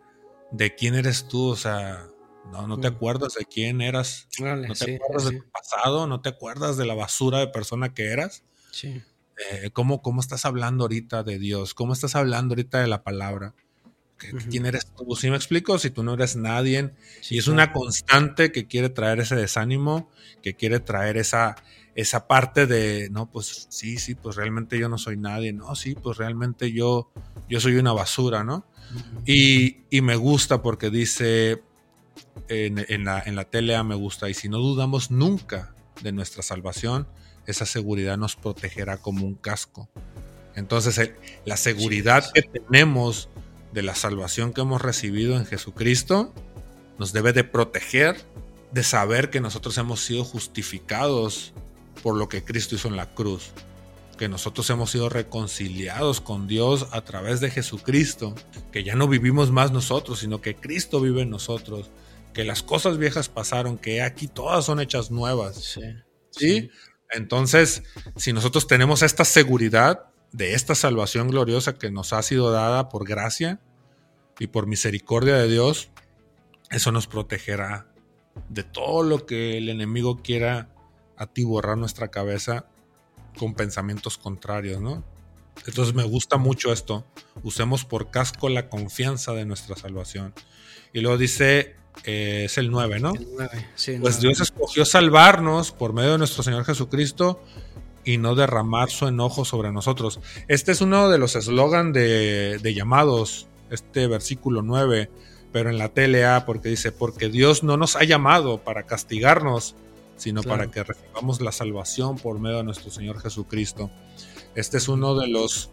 de 0.52 0.74
quién 0.74 0.94
eres 0.94 1.26
tú, 1.26 1.48
o 1.48 1.56
sea, 1.56 2.08
no, 2.52 2.66
no 2.66 2.78
te 2.78 2.90
mm. 2.90 2.94
acuerdas 2.94 3.34
de 3.34 3.44
quién 3.44 3.80
eras, 3.80 4.28
no 4.38 4.74
te 4.74 4.96
acuerdas 4.96 5.30
de 5.30 5.38
tu 5.38 5.50
pasado, 5.50 6.06
no 6.06 6.20
te 6.20 6.28
acuerdas 6.28 6.76
de 6.76 6.86
la 6.86 6.94
basura 6.94 7.38
de 7.38 7.48
persona 7.48 7.94
que 7.94 8.06
eras. 8.06 8.42
Sí. 8.70 9.02
Eh, 9.50 9.70
¿cómo, 9.72 10.02
¿Cómo 10.02 10.20
estás 10.20 10.44
hablando 10.44 10.84
ahorita 10.84 11.22
de 11.22 11.38
Dios? 11.38 11.74
¿Cómo 11.74 11.92
estás 11.92 12.14
hablando 12.14 12.52
ahorita 12.52 12.80
de 12.80 12.86
la 12.86 13.02
palabra? 13.02 13.54
¿Quién 14.48 14.64
eres 14.64 14.86
tú? 14.86 15.16
¿Sí 15.16 15.28
me 15.28 15.36
explico? 15.36 15.78
Si 15.78 15.90
tú 15.90 16.02
no 16.02 16.14
eres 16.14 16.36
nadie. 16.36 16.92
y 17.28 17.38
es 17.38 17.48
una 17.48 17.72
constante 17.72 18.52
que 18.52 18.66
quiere 18.66 18.88
traer 18.88 19.20
ese 19.20 19.36
desánimo, 19.36 20.08
que 20.42 20.54
quiere 20.54 20.80
traer 20.80 21.16
esa, 21.16 21.56
esa 21.94 22.26
parte 22.26 22.66
de, 22.66 23.08
no, 23.10 23.30
pues 23.30 23.66
sí, 23.70 23.98
sí, 23.98 24.14
pues 24.14 24.36
realmente 24.36 24.78
yo 24.78 24.88
no 24.88 24.98
soy 24.98 25.16
nadie. 25.16 25.52
No, 25.52 25.74
sí, 25.74 25.94
pues 25.94 26.16
realmente 26.16 26.72
yo, 26.72 27.10
yo 27.48 27.60
soy 27.60 27.76
una 27.76 27.92
basura, 27.92 28.44
¿no? 28.44 28.66
y, 29.26 29.78
y, 29.90 30.02
me 30.02 30.14
gusta 30.14 30.62
porque 30.62 30.90
dice 30.90 31.62
en, 32.48 32.84
en, 32.88 33.04
la, 33.04 33.22
en 33.24 33.36
la 33.36 33.44
tele, 33.44 33.82
me 33.82 33.94
gusta, 33.94 34.28
y 34.28 34.34
si 34.34 34.48
no 34.48 34.58
dudamos 34.58 35.10
nunca 35.10 35.74
de 36.02 36.12
nuestra 36.12 36.42
salvación, 36.42 37.06
esa 37.46 37.66
seguridad 37.66 38.16
nos 38.16 38.36
protegerá 38.36 38.98
como 38.98 39.26
un 39.26 39.34
casco. 39.34 39.88
Entonces, 40.54 41.12
la 41.44 41.56
seguridad 41.56 42.24
que 42.32 42.42
tenemos 42.42 43.28
de 43.72 43.82
la 43.82 43.94
salvación 43.94 44.52
que 44.52 44.60
hemos 44.60 44.80
recibido 44.80 45.36
en 45.36 45.46
Jesucristo 45.46 46.32
nos 46.98 47.12
debe 47.12 47.32
de 47.32 47.44
proteger 47.44 48.16
de 48.72 48.82
saber 48.82 49.30
que 49.30 49.40
nosotros 49.40 49.76
hemos 49.78 50.00
sido 50.00 50.24
justificados 50.24 51.52
por 52.02 52.16
lo 52.16 52.28
que 52.28 52.44
Cristo 52.44 52.74
hizo 52.74 52.88
en 52.88 52.96
la 52.96 53.14
cruz, 53.14 53.52
que 54.18 54.28
nosotros 54.28 54.68
hemos 54.70 54.90
sido 54.90 55.08
reconciliados 55.08 56.20
con 56.20 56.46
Dios 56.46 56.88
a 56.90 57.02
través 57.02 57.40
de 57.40 57.50
Jesucristo, 57.50 58.34
que 58.72 58.84
ya 58.84 58.94
no 58.94 59.08
vivimos 59.08 59.50
más 59.50 59.72
nosotros, 59.72 60.20
sino 60.20 60.40
que 60.40 60.56
Cristo 60.56 61.00
vive 61.00 61.22
en 61.22 61.30
nosotros, 61.30 61.90
que 62.34 62.44
las 62.44 62.62
cosas 62.62 62.98
viejas 62.98 63.30
pasaron, 63.30 63.78
que 63.78 64.02
aquí 64.02 64.28
todas 64.28 64.66
son 64.66 64.80
hechas 64.80 65.10
nuevas. 65.10 65.56
Sí. 65.56 65.80
¿Sí? 66.30 66.70
Entonces, 67.10 67.84
si 68.16 68.32
nosotros 68.32 68.66
tenemos 68.66 69.02
esta 69.02 69.24
seguridad, 69.24 70.10
de 70.34 70.54
esta 70.54 70.74
salvación 70.74 71.28
gloriosa 71.28 71.78
que 71.78 71.92
nos 71.92 72.12
ha 72.12 72.20
sido 72.22 72.50
dada 72.50 72.88
por 72.88 73.06
gracia 73.06 73.60
y 74.40 74.48
por 74.48 74.66
misericordia 74.66 75.36
de 75.36 75.46
Dios, 75.46 75.90
eso 76.70 76.90
nos 76.90 77.06
protegerá 77.06 77.86
de 78.48 78.64
todo 78.64 79.04
lo 79.04 79.26
que 79.26 79.56
el 79.56 79.68
enemigo 79.68 80.22
quiera 80.22 80.74
atiborrar 81.16 81.78
nuestra 81.78 82.08
cabeza 82.08 82.66
con 83.38 83.54
pensamientos 83.54 84.18
contrarios, 84.18 84.80
¿no? 84.80 85.04
Entonces 85.66 85.94
me 85.94 86.04
gusta 86.04 86.36
mucho 86.36 86.72
esto. 86.72 87.06
Usemos 87.42 87.84
por 87.84 88.10
casco 88.10 88.48
la 88.48 88.68
confianza 88.68 89.32
de 89.32 89.44
nuestra 89.44 89.76
salvación. 89.76 90.34
Y 90.92 91.00
luego 91.00 91.16
dice, 91.18 91.76
eh, 92.04 92.42
es 92.46 92.58
el 92.58 92.70
9, 92.70 93.00
¿no? 93.00 93.14
El 93.14 93.26
9, 93.36 93.66
sí, 93.74 93.98
pues 94.00 94.20
Dios 94.20 94.40
escogió 94.40 94.84
salvarnos 94.84 95.72
por 95.72 95.92
medio 95.92 96.12
de 96.12 96.18
nuestro 96.18 96.42
Señor 96.42 96.64
Jesucristo 96.64 97.42
y 98.04 98.18
no 98.18 98.34
derramar 98.34 98.90
su 98.90 99.06
enojo 99.06 99.44
sobre 99.44 99.72
nosotros. 99.72 100.20
Este 100.48 100.72
es 100.72 100.80
uno 100.80 101.08
de 101.08 101.18
los 101.18 101.36
eslogan 101.36 101.92
de, 101.92 102.58
de 102.58 102.74
llamados, 102.74 103.48
este 103.70 104.06
versículo 104.06 104.62
9, 104.62 105.10
pero 105.52 105.70
en 105.70 105.78
la 105.78 105.88
TLA, 105.88 106.44
porque 106.46 106.68
dice, 106.68 106.92
porque 106.92 107.28
Dios 107.28 107.62
no 107.62 107.76
nos 107.76 107.96
ha 107.96 108.04
llamado 108.04 108.58
para 108.58 108.84
castigarnos, 108.84 109.74
sino 110.16 110.42
para 110.42 110.70
que 110.70 110.82
recibamos 110.84 111.40
la 111.40 111.52
salvación 111.52 112.16
por 112.16 112.38
medio 112.38 112.58
de 112.58 112.64
nuestro 112.64 112.90
Señor 112.90 113.20
Jesucristo. 113.20 113.90
Este 114.54 114.76
es 114.76 114.88
uno 114.88 115.14
de 115.16 115.28
los, 115.28 115.70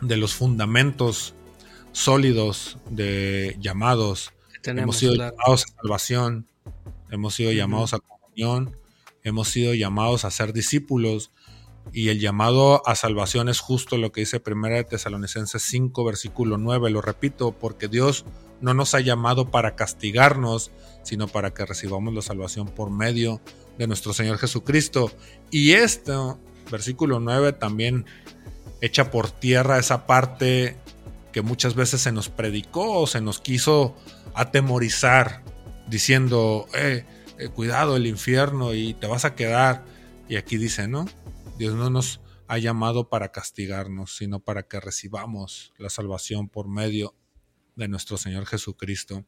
de 0.00 0.16
los 0.16 0.34
fundamentos 0.34 1.34
sólidos 1.92 2.78
de 2.90 3.56
llamados. 3.60 4.32
Hemos 4.64 4.96
sido 4.96 5.14
llamados 5.14 5.64
a 5.64 5.82
salvación, 5.82 6.48
hemos 7.10 7.34
sido 7.34 7.52
llamados 7.52 7.94
a 7.94 7.98
comunión, 8.00 8.76
hemos 9.22 9.48
sido 9.48 9.74
llamados 9.74 10.24
a 10.24 10.30
ser 10.30 10.52
discípulos 10.52 11.30
y 11.92 12.08
el 12.08 12.20
llamado 12.20 12.86
a 12.86 12.94
salvación 12.94 13.48
es 13.48 13.60
justo 13.60 13.98
lo 13.98 14.10
que 14.10 14.20
dice 14.20 14.42
1 14.44 14.68
de 14.68 14.84
Tesalonicenses 14.84 15.62
5 15.62 16.04
versículo 16.04 16.58
9, 16.58 16.90
lo 16.90 17.00
repito, 17.00 17.52
porque 17.52 17.88
Dios 17.88 18.24
no 18.60 18.74
nos 18.74 18.94
ha 18.94 19.00
llamado 19.00 19.50
para 19.50 19.76
castigarnos, 19.76 20.70
sino 21.02 21.28
para 21.28 21.52
que 21.52 21.66
recibamos 21.66 22.14
la 22.14 22.22
salvación 22.22 22.68
por 22.68 22.90
medio 22.90 23.40
de 23.78 23.86
nuestro 23.86 24.12
Señor 24.14 24.38
Jesucristo. 24.38 25.10
Y 25.50 25.72
esto, 25.72 26.38
versículo 26.70 27.20
9, 27.20 27.52
también 27.52 28.06
echa 28.80 29.10
por 29.10 29.30
tierra 29.30 29.78
esa 29.78 30.06
parte 30.06 30.76
que 31.32 31.42
muchas 31.42 31.74
veces 31.74 32.00
se 32.00 32.12
nos 32.12 32.28
predicó 32.28 33.00
o 33.00 33.06
se 33.06 33.20
nos 33.20 33.40
quiso 33.40 33.96
atemorizar, 34.34 35.42
diciendo, 35.88 36.66
eh, 36.74 37.04
eh, 37.38 37.48
cuidado 37.48 37.96
el 37.96 38.06
infierno 38.06 38.74
y 38.74 38.94
te 38.94 39.06
vas 39.06 39.24
a 39.24 39.34
quedar. 39.34 39.84
Y 40.28 40.36
aquí 40.36 40.56
dice, 40.56 40.86
¿no? 40.86 41.06
Dios 41.58 41.74
no 41.74 41.90
nos 41.90 42.20
ha 42.46 42.58
llamado 42.58 43.08
para 43.08 43.32
castigarnos, 43.32 44.16
sino 44.16 44.40
para 44.40 44.64
que 44.64 44.80
recibamos 44.80 45.72
la 45.78 45.90
salvación 45.90 46.48
por 46.48 46.68
medio 46.68 47.14
de 47.76 47.88
nuestro 47.88 48.16
Señor 48.16 48.46
Jesucristo. 48.46 49.24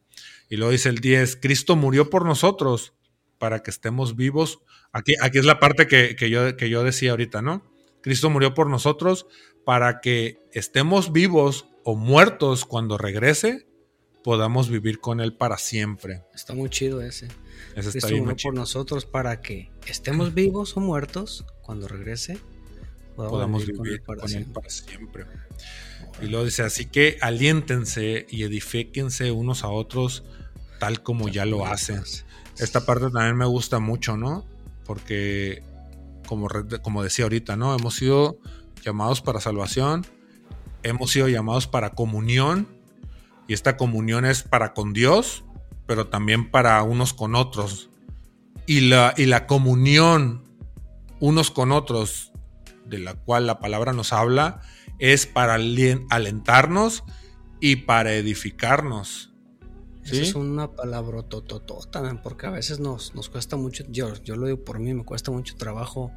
Y 0.49 0.57
luego 0.57 0.71
dice 0.71 0.89
el 0.89 0.99
10, 0.99 1.37
Cristo 1.37 1.75
murió 1.75 2.09
por 2.09 2.25
nosotros 2.25 2.93
para 3.37 3.63
que 3.63 3.71
estemos 3.71 4.15
vivos. 4.15 4.59
Aquí, 4.91 5.13
aquí 5.21 5.37
es 5.37 5.45
la 5.45 5.59
parte 5.59 5.87
que, 5.87 6.29
yo, 6.29 6.55
que 6.57 6.69
yo 6.69 6.83
decía 6.83 7.11
ahorita, 7.11 7.41
¿no? 7.41 7.63
Cristo 8.01 8.29
murió 8.29 8.53
por 8.53 8.69
nosotros 8.69 9.27
para 9.65 9.99
que 9.99 10.39
estemos 10.53 11.11
vivos 11.11 11.67
o 11.83 11.95
muertos 11.95 12.65
cuando 12.65 12.97
regrese, 12.97 13.67
podamos 14.23 14.69
vivir 14.69 14.99
con 14.99 15.19
Él 15.19 15.33
para 15.33 15.57
siempre. 15.57 16.23
Está 16.33 16.53
muy 16.53 16.69
chido 16.69 17.01
ese. 17.01 17.27
Cristo 17.75 18.15
murió 18.17 18.35
por 18.41 18.53
nosotros 18.53 19.05
para 19.05 19.41
que 19.41 19.71
estemos 19.87 20.33
vivos 20.33 20.75
o 20.77 20.79
muertos 20.79 21.45
cuando 21.61 21.87
regrese, 21.87 22.37
podamos, 23.15 23.65
vivir, 23.65 23.77
con, 23.77 23.87
él, 23.87 24.01
para, 24.01 24.69
siempre. 24.69 25.25
Y 26.21 26.27
luego 26.27 26.45
dice, 26.45 26.63
así 26.63 26.85
que 26.85 27.17
aliéntense 27.21 28.25
y 28.29 28.43
edifíquense 28.43 29.31
unos 29.31 29.63
a 29.63 29.69
otros 29.69 30.23
tal 30.79 31.03
como 31.03 31.27
ya 31.27 31.45
lo 31.45 31.65
hacen. 31.65 32.03
Esta 32.59 32.85
parte 32.85 33.09
también 33.11 33.35
me 33.35 33.45
gusta 33.45 33.79
mucho, 33.79 34.17
¿no? 34.17 34.45
Porque, 34.85 35.63
como, 36.27 36.47
como 36.81 37.03
decía 37.03 37.25
ahorita, 37.25 37.55
¿no? 37.55 37.75
Hemos 37.75 37.95
sido 37.95 38.39
llamados 38.83 39.21
para 39.21 39.39
salvación, 39.39 40.05
hemos 40.83 41.11
sido 41.11 41.27
llamados 41.27 41.67
para 41.67 41.91
comunión, 41.91 42.67
y 43.47 43.53
esta 43.53 43.77
comunión 43.77 44.25
es 44.25 44.43
para 44.43 44.73
con 44.73 44.93
Dios, 44.93 45.43
pero 45.85 46.07
también 46.07 46.51
para 46.51 46.81
unos 46.83 47.13
con 47.13 47.35
otros. 47.35 47.89
Y 48.65 48.81
la, 48.81 49.13
y 49.15 49.25
la 49.25 49.47
comunión 49.47 50.43
unos 51.19 51.51
con 51.51 51.71
otros, 51.71 52.31
de 52.85 52.99
la 52.99 53.15
cual 53.15 53.47
la 53.47 53.59
palabra 53.59 53.93
nos 53.93 54.13
habla, 54.13 54.61
es 54.99 55.25
para 55.25 55.55
alentarnos 55.55 57.03
y 57.59 57.77
para 57.77 58.13
edificarnos. 58.13 59.33
¿Sí? 60.15 60.21
es 60.21 60.35
una 60.35 60.71
palabra 60.71 61.21
tototó 61.23 61.79
también, 61.91 62.21
porque 62.21 62.47
a 62.47 62.49
veces 62.49 62.79
nos, 62.79 63.13
nos 63.13 63.29
cuesta 63.29 63.57
mucho, 63.57 63.83
yo, 63.89 64.13
yo 64.23 64.35
lo 64.35 64.47
digo 64.47 64.63
por 64.63 64.79
mí, 64.79 64.93
me 64.93 65.03
cuesta 65.03 65.31
mucho 65.31 65.55
trabajo 65.55 66.11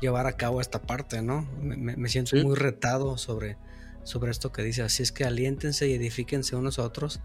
llevar 0.00 0.26
a 0.26 0.32
cabo 0.36 0.60
esta 0.60 0.82
parte, 0.82 1.22
¿no? 1.22 1.48
Me, 1.60 2.08
siento 2.08 2.36
muy 2.36 2.54
retado 2.54 3.18
sobre, 3.18 3.56
sobre 4.04 4.30
esto 4.30 4.52
que 4.52 4.62
dice, 4.62 4.82
así 4.82 5.02
es 5.02 5.12
que 5.12 5.24
aliéntense 5.24 5.88
y 5.88 5.94
edifíquense 5.94 6.56
unos 6.56 6.78
a 6.78 6.82
otros, 6.82 7.20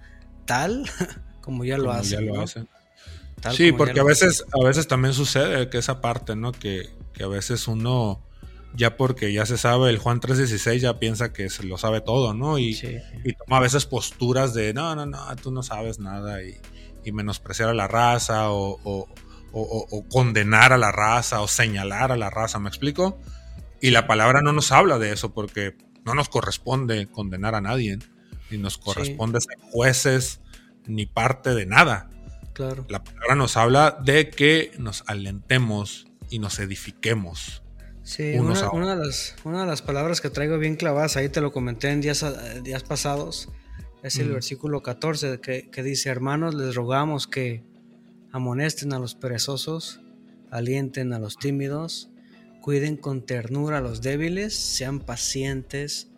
tal 0.45 0.85
como 1.41 1.65
ya 1.65 1.77
lo 1.77 1.91
hacen. 1.91 2.67
sí, 3.51 3.71
porque 3.71 3.99
a 3.99 4.03
veces, 4.03 4.45
a 4.51 4.63
veces 4.63 4.87
también 4.87 5.13
sucede 5.13 5.69
que 5.69 5.77
esa 5.77 6.01
parte, 6.01 6.35
¿no? 6.35 6.51
Que, 6.51 6.89
que 7.13 7.23
a 7.23 7.27
veces 7.27 7.67
uno 7.67 8.24
ya 8.75 8.97
porque 8.97 9.31
ya 9.33 9.45
se 9.45 9.57
sabe 9.57 9.89
el 9.89 9.97
Juan 9.97 10.19
3.16 10.19 10.79
ya 10.79 10.99
piensa 10.99 11.33
que 11.33 11.49
se 11.49 11.63
lo 11.63 11.77
sabe 11.77 12.01
todo, 12.01 12.33
¿no? 12.33 12.57
Y, 12.59 12.75
toma 13.45 13.57
a 13.57 13.61
veces 13.61 13.85
posturas 13.85 14.53
de, 14.53 14.73
no, 14.73 14.95
no, 14.95 15.05
no, 15.05 15.35
tú 15.37 15.51
no 15.51 15.63
sabes 15.63 15.99
nada 15.99 16.41
y, 16.43 16.59
menospreciar 17.11 17.69
a 17.69 17.73
la 17.75 17.87
raza 17.87 18.51
o, 18.51 19.07
condenar 20.09 20.73
a 20.73 20.77
la 20.77 20.91
raza 20.91 21.41
o 21.41 21.47
señalar 21.47 22.11
a 22.11 22.17
la 22.17 22.29
raza, 22.29 22.59
¿me 22.59 22.67
explico? 22.67 23.19
Y 23.79 23.91
la 23.91 24.07
palabra 24.07 24.41
no 24.41 24.51
nos 24.51 24.71
habla 24.71 24.97
de 24.97 25.13
eso 25.13 25.33
porque 25.33 25.77
no 26.03 26.15
nos 26.15 26.29
corresponde 26.29 27.07
condenar 27.07 27.55
a 27.55 27.61
nadie, 27.61 27.99
ni 28.49 28.57
nos 28.57 28.77
corresponde 28.77 29.39
ser 29.39 29.57
jueces 29.71 30.41
ni 30.87 31.05
parte 31.05 31.53
de 31.53 31.65
nada. 31.65 32.09
Claro. 32.53 32.85
La 32.89 33.03
palabra 33.03 33.35
nos 33.35 33.55
habla 33.55 33.97
de 34.03 34.29
que 34.29 34.71
nos 34.79 35.03
alentemos 35.07 36.07
y 36.29 36.39
nos 36.39 36.59
edifiquemos. 36.59 37.64
Sí, 38.05 38.37
una, 38.37 38.53
de 38.53 39.03
las, 39.03 39.35
una, 39.45 39.61
de 39.61 39.65
las, 39.65 39.81
palabras 39.81 40.21
que 40.21 40.29
traigo 40.29 40.59
bien 40.59 40.75
clavadas, 40.75 41.17
ahí 41.17 41.27
te 41.27 41.41
lo 41.41 41.51
comenté 41.51 41.89
en 41.89 42.01
días, 42.01 42.23
días 42.63 42.83
pasados, 42.83 43.49
es 44.03 44.19
el 44.19 44.31
versículo 44.31 44.83
14 44.83 45.39
que, 45.41 45.71
que, 45.71 45.81
dice, 45.81 46.09
hermanos, 46.09 46.53
les 46.53 46.75
rogamos 46.75 47.25
que 47.25 47.63
amonesten 48.31 48.93
a 48.93 48.99
los 48.99 49.15
perezosos, 49.15 50.01
alienten 50.51 51.13
a 51.13 51.19
los 51.19 51.37
tímidos, 51.37 52.11
cuiden 52.61 52.95
con 52.95 53.25
ternura 53.25 53.79
a 53.79 53.81
los 53.81 54.03
débiles, 54.03 54.55
sean 54.55 54.99
pacientes 54.99 56.11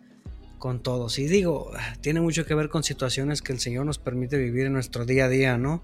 con 0.58 0.82
todos. 0.82 1.18
Y 1.18 1.26
digo, 1.26 1.72
tiene 2.02 2.20
mucho 2.20 2.44
que 2.44 2.54
ver 2.54 2.68
con 2.68 2.84
situaciones 2.84 3.40
que 3.40 3.54
el 3.54 3.60
Señor 3.60 3.86
nos 3.86 3.98
permite 3.98 4.36
vivir 4.36 4.66
en 4.66 4.74
nuestro 4.74 5.06
día 5.06 5.24
a 5.24 5.28
día, 5.30 5.56
¿no? 5.56 5.82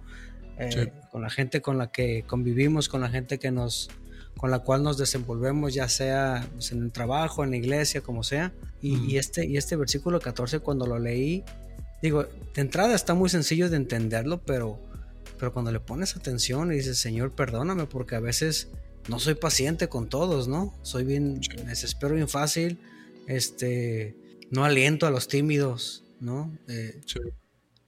Eh, 0.58 0.92
con 1.10 1.22
la 1.22 1.30
gente 1.30 1.62
con 1.62 1.78
la 1.78 1.90
que 1.90 2.24
convivimos, 2.26 2.90
con 2.90 3.00
la 3.00 3.08
gente 3.08 3.38
que 3.38 3.50
nos 3.50 3.88
con 4.36 4.50
la 4.50 4.60
cual 4.60 4.82
nos 4.82 4.98
desenvolvemos, 4.98 5.74
ya 5.74 5.88
sea 5.88 6.46
pues, 6.54 6.72
en 6.72 6.82
el 6.82 6.92
trabajo, 6.92 7.44
en 7.44 7.50
la 7.50 7.56
iglesia, 7.56 8.00
como 8.00 8.22
sea. 8.22 8.52
Y, 8.82 9.16
este, 9.16 9.46
y 9.46 9.56
este 9.56 9.76
versículo 9.76 10.20
14, 10.20 10.58
cuando 10.58 10.86
lo 10.86 10.98
leí, 10.98 11.42
digo, 12.02 12.24
de 12.24 12.60
entrada 12.60 12.94
está 12.94 13.14
muy 13.14 13.30
sencillo 13.30 13.70
de 13.70 13.78
entenderlo, 13.78 14.42
pero, 14.42 14.78
pero 15.38 15.54
cuando 15.54 15.72
le 15.72 15.80
pones 15.80 16.16
atención 16.16 16.70
y 16.70 16.76
dices, 16.76 16.98
Señor, 16.98 17.32
perdóname, 17.32 17.86
porque 17.86 18.14
a 18.16 18.20
veces 18.20 18.68
no 19.08 19.18
soy 19.18 19.36
paciente 19.36 19.88
con 19.88 20.10
todos, 20.10 20.48
¿no? 20.48 20.74
Soy 20.82 21.04
bien, 21.04 21.40
me 21.56 21.70
desespero 21.70 22.14
bien 22.14 22.28
fácil, 22.28 22.78
este, 23.26 24.14
no 24.50 24.66
aliento 24.66 25.06
a 25.06 25.10
los 25.10 25.28
tímidos, 25.28 26.04
¿no? 26.20 26.54
Eh, 26.68 27.00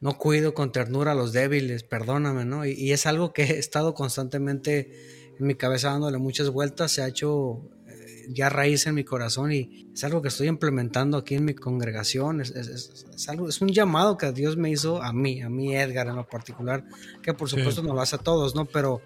no 0.00 0.16
cuido 0.16 0.54
con 0.54 0.72
ternura 0.72 1.12
a 1.12 1.14
los 1.14 1.34
débiles, 1.34 1.82
perdóname, 1.82 2.44
¿no? 2.46 2.64
y 2.64 2.92
es 2.92 3.06
algo 3.06 3.32
que 3.32 3.42
he 3.44 3.58
estado 3.58 3.94
constantemente 3.94 5.25
en 5.38 5.46
mi 5.46 5.54
cabeza 5.54 5.90
dándole 5.90 6.18
muchas 6.18 6.50
vueltas, 6.50 6.92
se 6.92 7.02
ha 7.02 7.08
hecho 7.08 7.62
eh, 7.86 8.26
ya 8.28 8.48
raíz 8.48 8.86
en 8.86 8.94
mi 8.94 9.04
corazón 9.04 9.52
y 9.52 9.88
es 9.92 10.04
algo 10.04 10.22
que 10.22 10.28
estoy 10.28 10.48
implementando 10.48 11.18
aquí 11.18 11.34
en 11.34 11.44
mi 11.44 11.54
congregación. 11.54 12.40
Es, 12.40 13.28
algo, 13.28 13.48
es 13.48 13.60
un 13.60 13.68
llamado 13.68 14.16
que 14.16 14.32
Dios 14.32 14.56
me 14.56 14.70
hizo 14.70 15.02
a 15.02 15.12
mí, 15.12 15.42
a 15.42 15.48
mí 15.48 15.76
Edgar 15.76 16.08
en 16.08 16.16
lo 16.16 16.28
particular, 16.28 16.84
que 17.22 17.34
por 17.34 17.48
supuesto 17.48 17.82
no 17.82 17.94
lo 17.94 18.00
hace 18.00 18.16
a 18.16 18.20
todos, 18.20 18.54
¿no? 18.54 18.64
Pero, 18.66 19.00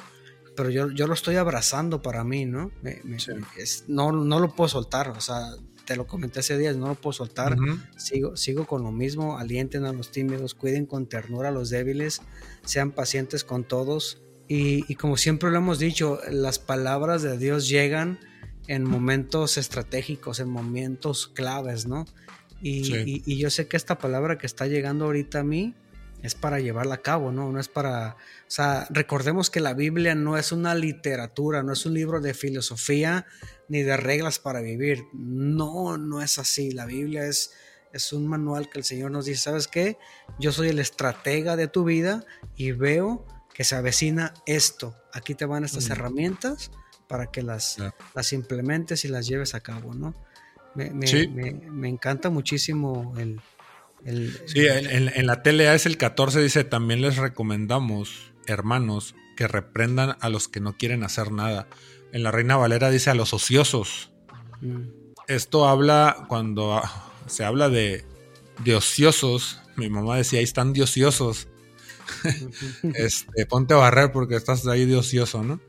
pero 0.57 0.71
yo, 0.71 0.91
yo 0.91 1.07
lo 1.07 1.15
estoy 1.15 1.37
abrazando 1.37 2.03
para 2.03 2.25
mí, 2.25 2.45
¿no? 2.45 2.71
no, 3.89 4.13
no 4.13 4.41
lo 4.41 4.55
puedo 4.55 4.69
soltar, 4.69 5.11
o 5.11 5.21
sea, 5.21 5.55
te 5.85 5.97
lo 5.97 6.07
comenté 6.07 6.41
hace 6.41 6.57
días, 6.57 6.77
no 6.77 6.87
lo 6.87 6.95
puedo 6.95 7.13
soltar. 7.13 7.57
sigo, 7.97 8.37
sigo 8.37 8.67
con 8.67 8.85
lo 8.85 8.93
mismo, 8.93 9.39
alienten 9.39 9.85
a 9.85 9.93
los 9.93 10.13
tímidos, 10.13 10.55
cuiden 10.55 10.87
con 10.87 11.07
ternura 11.09 11.49
a 11.49 11.53
los 11.53 11.71
débiles, 11.71 12.23
sean 12.65 12.93
pacientes 12.93 13.43
con 13.43 13.65
todos 13.65 14.23
y, 14.53 14.97
como 14.97 15.17
siempre 15.17 15.49
lo 15.53 15.59
hemos 15.59 15.79
dicho, 15.79 16.19
las 16.29 16.59
palabras 16.59 17.23
de 17.23 17.39
Dios 17.39 17.69
llegan 17.69 18.19
en 18.67 18.83
momentos 18.83 19.57
estratégicos, 19.57 20.41
en 20.41 20.49
momentos 20.49 21.29
claves, 21.29 21.87
¿no? 21.87 22.05
Y, 22.61 23.37
yo 23.39 23.49
sé 23.49 23.69
que 23.69 23.77
esta 23.77 23.99
palabra 23.99 24.39
que 24.39 24.49
está 24.49 24.67
llegando 24.67 25.05
ahorita 25.05 25.39
a 25.39 25.45
mí 25.45 25.77
es 26.25 26.35
para 26.35 26.59
llevarla 26.59 26.97
a 26.97 27.01
cabo, 27.01 27.31
¿no? 27.31 27.53
No 27.53 27.61
es 27.61 27.69
para... 27.69 28.17
O 28.49 28.51
sea, 28.51 28.89
recordemos 28.91 29.51
que 29.51 29.61
la 29.61 29.73
Biblia 29.73 30.17
no 30.17 30.37
es 30.37 30.51
una 30.51 30.75
literatura, 30.75 31.63
no 31.63 31.73
es 31.73 31.87
un 31.87 31.95
libro 31.95 32.21
de 32.21 32.35
filosofía 32.35 33.27
ni 33.69 33.85
de 33.85 33.97
reglas 33.97 34.41
para 34.41 34.61
vivir. 34.61 35.05
No, 35.13 35.97
no 35.97 36.23
es 36.23 36.41
así. 36.41 36.73
La 36.73 36.87
Biblia 36.87 37.25
es, 37.25 37.53
es 37.93 38.13
un 38.13 38.27
manual 38.27 38.69
que 38.69 38.81
el 38.81 38.85
Señor 38.85 39.13
nos 39.13 39.27
dice, 39.27 39.43
¿sabes 39.43 39.69
qué? 39.69 39.97
Yo 40.41 40.51
soy 40.51 40.71
el 40.71 40.81
estratega 40.81 41.55
de 41.55 41.69
tu 41.69 41.85
vida 41.85 42.25
y 42.57 42.73
veo 42.73 43.25
que 43.55 43.65
se 43.65 43.77
avecina 43.77 44.35
esto. 44.47 44.95
Aquí 45.13 45.35
te 45.35 45.45
van 45.45 45.65
estas 45.65 45.91
herramientas 45.91 46.71
para 47.09 47.27
que 47.27 47.43
las, 47.43 47.79
las 48.15 48.33
implementes 48.33 49.05
y 49.05 49.09
las 49.09 49.27
lleves 49.27 49.55
a 49.55 49.61
cabo, 49.61 49.95
¿no? 49.95 50.15
Me, 50.75 50.91
me, 50.91 51.89
encanta 51.89 52.31
muchísimo 52.31 53.13
el... 53.19 53.41
sí, 54.47 54.61
en, 54.69 55.27
la 55.27 55.43
TLA 55.43 55.75
es 55.75 55.87
el 55.87 55.97
14, 55.97 56.41
dice, 56.41 56.63
también 56.63 57.03
les 57.03 57.17
recomendamos, 57.17 58.33
hermanos, 58.47 59.17
que 59.37 59.49
reprendan 59.49 60.17
a 60.21 60.29
los 60.29 60.47
que 60.47 60.61
no 60.61 60.77
quieren 60.77 61.03
hacer 61.03 61.33
nada. 61.33 61.67
En 62.13 62.23
la 62.23 62.31
Reina 62.31 62.57
Valera 62.57 62.91
dice 62.91 63.11
a 63.11 63.15
los 63.15 63.35
ociosos. 63.35 64.13
Mm. 64.61 64.83
Esto 65.27 65.69
habla 65.69 66.27
cuando 66.29 66.81
se 67.27 67.45
habla 67.45 67.69
de, 67.69 68.05
de 68.65 68.77
ociosos. 68.77 69.61
Mi 69.75 69.91
mamá 69.91 70.17
decía, 70.17 70.39
ahí 70.39 70.45
están 70.45 70.73
de 70.73 70.83
ociosos. 70.83 71.49
este, 72.95 73.47
ponte 73.47 73.75
a 73.75 73.79
barrer 73.79 74.13
porque 74.13 74.37
estás 74.37 74.67
ahí 74.67 74.87
de 74.87 74.97
ocioso, 74.97 75.43
¿no? 75.43 75.61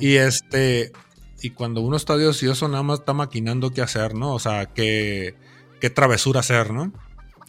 Y 0.00 0.16
este, 0.16 0.92
y 1.40 1.50
cuando 1.50 1.80
uno 1.80 1.96
está 1.96 2.16
de 2.16 2.26
ocioso, 2.26 2.68
nada 2.68 2.82
más 2.82 3.00
está 3.00 3.12
maquinando 3.14 3.70
qué 3.70 3.82
hacer, 3.82 4.14
¿no? 4.14 4.34
O 4.34 4.38
sea, 4.38 4.66
qué, 4.66 5.34
qué 5.80 5.90
travesura 5.90 6.40
hacer, 6.40 6.72
¿no? 6.72 6.92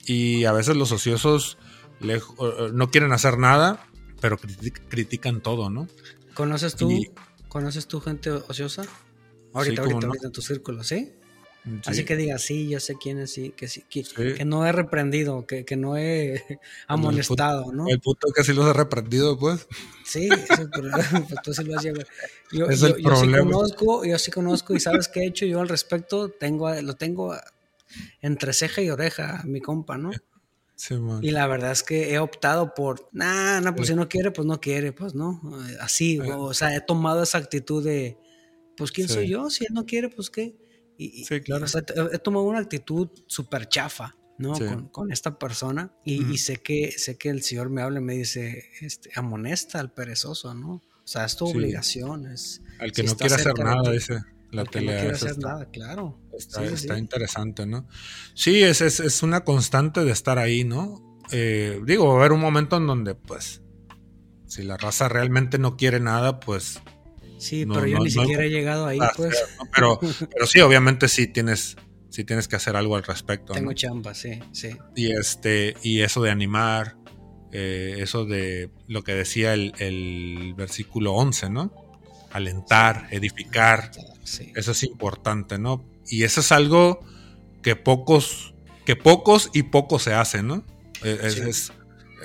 Y 0.05 0.45
a 0.45 0.53
veces 0.53 0.75
los 0.77 0.91
ociosos 0.91 1.57
no 2.73 2.89
quieren 2.89 3.11
hacer 3.11 3.37
nada, 3.37 3.85
pero 4.19 4.37
critican 4.89 5.41
todo, 5.41 5.69
¿no? 5.69 5.87
¿Conoces 6.33 6.75
tú, 6.75 6.89
¿conoces 7.49 7.87
tú 7.87 7.99
gente 7.99 8.31
ociosa? 8.31 8.83
Ahorita, 9.53 9.81
ahorita, 9.81 10.07
ahorita 10.07 10.27
en 10.27 10.31
tu 10.31 10.41
círculo, 10.41 10.83
¿sí? 10.83 11.13
Así 11.85 12.05
que 12.05 12.15
diga, 12.15 12.39
sí, 12.39 12.69
yo 12.69 12.79
sé 12.79 12.95
quién 12.99 13.19
es, 13.19 13.33
sí, 13.33 13.51
que, 13.51 13.67
sí, 13.67 13.83
que, 13.83 14.45
no 14.45 14.65
he 14.65 14.71
reprendido, 14.71 15.45
que, 15.45 15.63
que 15.63 15.75
no 15.75 15.95
he 15.95 16.43
amonestado, 16.87 17.71
¿no? 17.71 17.87
El 17.87 17.99
punto 17.99 18.27
es 18.27 18.33
que 18.33 18.43
sí 18.43 18.53
los 18.53 18.67
he 18.67 18.73
reprendido, 18.73 19.37
pues. 19.37 19.67
Sí, 20.03 20.29
pero, 20.73 20.89
pues 21.29 21.41
tú 21.43 21.53
sí 21.53 21.63
lo 21.63 21.77
has 21.77 21.83
llevado. 21.83 22.07
Yo, 22.51 22.65
es 22.65 22.81
el 22.81 22.97
yo, 22.97 23.15
sí 23.15 23.31
conozco, 23.31 24.03
yo 24.05 24.17
sí 24.17 24.31
conozco 24.31 24.75
y 24.75 24.79
sabes 24.79 25.07
qué 25.07 25.21
he 25.21 25.27
hecho 25.27 25.45
yo 25.45 25.59
al 25.59 25.69
respecto, 25.69 26.29
tengo, 26.29 26.73
lo 26.81 26.95
tengo 26.95 27.35
entre 28.21 28.53
ceja 28.53 28.81
y 28.81 28.89
oreja, 28.89 29.43
mi 29.45 29.61
compa, 29.61 29.97
¿no? 29.97 30.11
Sí, 30.75 30.95
y 31.21 31.29
la 31.29 31.45
verdad 31.45 31.73
es 31.73 31.83
que 31.83 32.11
he 32.11 32.17
optado 32.17 32.73
por, 32.73 33.07
nah, 33.11 33.61
no, 33.61 33.75
pues 33.75 33.89
si 33.89 33.93
no 33.93 34.09
quiere, 34.09 34.31
pues 34.31 34.47
no 34.47 34.59
quiere, 34.59 34.93
pues 34.93 35.13
no. 35.13 35.39
Así, 35.79 36.19
o 36.19 36.55
sea, 36.55 36.75
he 36.75 36.81
tomado 36.81 37.21
esa 37.21 37.37
actitud 37.37 37.83
de, 37.85 38.17
pues 38.75 38.91
quién 38.91 39.07
soy 39.07 39.29
yo, 39.29 39.51
si 39.51 39.63
él 39.65 39.75
no 39.75 39.85
quiere, 39.85 40.09
pues 40.09 40.31
qué. 40.31 40.55
Y, 41.01 41.25
sí, 41.25 41.41
claro. 41.41 41.65
he 42.11 42.19
tomado 42.19 42.45
una 42.45 42.59
actitud 42.59 43.09
súper 43.25 43.67
chafa, 43.67 44.15
¿no? 44.37 44.53
Con, 44.91 45.11
esta 45.11 45.39
persona 45.39 45.91
y, 46.05 46.37
sé, 46.37 46.57
que, 46.57 46.91
sé 46.91 47.17
que 47.17 47.29
el 47.29 47.41
Señor 47.41 47.71
me 47.71 47.81
habla 47.81 47.99
y 47.99 48.03
me 48.03 48.13
dice, 48.13 48.69
este, 48.81 49.09
amonesta 49.15 49.79
al 49.79 49.91
perezoso, 49.91 50.53
¿no? 50.53 50.73
O 50.73 51.07
sea, 51.07 51.25
es 51.25 51.35
tu 51.35 51.47
obligación. 51.47 52.27
Es, 52.27 52.61
al 52.79 52.91
que 52.91 53.01
no 53.01 53.15
quiere 53.15 53.33
hacer 53.33 53.57
nada, 53.57 53.91
dice 53.91 54.21
la 54.51 54.63
tele. 54.65 54.93
No 54.93 54.99
quiere 54.99 55.15
hacer 55.15 55.37
nada, 55.39 55.65
claro. 55.71 56.21
Está, 56.37 56.97
interesante, 56.97 57.65
¿no? 57.65 57.87
Sí, 58.35 58.61
es, 58.61 58.81
es, 58.81 58.99
es, 58.99 59.23
una 59.23 59.43
constante 59.43 60.03
de 60.03 60.11
estar 60.11 60.37
ahí, 60.37 60.63
¿no? 60.63 61.19
Eh, 61.31 61.81
digo, 61.83 62.07
va 62.09 62.13
a 62.13 62.17
haber 62.19 62.33
un 62.33 62.41
momento 62.41 62.77
en 62.77 62.85
donde, 62.85 63.15
pues, 63.15 63.63
si 64.45 64.61
la 64.61 64.77
raza 64.77 65.09
realmente 65.09 65.57
no 65.57 65.77
quiere 65.77 65.99
nada, 65.99 66.39
pues 66.39 66.79
Sí, 67.41 67.65
pero 67.65 67.87
yo 67.87 67.97
ni 67.97 68.11
siquiera 68.11 68.45
he 68.45 68.49
llegado 68.49 68.85
ahí, 68.85 68.99
pues. 69.17 69.35
Pero, 69.73 69.99
pero 70.31 70.45
sí, 70.45 70.59
obviamente 70.59 71.07
sí 71.07 71.25
tienes, 71.25 71.75
sí 72.11 72.23
tienes 72.23 72.47
que 72.47 72.55
hacer 72.55 72.75
algo 72.75 72.95
al 72.95 73.03
respecto. 73.03 73.53
Tengo 73.53 73.73
chamba, 73.73 74.13
sí, 74.13 74.39
sí. 74.51 74.77
Y 74.95 75.11
este, 75.11 75.75
y 75.81 76.01
eso 76.01 76.21
de 76.21 76.29
animar, 76.29 76.97
eh, 77.51 77.95
eso 77.97 78.25
de 78.25 78.69
lo 78.87 79.03
que 79.03 79.15
decía 79.15 79.55
el, 79.55 80.53
versículo 80.55 81.13
11, 81.13 81.49
¿no? 81.49 81.73
Alentar, 82.31 83.07
edificar. 83.09 83.89
Eso 84.55 84.71
es 84.71 84.83
importante, 84.83 85.57
¿no? 85.57 85.83
Y 86.07 86.23
eso 86.23 86.41
es 86.41 86.51
algo 86.51 86.99
que 87.63 87.75
pocos, 87.75 88.53
que 88.85 88.95
pocos 88.95 89.49
y 89.51 89.63
pocos 89.63 90.03
se 90.03 90.13
hacen, 90.13 90.45
¿no? 90.45 90.63
E, 91.03 91.17
es, 91.23 91.73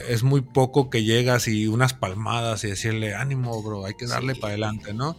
es 0.09 0.23
muy 0.23 0.43
poco 0.43 0.91
que 0.91 1.05
llegas 1.05 1.49
y 1.49 1.67
unas 1.67 1.95
palmadas 1.95 2.65
y 2.65 2.69
decirle, 2.69 3.15
ánimo, 3.15 3.63
bro, 3.63 3.87
hay 3.87 3.95
que 3.95 4.07
darle 4.07 4.35
para 4.35 4.49
adelante, 4.53 4.95
¿no? 4.95 5.17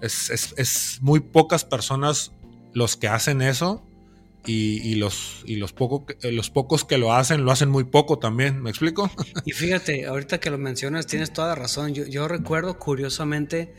Es, 0.00 0.98
muy 1.00 1.20
pocas 1.20 1.64
personas 1.64 2.32
los 2.72 2.96
que 2.96 3.08
hacen 3.08 3.42
eso 3.42 3.84
y, 4.46 4.94
los, 4.94 5.42
y 5.44 5.56
los, 5.56 5.72
poco, 5.72 6.06
eh, 6.22 6.32
los 6.32 6.50
pocos 6.50 6.84
que 6.84 6.96
lo 6.96 7.12
hacen 7.12 7.44
lo 7.44 7.50
hacen 7.50 7.68
muy 7.68 7.84
poco 7.84 8.18
también, 8.18 8.62
¿me 8.62 8.70
explico? 8.70 9.10
Y 9.44 9.52
fíjate, 9.52 10.06
ahorita 10.06 10.38
que 10.38 10.50
lo 10.50 10.58
mencionas, 10.58 11.06
tienes 11.06 11.32
toda 11.32 11.48
la 11.48 11.54
razón. 11.54 11.92
Yo, 11.94 12.28
recuerdo 12.28 12.78
curiosamente 12.78 13.74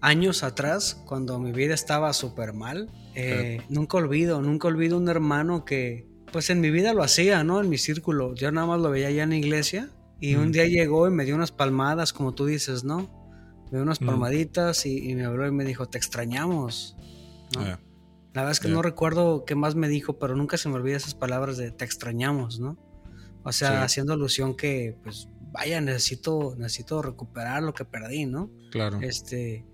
años 0.00 0.42
atrás, 0.42 1.02
cuando 1.06 1.38
mi 1.38 1.52
vida 1.52 1.74
estaba 1.74 2.12
súper 2.12 2.52
mal, 2.52 2.90
eh, 3.14 3.62
nunca 3.68 3.96
olvido, 3.96 4.40
nunca 4.40 4.68
olvido 4.68 4.96
un 4.96 5.08
hermano 5.08 5.64
que, 5.64 6.06
pues 6.34 6.50
en 6.50 6.60
mi 6.60 6.72
vida 6.72 6.92
lo 6.94 7.04
hacía, 7.04 7.44
¿no? 7.44 7.60
En 7.60 7.68
mi 7.68 7.78
círculo. 7.78 8.34
Yo 8.34 8.50
nada 8.50 8.66
más 8.66 8.80
lo 8.80 8.90
veía 8.90 9.06
allá 9.06 9.22
en 9.22 9.30
la 9.30 9.36
iglesia. 9.36 9.88
Y 10.18 10.34
un 10.34 10.50
día 10.50 10.66
llegó 10.66 11.06
y 11.06 11.12
me 11.12 11.24
dio 11.24 11.36
unas 11.36 11.52
palmadas, 11.52 12.12
como 12.12 12.34
tú 12.34 12.44
dices, 12.44 12.82
¿no? 12.82 13.08
Me 13.66 13.78
dio 13.78 13.82
unas 13.82 14.00
palmaditas 14.00 14.84
y, 14.84 15.14
me 15.14 15.26
habló 15.26 15.46
y 15.46 15.52
me 15.52 15.64
dijo, 15.64 15.86
te 15.86 15.96
extrañamos. 15.96 16.96
Ah, 17.56 17.78
la 18.32 18.42
verdad 18.42 18.50
es 18.50 18.58
que 18.58 18.66
no 18.66 18.82
recuerdo 18.82 19.44
qué 19.44 19.54
más 19.54 19.76
me 19.76 19.88
dijo, 19.88 20.18
pero 20.18 20.34
nunca 20.34 20.56
se 20.56 20.68
me 20.68 20.74
olvida 20.74 20.96
esas 20.96 21.14
palabras 21.14 21.56
de 21.56 21.70
te 21.70 21.84
extrañamos, 21.84 22.58
¿no? 22.58 22.78
O 23.44 23.52
sea, 23.52 23.84
haciendo 23.84 24.12
alusión 24.12 24.56
que, 24.56 24.98
pues, 25.04 25.28
vaya, 25.52 25.80
necesito, 25.80 26.56
necesito 26.58 27.00
recuperar 27.00 27.62
lo 27.62 27.74
que 27.74 27.84
perdí, 27.84 28.26
¿no? 28.26 28.50
Claro. 28.72 28.98
Este. 29.02 29.64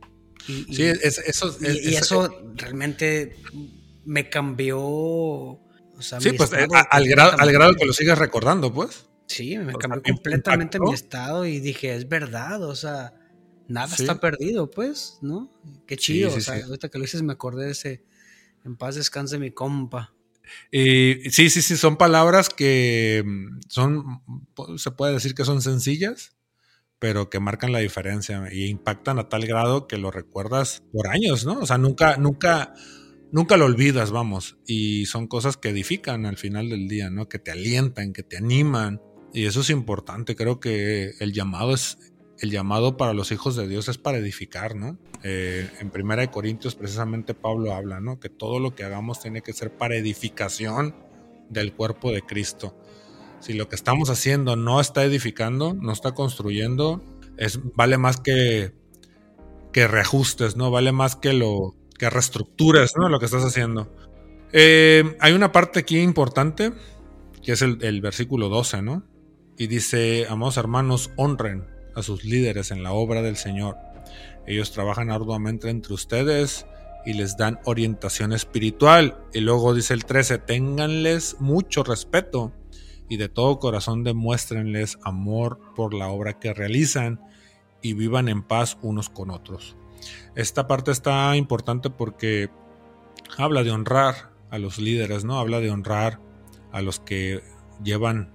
Y, 0.46 0.74
sí, 0.74 0.82
eso. 0.82 1.56
y, 1.62 1.94
eso 1.94 2.28
realmente 2.54 3.34
me 4.04 4.28
cambió 4.28 5.58
sí, 6.01 6.32
pues 6.32 6.53
eh, 6.53 6.66
al, 6.90 7.09
grado, 7.09 7.32
al 7.38 7.53
grado 7.53 7.74
que 7.74 7.86
lo 7.86 7.92
sigues 7.92 8.18
recordando, 8.18 8.72
pues. 8.72 9.07
Sí, 9.26 9.57
me 9.59 9.74
cambió 9.74 10.03
completamente 10.03 10.80
mi 10.80 10.92
estado 10.92 11.46
y 11.46 11.61
dije, 11.61 11.94
es 11.94 12.09
verdad, 12.09 12.62
o 12.64 12.74
sea, 12.74 13.14
nada 13.68 13.94
está 13.94 14.18
perdido, 14.18 14.70
pues, 14.70 15.18
¿no? 15.22 15.53
Qué 15.86 15.96
chido, 15.96 16.34
o 16.34 16.40
sea, 16.40 16.64
ahorita 16.64 16.88
que 16.88 16.98
lo 16.98 17.05
dices 17.05 17.22
me 17.22 17.32
acordé 17.32 17.66
de 17.66 17.72
ese, 17.72 18.05
en 18.64 18.76
paz 18.76 18.96
descanse 18.96 19.38
mi 19.38 19.53
compa. 19.53 20.14
Y 20.70 21.30
sí, 21.30 21.48
sí, 21.48 21.62
sí, 21.62 21.76
son 21.76 21.96
palabras 21.96 22.48
que 22.48 23.22
mm, 23.24 23.61
son, 23.68 24.22
se 24.76 24.90
puede 24.90 25.14
decir 25.14 25.34
que 25.34 25.44
son 25.44 25.62
sencillas, 25.62 26.34
pero 26.98 27.30
que 27.30 27.40
marcan 27.40 27.72
la 27.72 27.78
diferencia 27.78 28.42
y 28.53 28.66
impactan 28.66 29.18
a 29.18 29.28
tal 29.28 29.46
grado 29.46 29.86
que 29.86 29.96
lo 29.96 30.11
recuerdas 30.11 30.82
por 30.92 31.09
años, 31.09 31.46
¿no? 31.46 31.61
O 31.61 31.66
sea, 31.66 31.78
nunca, 31.78 32.16
nunca, 32.16 32.74
nunca 33.33 33.57
lo 33.57 33.66
olvidas, 33.66 34.11
vamos. 34.11 34.59
Y 34.66 35.07
son 35.07 35.26
cosas 35.26 35.57
que 35.57 35.70
edifican 35.70 36.26
al 36.26 36.37
final 36.37 36.68
del 36.68 36.89
día, 36.89 37.11
¿no? 37.11 37.28
Que 37.28 37.39
te 37.39 37.51
alientan, 37.51 38.12
que 38.12 38.22
te 38.22 38.37
animan. 38.37 39.01
Y 39.33 39.47
eso 39.47 39.61
es 39.61 39.70
importante. 39.70 40.37
Creo 40.37 40.61
que 40.61 41.12
el 41.20 41.33
llamado 41.33 41.74
es. 41.74 41.99
El 42.39 42.51
llamado 42.51 42.97
para 42.97 43.12
los 43.12 43.33
hijos 43.33 43.55
de 43.55 43.68
Dios 43.68 43.89
es 43.89 43.99
para 43.99 44.16
edificar, 44.16 44.74
¿no? 44.74 44.99
Eh, 45.22 45.68
en 45.78 45.91
Primera 45.91 46.22
de 46.22 46.31
Corintios, 46.31 46.74
precisamente 46.74 47.35
Pablo 47.35 47.74
habla, 47.74 48.01
¿no? 48.01 48.18
Que 48.18 48.31
todo 48.31 48.59
lo 48.61 48.74
que 48.74 48.83
hagamos 48.83 49.20
tiene 49.20 49.43
que 49.43 49.53
ser 49.53 49.76
para 49.76 49.97
edificación 49.97 50.95
del 51.51 51.74
cuerpo 51.74 52.12
de 52.12 52.22
Cristo. 52.22 52.74
Si 53.41 53.53
lo 53.53 53.68
que 53.68 53.76
estamos 53.76 54.09
haciendo 54.09 54.57
no 54.57 54.81
está 54.81 55.05
edificando, 55.05 55.74
no 55.74 55.93
está 55.93 56.12
construyendo, 56.12 57.05
es, 57.37 57.61
vale 57.74 57.99
más 57.99 58.18
que, 58.18 58.72
que 59.70 59.87
reajustes, 59.87 60.57
¿no? 60.57 60.70
Vale 60.70 60.93
más 60.93 61.16
que 61.16 61.35
lo, 61.35 61.74
que 62.01 62.09
reestructures 62.09 62.94
¿no? 62.96 63.11
lo 63.11 63.18
que 63.18 63.26
estás 63.26 63.44
haciendo. 63.44 63.94
Eh, 64.53 65.18
hay 65.20 65.34
una 65.34 65.53
parte 65.53 65.80
aquí 65.80 65.98
importante, 65.98 66.72
que 67.42 67.53
es 67.53 67.61
el, 67.61 68.01
versículo 68.01 68.48
12, 68.48 68.80
¿no? 68.80 69.05
Y 69.59 69.66
dice, 69.66 70.26
amados 70.30 70.57
hermanos, 70.57 71.11
honren 71.16 71.66
a 71.94 72.03
sus 72.03 72.24
líderes 72.24 72.70
en 72.70 72.82
la 72.82 72.92
obra 72.92 73.20
del 73.20 73.36
Señor. 73.36 73.76
Ellos 74.46 74.72
trabajan 74.72 75.11
arduamente 75.11 75.68
entre 75.68 75.92
ustedes 75.92 76.64
y 77.05 77.12
les 77.12 77.36
dan 77.36 77.61
orientación 77.64 78.32
espiritual. 78.32 79.18
Y 79.34 79.40
luego 79.40 79.74
dice 79.74 79.92
el 79.92 80.07
13, 80.07 80.38
ténganles 80.38 81.36
mucho 81.38 81.84
respeto 81.84 82.55
y 83.11 83.18
de 83.18 83.28
todo 83.28 83.59
corazón 83.59 84.05
demuéstrenles 84.05 84.98
amor 85.05 85.61
por 85.76 85.92
la 85.92 86.09
obra 86.09 86.38
que 86.38 86.55
realizan 86.55 87.20
y 87.82 87.92
vivan 87.92 88.30
en 88.30 88.42
paz 88.42 88.78
unos 88.80 89.11
con 89.11 89.30
otros. 89.30 89.76
Esta 90.34 90.66
parte 90.66 90.90
está 90.90 91.36
importante 91.36 91.90
porque 91.90 92.51
habla 93.36 93.62
de 93.62 93.70
honrar 93.70 94.30
a 94.51 94.59
los 94.59 94.78
líderes, 94.78 95.24
¿no? 95.24 95.38
Habla 95.38 95.61
de 95.61 95.70
honrar 95.70 96.20
a 96.72 96.82
los 96.82 97.01
que 97.01 97.42
llevan 97.82 98.30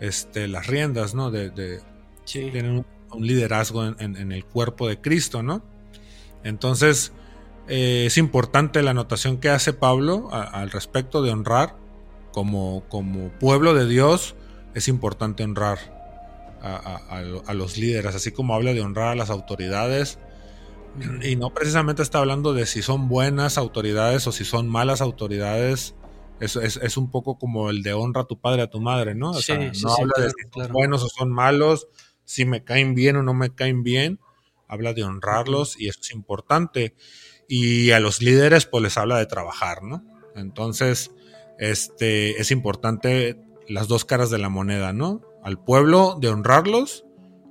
este, 0.00 0.48
las 0.48 0.66
riendas, 0.66 1.14
¿no? 1.14 1.30
De, 1.30 1.80
Tienen 2.24 2.84
un, 3.10 3.26
liderazgo 3.26 3.86
en, 3.86 4.32
el 4.32 4.44
cuerpo 4.44 4.88
de 4.88 5.00
Cristo, 5.00 5.42
¿no? 5.42 5.62
Entonces, 6.44 7.12
eh, 7.68 8.04
es 8.06 8.18
importante 8.18 8.82
la 8.82 8.90
anotación 8.90 9.38
que 9.38 9.48
hace 9.48 9.72
Pablo 9.72 10.28
al 10.32 10.70
respecto 10.70 11.22
de 11.22 11.30
honrar. 11.30 11.76
Como, 12.32 12.84
como 12.88 13.30
pueblo 13.30 13.74
de 13.74 13.86
Dios, 13.88 14.36
es 14.74 14.86
importante 14.86 15.42
honrar 15.42 15.78
a, 16.62 17.00
a, 17.46 17.54
los 17.54 17.78
líderes, 17.78 18.14
así 18.14 18.30
como 18.32 18.54
habla 18.54 18.74
de 18.74 18.80
honrar 18.80 19.08
a 19.08 19.14
las 19.14 19.30
autoridades, 19.30 20.18
y 21.22 21.36
no 21.36 21.52
precisamente 21.54 22.02
está 22.02 22.18
hablando 22.18 22.54
de 22.54 22.66
si 22.66 22.82
son 22.82 23.08
buenas 23.08 23.58
autoridades 23.58 24.26
o 24.26 24.32
si 24.32 24.44
son 24.44 24.68
malas 24.68 25.00
autoridades. 25.00 25.94
Es, 26.40 26.54
es, 26.56 26.96
un 26.96 27.10
poco 27.10 27.36
como 27.36 27.68
el 27.68 27.82
de 27.82 27.94
honra 27.94 28.20
a 28.22 28.26
tu 28.26 28.40
padre, 28.40 28.62
a 28.62 28.70
tu 28.70 28.80
madre, 28.80 29.16
¿no? 29.16 29.30
O 29.30 29.40
sea, 29.42 29.56
no 29.56 29.94
habla 29.94 30.24
de 30.24 30.30
si 30.30 30.48
son 30.52 30.72
buenos 30.72 31.02
o 31.02 31.08
son 31.08 31.32
malos, 31.32 31.88
si 32.24 32.44
me 32.44 32.62
caen 32.62 32.94
bien 32.94 33.16
o 33.16 33.24
no 33.24 33.34
me 33.34 33.52
caen 33.52 33.82
bien. 33.82 34.20
Habla 34.68 34.92
de 34.92 35.02
honrarlos 35.02 35.80
y 35.80 35.88
eso 35.88 35.98
es 36.00 36.12
importante. 36.12 36.94
Y 37.48 37.90
a 37.90 37.98
los 37.98 38.22
líderes, 38.22 38.66
pues 38.66 38.84
les 38.84 38.96
habla 38.98 39.18
de 39.18 39.26
trabajar, 39.26 39.82
¿no? 39.82 40.04
Entonces, 40.36 41.10
este, 41.58 42.40
es 42.40 42.50
importante 42.52 43.40
las 43.66 43.88
dos 43.88 44.04
caras 44.04 44.30
de 44.30 44.38
la 44.38 44.48
moneda, 44.48 44.92
¿no? 44.92 45.22
Al 45.42 45.62
pueblo 45.62 46.18
de 46.20 46.28
honrarlos 46.28 47.04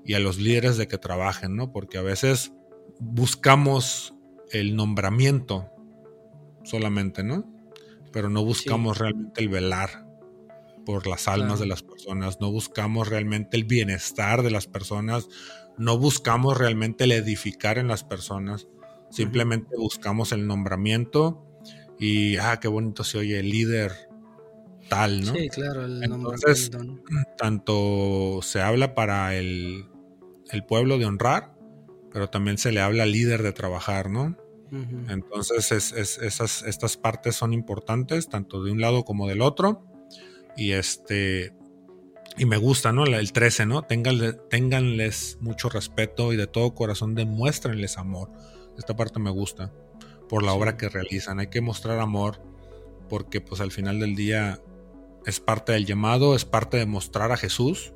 y 0.05 0.13
a 0.13 0.19
los 0.19 0.37
líderes 0.37 0.77
de 0.77 0.87
que 0.87 0.97
trabajen, 0.97 1.55
¿no? 1.55 1.71
Porque 1.73 1.97
a 1.97 2.01
veces 2.01 2.53
buscamos 2.99 4.13
el 4.51 4.75
nombramiento 4.75 5.69
solamente, 6.63 7.23
¿no? 7.23 7.45
Pero 8.11 8.29
no 8.29 8.43
buscamos 8.43 8.97
realmente 8.97 9.41
el 9.41 9.49
velar 9.49 10.05
por 10.85 11.05
las 11.05 11.27
almas 11.27 11.59
de 11.59 11.65
las 11.65 11.83
personas, 11.83 12.39
no 12.39 12.49
buscamos 12.51 13.09
realmente 13.09 13.57
el 13.57 13.65
bienestar 13.65 14.41
de 14.41 14.51
las 14.51 14.67
personas, 14.67 15.27
no 15.77 15.97
buscamos 15.97 16.57
realmente 16.57 17.03
el 17.03 17.11
edificar 17.11 17.77
en 17.77 17.89
las 17.89 18.05
personas, 18.05 18.67
simplemente 19.09 19.75
buscamos 19.77 20.31
el 20.31 20.47
nombramiento 20.47 21.45
y, 21.99 22.37
ah, 22.37 22.59
qué 22.61 22.69
bonito 22.69 23.03
se 23.03 23.17
oye 23.17 23.39
el 23.39 23.49
líder 23.49 24.07
tal, 24.89 25.25
¿no? 25.25 25.33
Sí, 25.33 25.49
claro, 25.49 25.85
el 25.85 26.03
Entonces, 26.03 26.71
tanto 27.37 28.39
se 28.41 28.61
habla 28.61 28.95
para 28.95 29.35
el, 29.35 29.85
el 30.51 30.63
pueblo 30.63 30.97
de 30.97 31.05
honrar, 31.05 31.56
pero 32.17 32.31
también 32.31 32.57
se 32.57 32.71
le 32.71 32.81
habla 32.81 33.03
al 33.03 33.11
líder 33.11 33.43
de 33.43 33.51
trabajar, 33.51 34.09
¿no? 34.09 34.35
Entonces 35.07 35.71
es, 35.71 35.91
esas, 36.17 36.63
estas 36.63 36.97
partes 36.97 37.35
son 37.35 37.53
importantes, 37.53 38.27
tanto 38.27 38.63
de 38.63 38.71
un 38.71 38.81
lado 38.81 39.05
como 39.05 39.27
del 39.27 39.41
otro. 39.41 39.85
Y 40.55 40.71
este. 40.71 41.53
Y 42.35 42.45
me 42.45 42.57
gusta, 42.57 42.91
¿no? 42.91 43.05
El 43.05 43.31
13, 43.31 43.67
¿no? 43.67 43.83
Ténganles 43.83 45.37
mucho 45.41 45.69
respeto 45.69 46.33
y 46.33 46.37
de 46.37 46.47
todo 46.47 46.73
corazón 46.73 47.13
demuéstrenles 47.13 47.99
amor. 47.99 48.31
Esta 48.79 48.95
parte 48.95 49.19
me 49.19 49.29
gusta 49.29 49.71
por 50.27 50.41
la 50.41 50.53
obra 50.53 50.75
que 50.75 50.89
realizan. 50.89 51.39
Hay 51.39 51.51
que 51.51 51.61
mostrar 51.61 51.99
amor 51.99 52.41
porque 53.09 53.41
pues 53.41 53.61
al 53.61 53.69
final 53.69 53.99
del 53.99 54.15
día 54.15 54.59
es 55.27 55.39
parte 55.39 55.73
del 55.73 55.85
llamado, 55.85 56.35
es 56.35 56.45
parte 56.45 56.77
de 56.77 56.87
mostrar 56.87 57.31
a 57.31 57.37
Jesús, 57.37 57.93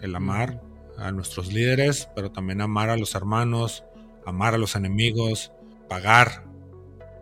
el 0.00 0.14
amar, 0.16 0.62
a 0.98 1.12
nuestros 1.12 1.52
líderes, 1.52 2.08
pero 2.14 2.30
también 2.30 2.60
amar 2.60 2.90
a 2.90 2.96
los 2.96 3.14
hermanos, 3.14 3.84
amar 4.26 4.54
a 4.54 4.58
los 4.58 4.76
enemigos, 4.76 5.52
pagar 5.88 6.44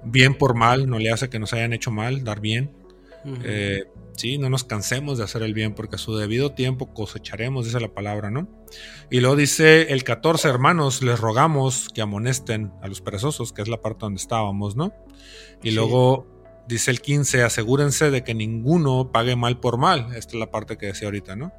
bien 0.04 0.36
por 0.36 0.54
mal, 0.54 0.88
no 0.88 0.98
le 0.98 1.10
hace 1.10 1.28
que 1.28 1.38
nos 1.38 1.52
hayan 1.52 1.72
hecho 1.72 1.90
mal, 1.90 2.24
dar 2.24 2.40
bien. 2.40 2.72
Eh, 3.42 3.84
sí, 4.12 4.38
no 4.38 4.48
nos 4.48 4.62
cansemos 4.62 5.18
de 5.18 5.24
hacer 5.24 5.42
el 5.42 5.52
bien, 5.52 5.74
porque 5.74 5.96
a 5.96 5.98
su 5.98 6.16
debido 6.16 6.52
tiempo 6.52 6.94
cosecharemos, 6.94 7.66
dice 7.66 7.80
la 7.80 7.92
palabra, 7.92 8.30
¿no? 8.30 8.48
Y 9.10 9.20
luego 9.20 9.34
dice 9.34 9.92
el 9.92 10.04
14, 10.04 10.48
hermanos, 10.48 11.02
les 11.02 11.18
rogamos 11.18 11.88
que 11.92 12.02
amonesten 12.02 12.72
a 12.82 12.88
los 12.88 13.00
perezosos, 13.00 13.52
que 13.52 13.62
es 13.62 13.68
la 13.68 13.82
parte 13.82 14.00
donde 14.02 14.20
estábamos, 14.20 14.76
¿no? 14.76 14.92
Y 15.62 15.72
luego 15.72 16.26
dice 16.68 16.90
el 16.90 17.00
15, 17.00 17.42
asegúrense 17.42 18.10
de 18.10 18.22
que 18.22 18.34
ninguno 18.34 19.10
pague 19.12 19.36
mal 19.36 19.58
por 19.58 19.78
mal. 19.78 20.14
Esta 20.14 20.32
es 20.32 20.34
la 20.34 20.50
parte 20.50 20.76
que 20.76 20.86
decía 20.86 21.08
ahorita, 21.08 21.34
¿no? 21.34 21.52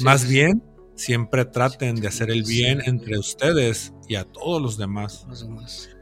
Más 0.00 0.28
bien, 0.28 0.62
Siempre 1.00 1.46
traten 1.46 1.96
de 1.96 2.08
hacer 2.08 2.30
el 2.30 2.42
bien 2.42 2.82
entre 2.84 3.18
ustedes 3.18 3.94
y 4.06 4.16
a 4.16 4.24
todos 4.26 4.60
los 4.60 4.76
demás. 4.76 5.26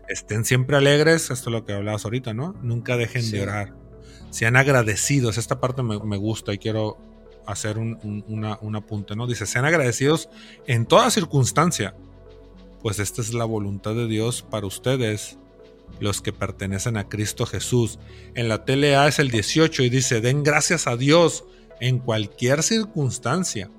Estén 0.08 0.44
siempre 0.44 0.76
alegres, 0.76 1.30
esto 1.30 1.50
es 1.50 1.52
lo 1.52 1.64
que 1.64 1.72
hablabas 1.72 2.04
ahorita, 2.04 2.34
¿no? 2.34 2.56
Nunca 2.62 2.96
dejen 2.96 3.30
de 3.30 3.42
orar. 3.42 3.76
Sean 4.30 4.56
agradecidos. 4.56 5.38
Esta 5.38 5.60
parte 5.60 5.84
me, 5.84 6.16
gusta 6.16 6.52
y 6.52 6.58
quiero 6.58 6.98
hacer 7.46 7.78
un, 7.78 8.74
apunte, 8.74 9.14
¿no? 9.14 9.28
Dice, 9.28 9.46
sean 9.46 9.66
agradecidos 9.66 10.30
en 10.66 10.84
toda 10.84 11.12
circunstancia, 11.12 11.94
pues 12.82 12.98
esta 12.98 13.22
es 13.22 13.32
la 13.32 13.44
voluntad 13.44 13.94
de 13.94 14.08
Dios 14.08 14.42
para 14.42 14.66
ustedes, 14.66 15.38
los 16.00 16.20
que 16.20 16.32
pertenecen 16.32 16.96
a 16.96 17.08
Cristo 17.08 17.46
Jesús. 17.46 18.00
En 18.34 18.48
la 18.48 18.64
TLA 18.64 19.06
es 19.06 19.20
el 19.20 19.30
18 19.30 19.84
y 19.84 19.90
dice, 19.90 20.20
den 20.20 20.42
gracias 20.42 20.88
a 20.88 20.96
Dios 20.96 21.44
en 21.78 22.00
cualquier 22.00 22.64
circunstancia 22.64 23.70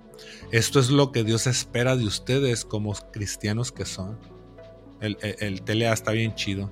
esto 0.52 0.80
es 0.80 0.90
lo 0.90 1.12
que 1.12 1.24
Dios 1.24 1.48
espera 1.48 1.96
de 1.96 2.06
ustedes 2.06 2.66
como 2.66 2.94
cristianos 3.12 3.72
que 3.72 3.86
son. 3.86 4.20
El, 5.00 5.18
el, 5.22 5.62
TLA 5.62 5.94
está 5.94 6.12
bien 6.12 6.36
chido. 6.36 6.72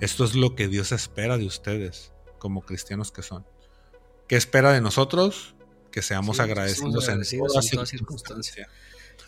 Esto 0.00 0.24
es 0.24 0.34
lo 0.34 0.54
que 0.54 0.68
Dios 0.68 0.92
espera 0.92 1.36
de 1.36 1.46
ustedes 1.46 2.12
como 2.38 2.62
cristianos 2.62 3.10
que 3.10 3.22
son. 3.22 3.44
¿Qué 4.28 4.36
espera 4.36 4.72
de 4.72 4.80
nosotros? 4.80 5.54
Que 5.90 6.02
seamos 6.02 6.38
agradecidos, 6.38 7.08
en, 7.08 7.22
toda 7.70 7.86
circunstancia. 7.86 8.68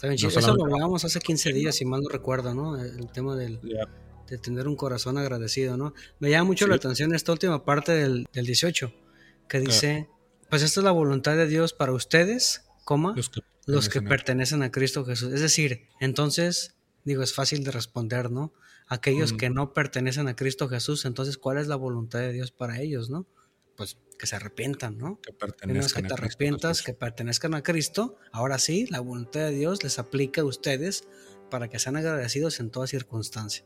Eso 0.02 0.54
lo 0.54 0.64
hablábamos 0.64 1.04
hace 1.04 1.18
15 1.20 1.52
días, 1.52 1.74
si 1.74 1.84
mal 1.84 2.00
no 2.02 2.08
recuerdo, 2.08 2.54
¿no? 2.54 2.80
El 2.80 3.10
tema 3.10 3.34
del, 3.34 3.60
de 4.28 4.38
tener 4.38 4.68
un 4.68 4.76
corazón 4.76 5.18
agradecido, 5.18 5.76
¿no? 5.76 5.94
Me 6.20 6.30
llama 6.30 6.44
mucho 6.44 6.66
la 6.66 6.76
atención 6.76 7.14
esta 7.14 7.32
última 7.32 7.64
parte 7.64 7.92
del, 7.92 8.28
del 8.32 8.46
18, 8.46 8.94
que 9.48 9.60
dice, 9.60 10.08
pues 10.48 10.62
esta 10.62 10.80
es 10.80 10.84
la 10.84 10.92
voluntad 10.92 11.36
de 11.36 11.46
Dios 11.46 11.72
para 11.72 11.92
ustedes, 11.92 12.64
coma, 12.84 13.14
los 13.16 13.28
que 13.28 13.40
pertenecen 14.02 14.62
a 14.62 14.70
Cristo 14.70 15.04
Jesús. 15.04 15.32
Es 15.32 15.40
decir, 15.40 15.88
entonces, 16.00 16.74
digo, 17.04 17.22
es 17.22 17.34
fácil 17.34 17.64
de 17.64 17.70
responder, 17.70 18.30
¿no? 18.30 18.52
Aquellos 18.88 19.32
que 19.32 19.50
no 19.50 19.72
pertenecen 19.72 20.26
a 20.26 20.34
Cristo 20.34 20.68
Jesús, 20.68 21.04
entonces, 21.04 21.38
¿cuál 21.38 21.58
es 21.58 21.68
la 21.68 21.76
voluntad 21.76 22.18
de 22.18 22.32
Dios 22.32 22.50
para 22.50 22.80
ellos, 22.80 23.08
no? 23.08 23.26
Pues 23.76 23.98
que 24.18 24.26
se 24.26 24.36
arrepientan, 24.36 24.98
¿no? 24.98 25.20
Que 25.20 25.32
pertenezcan 25.32 26.02
que 26.02 26.08
te 26.08 26.14
arrepientas, 26.14 26.82
que 26.82 26.92
pertenezcan 26.92 27.54
a 27.54 27.62
Cristo. 27.62 28.16
Ahora 28.32 28.58
sí, 28.58 28.86
la 28.90 29.00
voluntad 29.00 29.40
de 29.40 29.52
Dios 29.52 29.82
les 29.84 29.98
aplica 29.98 30.40
a 30.40 30.44
ustedes 30.44 31.04
para 31.50 31.68
que 31.68 31.78
sean 31.78 31.96
agradecidos 31.96 32.60
en 32.60 32.70
toda 32.70 32.86
circunstancia. 32.86 33.64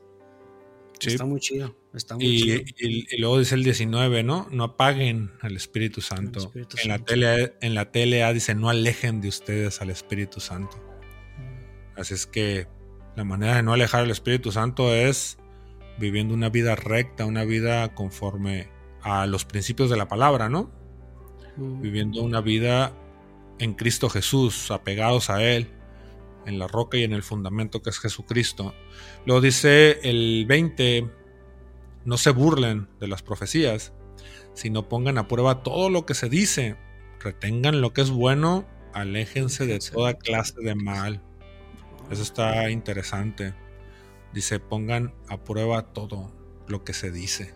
Está 1.00 1.24
muy 1.24 1.40
chido. 1.40 1.76
Está 1.92 2.16
muy 2.16 2.24
y, 2.24 2.38
chido. 2.40 2.62
Y, 2.78 3.18
luego 3.18 3.38
dice 3.38 3.54
el 3.54 3.64
19, 3.64 4.22
¿no? 4.22 4.48
No 4.50 4.64
apaguen 4.64 5.32
al 5.40 5.56
Espíritu 5.56 6.00
Santo. 6.00 6.52
en, 6.54 6.88
La 6.88 6.98
tele, 6.98 7.54
en 7.60 7.74
la 7.74 7.90
TLA 7.90 8.32
dice, 8.32 8.54
no 8.54 8.68
alejen 8.68 9.20
de 9.20 9.28
ustedes 9.28 9.80
al 9.80 9.90
Espíritu 9.90 10.40
Santo. 10.40 10.76
Mm. 10.76 12.00
Así 12.00 12.14
es 12.14 12.26
que 12.26 12.66
la 13.16 13.24
manera 13.24 13.56
de 13.56 13.62
no 13.62 13.72
alejar 13.72 14.02
al 14.02 14.10
Espíritu 14.10 14.52
Santo 14.52 14.94
es 14.94 15.38
viviendo 15.98 16.34
una 16.34 16.48
vida 16.48 16.74
recta, 16.74 17.24
una 17.24 17.44
vida 17.44 17.94
conforme 17.94 18.68
a 19.02 19.26
los 19.26 19.44
principios 19.44 19.90
de 19.90 19.96
la 19.96 20.08
palabra, 20.08 20.48
¿no? 20.48 20.70
Mm. 21.56 21.80
Viviendo 21.80 22.22
una 22.22 22.40
vida 22.40 22.96
en 23.58 23.74
Cristo 23.74 24.08
Jesús, 24.08 24.70
apegados 24.70 25.30
a 25.30 25.42
Él 25.42 25.70
en 26.46 26.58
la 26.58 26.68
roca 26.68 26.96
y 26.96 27.04
en 27.04 27.12
el 27.12 27.22
fundamento 27.22 27.82
que 27.82 27.90
es 27.90 27.98
Jesucristo. 27.98 28.74
Lo 29.24 29.40
dice 29.40 30.00
el 30.02 30.46
20, 30.46 31.10
no 32.04 32.18
se 32.18 32.30
burlen 32.30 32.88
de 33.00 33.08
las 33.08 33.22
profecías, 33.22 33.92
sino 34.54 34.88
pongan 34.88 35.18
a 35.18 35.28
prueba 35.28 35.62
todo 35.62 35.90
lo 35.90 36.06
que 36.06 36.14
se 36.14 36.28
dice, 36.28 36.76
retengan 37.20 37.80
lo 37.80 37.92
que 37.92 38.02
es 38.02 38.10
bueno, 38.10 38.66
aléjense 38.92 39.66
de 39.66 39.78
toda 39.78 40.14
clase 40.14 40.60
de 40.60 40.74
mal. 40.74 41.22
Eso 42.10 42.22
está 42.22 42.70
interesante. 42.70 43.54
Dice, 44.32 44.58
pongan 44.58 45.14
a 45.28 45.42
prueba 45.42 45.92
todo 45.92 46.32
lo 46.68 46.84
que 46.84 46.92
se 46.92 47.10
dice. 47.10 47.54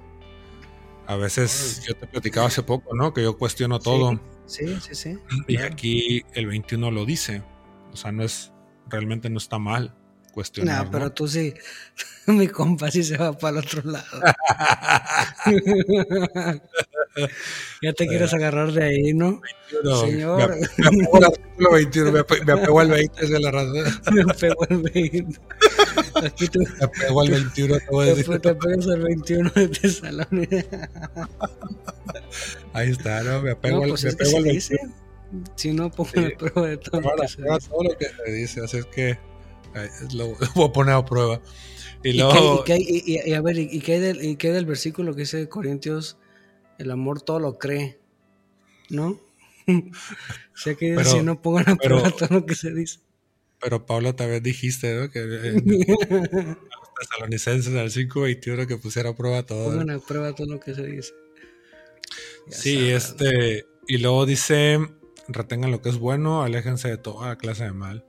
A 1.07 1.17
veces, 1.17 1.83
yo 1.87 1.97
te 1.97 2.07
platicaba 2.07 2.49
hace 2.49 2.63
poco, 2.63 2.95
¿no? 2.95 3.15
Que 3.15 3.23
yo 3.23 3.39
cuestiono 3.39 3.79
todo. 3.79 4.21
Sí, 4.47 4.79
sí, 4.81 4.95
sí. 4.95 5.19
Y 5.47 5.57
aquí 5.59 6.23
el 6.35 6.47
21 6.47 6.91
lo 6.91 7.05
dice. 7.05 7.43
O 7.93 7.97
sea, 7.97 8.13
no 8.13 8.23
es 8.23 8.53
realmente 8.91 9.31
no 9.31 9.39
está 9.39 9.59
mal 9.59 9.95
cuestionar. 10.39 10.85
No, 10.85 10.91
pero 10.91 11.11
tú 11.13 11.27
sí, 11.27 11.53
mi 12.27 12.47
compa 12.49 12.91
sí 12.91 13.03
se 13.03 13.17
va 13.17 13.33
para 13.33 13.59
el 13.59 13.65
otro 13.65 13.83
lado. 13.91 14.21
ya 17.83 17.93
te 17.93 18.07
quieres 18.07 18.33
agarrar 18.35 18.71
de 18.73 18.85
ahí, 18.85 19.13
¿no? 19.15 19.41
Señor. 20.01 20.57
Me, 20.79 20.87
apego 20.87 21.17
al 21.17 21.25
artículo 21.25 21.73
21, 21.73 22.13
me, 22.13 22.21
apego, 22.21 22.81
al 22.81 22.91
20 22.91 23.27
de 23.27 23.41
la 23.41 23.51
razón. 23.51 24.01
me 24.13 24.23
apego 24.23 24.67
al 24.69 24.83
20. 24.83 25.41
Aquí 26.25 26.49
tú, 26.49 26.61
me 26.61 26.85
apego 26.85 27.21
al 27.21 27.31
21, 27.31 27.79
te 27.79 27.87
voy 27.91 28.09
a 28.09 28.15
decir. 28.15 28.39
Te 28.39 28.51
apegas 28.51 28.87
al 28.87 29.03
21 29.03 29.51
de 29.51 29.69
Tesalónica. 29.69 30.89
Ahí 32.73 32.91
está, 32.91 33.23
¿no? 33.23 33.43
Me 33.43 33.51
apego, 33.53 33.83
no, 33.83 33.89
pues 33.89 34.05
al, 34.05 34.11
me 34.11 34.15
apego 34.15 34.37
al 34.39 34.45
21. 34.45 34.53
Dice. 34.55 35.08
Si 35.57 35.73
no, 35.73 35.91
pongo 35.91 36.11
sí. 36.11 36.21
la 36.21 36.31
prueba 36.37 36.69
de 36.69 36.77
todo. 36.79 37.01
Ahora, 37.03 37.27
lo 37.39 37.59
todo 37.59 37.83
lo 37.85 37.99
que 37.99 38.07
se 38.07 38.33
dice, 38.33 38.61
así 38.63 38.79
es 38.79 38.87
que 38.87 39.19
lo, 40.15 40.35
voy 40.55 40.69
a 40.69 40.73
poner 40.73 40.95
a 40.95 41.05
prueba. 41.05 41.41
Y, 42.03 42.13
luego, 42.13 42.61
¿Y, 42.61 42.65
qué, 42.65 42.77
y, 42.79 43.03
qué, 43.03 43.23
y, 43.27 43.33
a 43.33 43.41
ver, 43.41 43.59
¿y 43.59 43.81
qué, 43.81 43.95
hay 43.95 44.01
del, 44.01 44.25
¿y 44.25 44.37
qué 44.37 44.53
del 44.53 44.67
versículo 44.67 45.15
que 45.15 45.23
dice 45.23 45.49
Corintios? 45.49 46.17
El 46.79 46.91
amor 46.93 47.21
todo 47.23 47.41
lo 47.41 47.59
cree, 47.59 47.99
¿no? 48.89 49.21
o 49.69 50.57
sea 50.57 50.75
que 50.75 50.95
pero, 50.97 51.05
si 51.05 51.23
no 51.23 51.43
pongan 51.43 51.71
a 51.71 51.77
prueba 51.77 52.05
pero, 52.05 52.17
todo 52.17 52.39
lo 52.41 52.47
que 52.47 52.55
se 52.55 52.73
dice. 52.73 53.01
pero 53.61 53.85
Pablo 53.85 54.15
también 54.15 54.43
dijiste, 54.43 54.95
¿no? 54.95 55.11
Que 55.11 55.21
los 55.27 56.95
tesalonicenses 57.01 57.75
al 57.75 57.91
5.21 57.91 58.67
que 58.67 58.77
pusiera 58.77 59.11
a 59.11 59.17
prueba 59.17 59.43
todo. 59.45 59.65
Pongan 59.65 59.91
a 59.91 59.99
prueba 59.99 60.33
todo 60.35 60.47
lo 60.47 60.61
que 60.61 60.75
se 60.75 60.87
dice. 60.87 61.13
Ya 62.47 62.57
Sí, 62.57 62.77
sabes. 62.77 63.05
este, 63.11 63.67
y 63.89 63.99
luego 63.99 64.25
dice, 64.25 64.79
retengan 65.29 65.71
lo 65.71 65.83
que 65.83 65.89
es 65.91 65.99
bueno, 65.99 66.43
aléjense 66.43 66.89
de 66.89 66.99
toda 66.99 67.37
clase 67.37 67.65
de 67.65 67.73
mal. 67.73 68.07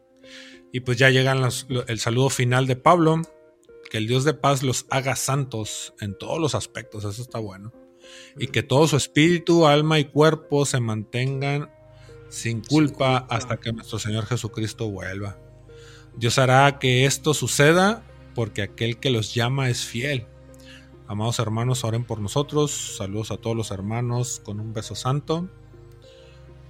Y 0.71 0.81
pues 0.81 0.97
ya 0.97 1.09
llegan 1.09 1.41
los- 1.41 1.67
el 1.87 1.99
saludo 1.99 2.29
final 2.29 2.67
de 2.67 2.75
Pablo, 2.75 3.21
que 3.89 3.97
el 3.97 4.07
Dios 4.07 4.23
de 4.23 4.33
paz 4.33 4.63
los 4.63 4.85
haga 4.89 5.15
santos 5.15 5.93
en 5.99 6.17
todos 6.17 6.39
los 6.39 6.55
aspectos, 6.55 7.03
eso 7.05 7.21
está 7.21 7.39
bueno. 7.39 7.73
Y 8.37 8.47
que 8.47 8.63
todo 8.63 8.87
su 8.87 8.97
espíritu, 8.97 9.67
alma 9.67 9.99
y 9.99 10.05
cuerpo 10.05 10.65
se 10.65 10.79
mantengan 10.79 11.71
sin 12.29 12.61
culpa 12.61 13.21
culpa. 13.21 13.35
hasta 13.35 13.57
que 13.57 13.73
nuestro 13.73 13.97
Señor 13.99 14.25
Jesucristo 14.25 14.89
vuelva. 14.89 15.37
Dios 16.15 16.37
hará 16.37 16.79
que 16.79 17.05
esto 17.05 17.33
suceda 17.33 18.03
porque 18.35 18.61
aquel 18.61 18.99
que 18.99 19.09
los 19.09 19.33
llama 19.33 19.69
es 19.69 19.85
fiel. 19.85 20.27
Amados 21.07 21.39
hermanos, 21.39 21.83
oren 21.83 22.03
por 22.03 22.19
nosotros. 22.19 22.95
Saludos 22.97 23.31
a 23.31 23.37
todos 23.37 23.55
los 23.55 23.71
hermanos 23.71 24.39
con 24.43 24.59
un 24.59 24.73
beso 24.73 24.93
santo. 24.95 25.49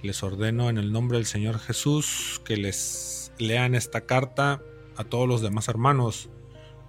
Les 0.02 0.22
ordeno 0.22 0.70
en 0.70 0.78
el 0.78 0.92
nombre 0.92 1.18
del 1.18 1.26
Señor 1.26 1.58
Jesús 1.58 2.40
que 2.44 2.56
les 2.56 3.32
lean 3.38 3.74
esta 3.74 4.02
carta 4.02 4.62
a 4.96 5.04
todos 5.04 5.28
los 5.28 5.42
demás 5.42 5.68
hermanos. 5.68 6.30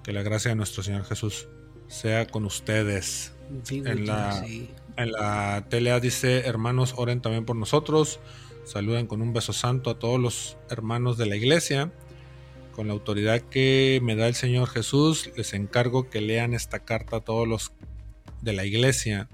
Que 0.04 0.14
la 0.14 0.24
gracia 0.24 0.50
de 0.50 0.56
nuestro 0.56 0.82
Señor 0.82 1.04
Jesús 1.06 1.48
sea 1.88 2.26
con 2.26 2.46
ustedes. 2.46 3.34
Sí, 3.64 3.84
en 3.86 4.06
la- 4.08 4.44
sí. 4.44 4.70
En 4.98 5.12
la 5.12 5.66
tele 5.70 5.98
dice, 6.02 6.40
hermanos, 6.40 6.94
oren 6.98 7.22
también 7.22 7.46
por 7.46 7.56
nosotros. 7.56 8.20
Saluden 8.66 9.08
con 9.08 9.22
un 9.22 9.34
beso 9.34 9.54
santo 9.54 9.90
a 9.90 10.00
todos 10.00 10.20
los 10.20 10.58
hermanos 10.70 11.18
de 11.18 11.26
la 11.26 11.36
iglesia. 11.36 11.92
Con 12.74 12.88
la 12.88 12.94
autoridad 12.94 13.42
que 13.42 14.00
me 14.04 14.16
da 14.16 14.28
el 14.28 14.36
Señor 14.36 14.70
Jesús, 14.70 15.32
les 15.36 15.54
encargo 15.54 16.10
que 16.10 16.22
lean 16.22 16.54
esta 16.54 16.80
carta 16.80 17.18
a 17.18 17.22
todos 17.22 17.48
los 17.48 17.74
de 18.42 18.54
la 18.54 18.66
iglesia. 18.66 19.28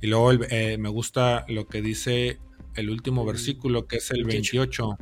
Y 0.00 0.06
luego 0.08 0.32
eh, 0.32 0.76
me 0.78 0.88
gusta 0.90 1.44
lo 1.48 1.66
que 1.66 1.80
dice 1.82 2.38
el 2.78 2.90
último 2.90 3.24
versículo, 3.24 3.86
que 3.86 3.96
es 3.96 4.10
el 4.12 4.24
28. 4.24 4.96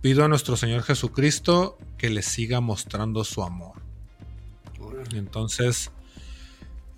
Pido 0.00 0.24
a 0.24 0.28
nuestro 0.28 0.56
Señor 0.56 0.82
Jesucristo 0.82 1.76
que 1.98 2.08
les 2.08 2.24
siga 2.24 2.60
mostrando 2.60 3.24
su 3.24 3.42
amor. 3.42 3.82
Entonces, 5.14 5.90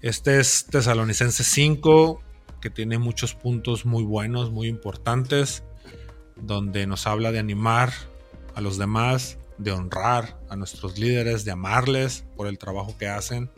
este 0.00 0.38
es 0.38 0.66
Tesalonicenses 0.66 1.46
5, 1.46 2.22
que 2.60 2.70
tiene 2.70 2.98
muchos 2.98 3.34
puntos 3.34 3.84
muy 3.84 4.04
buenos, 4.04 4.52
muy 4.52 4.68
importantes, 4.68 5.64
donde 6.36 6.86
nos 6.86 7.06
habla 7.08 7.32
de 7.32 7.40
animar 7.40 7.92
a 8.54 8.60
los 8.60 8.78
demás, 8.78 9.38
de 9.58 9.72
honrar 9.72 10.38
a 10.48 10.56
nuestros 10.56 10.98
líderes, 10.98 11.44
de 11.44 11.50
amarles 11.50 12.24
por 12.36 12.46
el 12.46 12.58
trabajo 12.58 12.96
que 12.96 13.08
hacen 13.08 13.50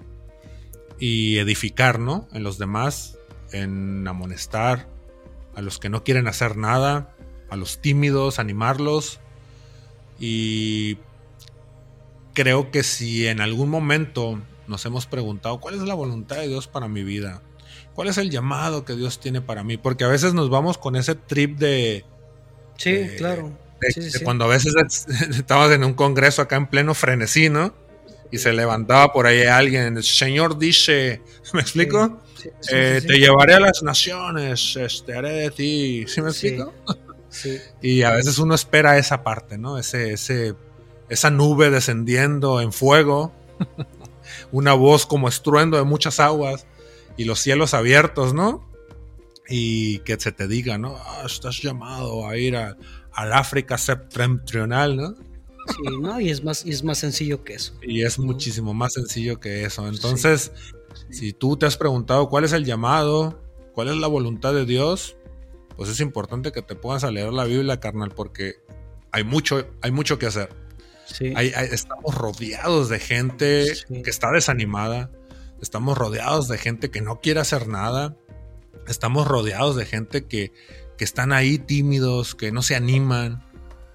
y 0.99 1.37
edificar, 1.37 1.99
¿no? 1.99 2.27
En 2.33 2.43
los 2.43 2.57
demás, 2.57 3.19
en 3.53 4.07
amonestar 4.09 4.94
a 5.57 5.61
los 5.63 5.79
que 5.79 5.89
no 5.89 6.05
quieren 6.05 6.27
hacer 6.29 6.57
nada, 6.57 7.15
a 7.51 7.57
los 7.57 7.81
tímidos, 7.81 8.39
animarlos 8.39 9.21
y 10.19 10.99
creo 12.35 12.71
que 12.71 12.83
si 12.83 13.27
en 13.27 13.41
algún 13.41 13.69
momento 13.69 14.41
nos 14.67 14.85
hemos 14.87 15.07
preguntado 15.07 15.61
cuál 15.61 15.75
es 15.75 15.83
la 15.83 15.95
voluntad 15.95 16.37
de 16.37 16.49
Dios 16.49 16.67
para 16.67 16.89
mi 16.89 17.05
vida, 17.05 17.43
cuál 17.95 18.09
es 18.09 18.19
el 18.19 18.31
llamado 18.31 18.85
que 18.85 18.95
Dios 18.97 19.21
tiene 19.21 19.41
para 19.41 19.63
mí, 19.63 19.77
porque 19.77 20.05
a 20.05 20.09
veces 20.09 20.35
nos 20.35 20.51
vamos 20.51 20.79
con 20.79 20.97
ese 20.97 21.15
trip 21.15 21.59
de, 21.59 22.05
Sí, 22.77 23.07
claro. 23.19 23.53
de- 23.81 23.93
sí, 23.93 24.01
de 24.01 24.11
sí. 24.11 24.25
cuando 24.25 24.45
a 24.47 24.49
veces 24.49 24.75
estabas 25.31 25.71
en 25.73 25.85
un 25.85 25.95
congreso 25.95 26.43
acá 26.43 26.57
en 26.57 26.67
pleno 26.67 26.95
frenesí, 26.95 27.49
¿no? 27.51 27.75
Y 28.33 28.39
se 28.39 28.53
levantaba 28.53 29.13
por 29.13 29.27
ahí 29.27 29.43
alguien, 29.43 29.97
el 29.97 30.03
Señor 30.03 30.59
dice, 30.59 31.23
¿me 31.53 31.61
explico? 31.61 32.21
Sí, 32.45 32.51
sí, 32.61 32.71
Eh. 32.73 33.01
Te 33.07 33.19
llevaré 33.19 33.55
a 33.55 33.61
las 33.61 33.83
naciones, 33.83 34.77
este, 34.77 35.17
haré 35.17 35.31
de 35.33 35.51
ti, 35.51 36.05
¿sí 36.09 36.21
me 36.23 36.29
explico? 36.31 36.73
Y 37.83 38.03
a 38.03 38.13
veces 38.13 38.39
uno 38.39 38.55
espera 38.55 38.97
esa 38.99 39.23
parte, 39.25 39.59
¿no? 39.59 39.77
Ese, 39.79 40.13
ese, 40.13 40.55
esa 41.09 41.31
nube 41.31 41.71
descendiendo 41.71 42.61
en 42.61 42.73
fuego, 42.73 43.33
una 44.53 44.73
voz 44.75 45.07
como 45.07 45.29
estruendo 45.29 45.77
de 45.77 45.85
muchas 45.85 46.21
aguas 46.21 46.67
y 47.17 47.25
los 47.25 47.41
cielos 47.41 47.75
abiertos, 47.75 48.35
¿no? 48.35 48.69
Y 49.49 49.99
que 50.01 50.19
se 50.19 50.33
te 50.33 50.49
diga, 50.49 50.79
¿no? 50.79 50.97
Ah, 50.97 51.23
estás 51.27 51.61
llamado 51.63 52.27
a 52.29 52.37
ir 52.37 52.57
a- 52.57 52.77
al 53.13 53.33
África 53.33 53.79
septentrional, 53.79 54.97
¿no? 54.97 55.15
Sí, 55.69 55.83
no, 56.01 56.21
y 56.21 56.31
es 56.31 56.45
más, 56.45 56.65
y 56.67 56.71
es 56.71 56.83
más 56.85 56.99
sencillo 56.99 57.43
que 57.45 57.55
eso. 57.55 57.73
Y 57.83 58.03
es 58.03 58.19
muchísimo 58.19 58.75
más 58.75 58.93
sencillo 58.95 59.41
que 59.41 59.65
eso. 59.65 59.87
Entonces, 59.89 60.53
si 61.11 61.33
tú 61.33 61.57
te 61.57 61.67
has 61.67 61.77
preguntado 61.77 62.29
cuál 62.29 62.45
es 62.45 62.53
el 62.53 62.65
llamado, 62.65 63.41
cuál 63.73 63.89
es 63.89 63.97
la 63.97 64.07
voluntad 64.07 64.53
de 64.55 64.65
Dios, 64.67 65.17
pues 65.77 65.89
es 65.89 66.01
importante 66.01 66.53
que 66.53 66.63
te 66.63 66.75
pongas 66.77 67.03
a 67.05 67.11
leer 67.11 67.33
la 67.33 67.45
Biblia, 67.45 67.81
carnal, 67.81 68.11
porque 68.15 68.55
hay 69.11 69.25
mucho, 69.25 69.67
hay 69.81 69.91
mucho 69.91 70.19
que 70.19 70.27
hacer. 70.27 70.51
Sí. 71.07 71.33
Hay- 71.37 71.53
hay- 71.55 71.69
estamos 71.73 72.15
rodeados 72.15 72.89
de 72.89 72.99
gente 72.99 73.67
que 73.89 74.11
está 74.11 74.31
desanimada. 74.31 75.11
Estamos 75.61 75.97
rodeados 75.97 76.49
de 76.49 76.59
gente 76.59 76.91
que 76.91 77.01
no 77.01 77.21
quiere 77.21 77.41
hacer 77.41 77.69
nada. 77.69 78.17
Estamos 78.87 79.27
rodeados 79.27 79.77
de 79.77 79.87
gente 79.87 80.27
que, 80.27 80.53
que 80.99 81.05
están 81.05 81.33
ahí 81.33 81.59
tímidos, 81.59 82.35
que 82.35 82.53
no 82.53 82.63
se 82.63 82.75
animan, 82.77 83.43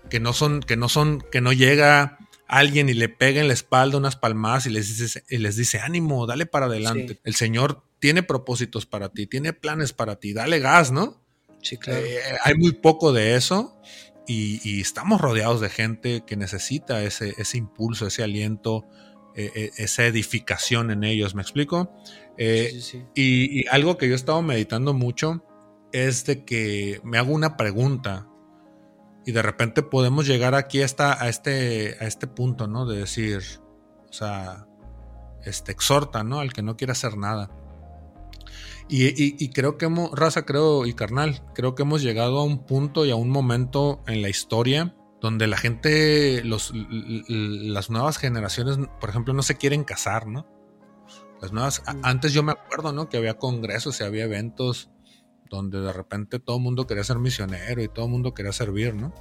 que 0.09 0.19
no 0.19 0.33
son, 0.33 0.61
que 0.61 0.77
no 0.77 0.89
son, 0.89 1.23
que 1.31 1.41
no 1.41 1.53
llega 1.53 2.17
alguien 2.47 2.89
y 2.89 2.93
le 2.93 3.09
pega 3.09 3.41
en 3.41 3.47
la 3.47 3.53
espalda 3.53 3.97
unas 3.97 4.15
palmadas 4.15 4.65
y 4.65 4.71
les 4.71 4.97
dice, 4.97 5.23
y 5.29 5.37
les 5.37 5.55
dice 5.55 5.79
ánimo, 5.79 6.25
dale 6.25 6.45
para 6.45 6.65
adelante. 6.65 7.13
Sí. 7.13 7.19
El 7.23 7.35
Señor 7.35 7.83
tiene 7.99 8.23
propósitos 8.23 8.85
para 8.85 9.09
ti, 9.09 9.27
tiene 9.27 9.53
planes 9.53 9.93
para 9.93 10.15
ti, 10.15 10.33
dale 10.33 10.59
gas, 10.59 10.91
¿no? 10.91 11.23
Sí, 11.61 11.77
claro. 11.77 12.03
Eh, 12.03 12.19
hay 12.43 12.55
muy 12.55 12.71
poco 12.71 13.13
de 13.13 13.35
eso 13.35 13.79
y, 14.27 14.59
y 14.63 14.81
estamos 14.81 15.21
rodeados 15.21 15.61
de 15.61 15.69
gente 15.69 16.23
que 16.25 16.37
necesita 16.37 17.03
ese, 17.03 17.35
ese 17.37 17.57
impulso, 17.57 18.07
ese 18.07 18.23
aliento, 18.23 18.87
eh, 19.35 19.51
eh, 19.55 19.71
esa 19.77 20.05
edificación 20.05 20.89
en 20.89 21.03
ellos, 21.03 21.35
¿me 21.35 21.41
explico? 21.41 21.93
Eh, 22.37 22.69
sí, 22.71 22.81
sí, 22.81 22.91
sí. 22.91 23.05
y, 23.13 23.61
y 23.61 23.65
algo 23.67 23.97
que 23.97 24.07
yo 24.07 24.13
he 24.13 24.15
estado 24.15 24.41
meditando 24.41 24.93
mucho 24.93 25.45
es 25.91 26.25
de 26.25 26.45
que 26.45 27.01
me 27.03 27.17
hago 27.17 27.33
una 27.33 27.57
pregunta 27.57 28.28
y 29.29 29.31
de 29.31 29.43
repente 29.43 29.83
podemos 29.83 30.25
llegar 30.25 30.55
aquí 30.55 30.81
a, 30.81 30.85
esta- 30.85 31.21
a, 31.21 31.29
este, 31.29 31.95
a 31.99 32.05
este 32.07 32.25
punto, 32.25 32.67
¿no? 32.67 32.87
De 32.87 32.97
decir, 32.97 33.41
o 34.09 34.11
sea, 34.11 34.65
este, 35.45 35.71
exhorta, 35.71 36.23
¿no? 36.23 36.39
Al 36.39 36.51
que 36.51 36.63
no 36.63 36.75
quiere 36.75 36.93
hacer 36.93 37.15
nada. 37.15 37.51
Y, 38.87 39.05
y- 39.05 39.35
y 39.37 39.49
creo 39.49 39.77
que 39.77 39.85
hemos, 39.85 40.09
raza, 40.11 40.45
creo, 40.45 40.87
y 40.87 40.93
carnal, 40.93 41.43
creo 41.53 41.75
que 41.75 41.83
hemos 41.83 42.01
llegado 42.01 42.39
a 42.39 42.43
un 42.43 42.65
punto 42.65 43.05
y 43.05 43.11
a 43.11 43.15
un 43.15 43.29
momento 43.29 44.01
en 44.07 44.23
la 44.23 44.29
historia 44.29 44.95
donde 45.21 45.45
la 45.45 45.57
gente, 45.57 46.43
los, 46.43 46.71
las 46.73 47.89
nuevas 47.91 48.17
generaciones, 48.17 48.79
por 48.99 49.09
ejemplo, 49.11 49.33
no 49.35 49.43
se 49.43 49.57
quieren 49.57 49.83
casar, 49.83 50.25
¿no? 50.25 50.47
Las 51.39 51.51
nuevas, 51.53 51.83
Mm. 51.85 51.99
antes 52.03 52.33
yo 52.33 52.41
me 52.41 52.53
acuerdo, 52.53 52.93
¿no? 52.93 53.09
Que 53.09 53.17
había 53.17 53.37
congresos 53.37 53.99
y 53.99 54.03
había 54.05 54.23
eventos 54.23 54.89
donde 55.49 55.79
de 55.81 55.91
repente 55.93 56.39
todo 56.39 56.57
el 56.57 56.63
mundo 56.63 56.85
quería 56.87 57.03
ser 57.03 57.17
misionero 57.19 57.81
y 57.81 57.87
todo 57.87 58.05
el 58.05 58.11
mundo 58.11 58.33
quería 58.33 58.51
servir, 58.53 58.93
¿no? 58.93 59.13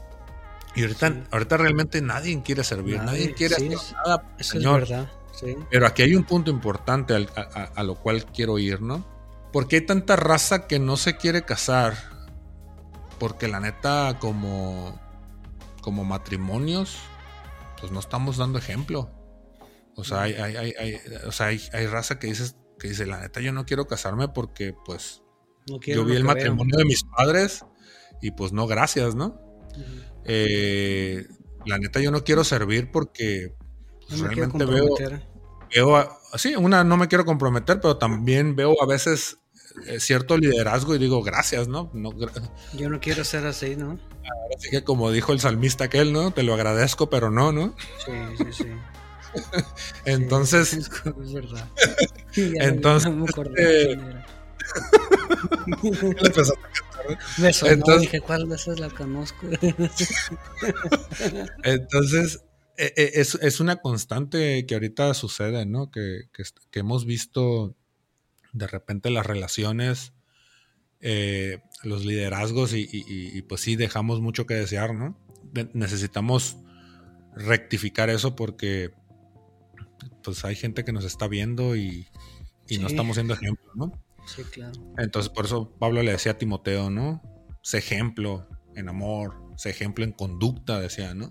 Y 0.77 0.83
ahorita, 0.83 1.09
Sí. 1.09 1.23
ahorita 1.33 1.57
realmente 1.57 2.01
nadie 2.03 2.41
quiere 2.43 2.63
servir, 2.63 2.99
nadie, 2.99 3.21
Nadie, 3.23 3.35
quiere 3.35 3.55
sí, 3.57 3.67
hacer 3.67 3.79
es- 3.79 3.93
nada, 3.95 4.35
Eso 4.39 4.53
Señor. 4.53 4.83
es 4.83 4.89
verdad. 4.91 5.11
Sí. 5.33 5.57
Pero 5.71 5.87
aquí 5.87 6.03
hay 6.03 6.15
un 6.15 6.25
punto 6.25 6.51
importante 6.51 7.15
al- 7.15 7.31
a, 7.75 7.83
lo 7.83 7.95
cual 7.95 8.25
quiero 8.27 8.59
ir, 8.59 8.81
¿no? 8.83 9.07
Porque 9.53 9.77
hay 9.77 9.87
tanta 9.87 10.17
raza 10.17 10.67
que 10.67 10.79
no 10.79 10.97
se 10.97 11.17
quiere 11.17 11.43
casar. 11.43 11.95
Porque 13.19 13.49
la 13.49 13.61
neta, 13.61 14.19
como, 14.21 15.01
como 15.81 16.05
matrimonios, 16.05 16.99
pues 17.81 17.91
no 17.93 18.01
estamos 18.01 18.37
dando 18.37 18.59
ejemplo. 18.59 19.11
O 19.97 20.05
sea, 20.05 20.23
hay, 20.23 20.35
hay, 20.35 20.57
hay- 20.57 20.75
hay- 20.79 21.01
o 21.27 21.33
sea, 21.33 21.47
hay 21.49 21.87
raza 21.87 22.19
que, 22.19 22.29
dices, 22.29 22.57
que 22.79 22.89
dice, 22.89 23.07
la 23.07 23.21
neta, 23.21 23.41
yo 23.41 23.53
no 23.53 23.65
quiero 23.67 23.87
casarme 23.89 24.29
porque, 24.29 24.75
pues, 24.85 25.23
No 25.71 25.81
yo 25.81 26.05
vi 26.05 26.13
el 26.17 26.23
veo. 26.23 26.35
matrimonio 26.35 26.77
de 26.79 26.85
mis 26.85 27.03
padres 27.05 27.65
y 28.23 28.31
pues 28.33 28.53
no, 28.53 28.67
gracias, 28.67 29.15
¿no? 29.15 29.41
Eh, 30.25 31.27
la 31.67 31.79
neta, 31.79 32.01
yo 32.01 32.11
no 32.11 32.25
quiero 32.25 32.45
servir 32.45 32.91
porque 32.91 33.55
pues, 34.09 34.21
No 34.21 34.27
realmente 34.29 34.65
veo 34.65 34.95
veo, 35.75 35.97
a- 35.97 36.19
sí, 36.37 36.55
una 36.57 36.83
no 36.85 36.97
me 36.97 37.09
quiero 37.09 37.25
comprometer, 37.25 37.81
pero 37.81 37.97
también 37.99 38.57
veo 38.57 38.83
a 38.83 38.87
veces 38.87 39.39
eh, 39.87 40.01
cierto 40.01 40.37
liderazgo 40.37 40.95
y 40.95 40.99
digo, 40.99 41.23
gracias, 41.23 41.69
¿no? 41.69 41.91
no 41.95 42.11
gra- 42.13 42.51
Yo 42.75 42.89
no 42.91 43.01
quiero 43.01 43.23
ser 43.25 43.47
así, 43.47 43.77
¿no? 43.77 43.99
así 44.57 44.71
que 44.71 44.83
como 44.83 45.11
dijo 45.11 45.33
el 45.33 45.41
salmista 45.41 45.85
aquel, 45.85 46.13
¿no? 46.13 46.31
Te 46.33 46.43
lo 46.43 46.55
agradezco, 46.55 47.09
pero 47.11 47.31
no, 47.31 47.53
¿no? 47.53 47.75
Sí, 48.05 48.13
sí, 48.39 48.45
sí. 48.65 48.67
Entonces, 50.07 50.69
Sí, 50.71 50.79
es, 50.79 51.33
verdad. 51.33 51.69
Entonces, 52.35 53.11
no 53.11 53.17
me 53.25 53.25
acordé 53.29 53.99
empezó- 55.83 56.55
Me 57.39 57.53
sonó, 57.53 57.73
entonces- 57.73 58.03
dije, 58.03 58.21
¿cuál 58.21 58.49
de 58.49 58.57
esas 58.57 58.81
la 58.81 58.91
conozco? 58.91 59.47
entonces, 61.65 62.45
e, 62.77 62.93
e, 62.97 63.21
es, 63.21 63.61
una 63.61 63.77
constante 63.77 64.67
que 64.67 64.75
ahorita 64.75 65.15
sucede, 65.15 65.67
¿no? 65.67 65.91
Que, 65.91 66.29
hemos 66.73 67.07
visto 67.07 67.77
de 68.53 68.67
repente 68.67 69.11
las 69.11 69.27
relaciones, 69.27 70.13
eh, 71.01 71.61
los 71.83 72.05
liderazgos 72.05 72.73
y, 72.75 73.43
pues 73.43 73.61
sí 73.63 73.77
dejamos 73.77 74.21
mucho 74.21 74.47
que 74.47 74.55
desear, 74.55 74.95
¿no? 74.95 75.19
necesitamos 75.73 76.59
rectificar 77.35 78.11
eso 78.11 78.37
porque 78.37 78.91
pues 80.23 80.45
hay 80.45 80.55
gente 80.55 80.85
que 80.85 80.93
nos 80.93 81.05
está 81.05 81.27
viendo 81.27 81.75
y, 81.77 82.07
no 82.79 82.87
estamos 82.87 83.17
siendo 83.17 83.35
ejemplo, 83.35 83.71
¿no? 83.75 83.93
Sí, 84.35 84.43
claro. 84.45 84.73
Entonces 84.99 85.31
por 85.31 85.47
eso 85.47 85.75
Pablo 85.79 86.03
le 86.03 86.13
decía 86.13 86.33
a 86.33 86.39
Timoteo, 86.39 86.91
¿no? 86.91 87.23
Sé 87.63 87.79
ejemplo 87.79 88.49
en 88.75 88.89
amor, 88.89 89.35
sé 89.57 89.71
ejemplo 89.71 90.05
en 90.05 90.13
conducta, 90.13 90.79
decía, 90.81 91.15
¿no? 91.15 91.31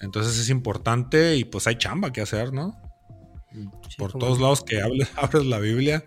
Entonces 0.00 0.38
es 0.38 0.48
importante 0.48 1.36
y 1.36 1.44
pues 1.44 1.66
hay 1.66 1.76
chamba 1.76 2.12
que 2.12 2.22
hacer, 2.22 2.52
¿no? 2.52 2.74
Por 3.98 4.12
todos 4.12 4.40
lados 4.40 4.62
que 4.62 4.80
hables, 4.80 5.10
abres 5.16 5.46
la 5.46 5.58
Biblia, 5.58 6.04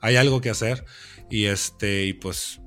hay 0.00 0.16
algo 0.16 0.40
que 0.40 0.50
hacer. 0.50 0.84
Y 1.30 1.44
este, 1.44 2.06
y 2.06 2.14
pues, 2.14 2.60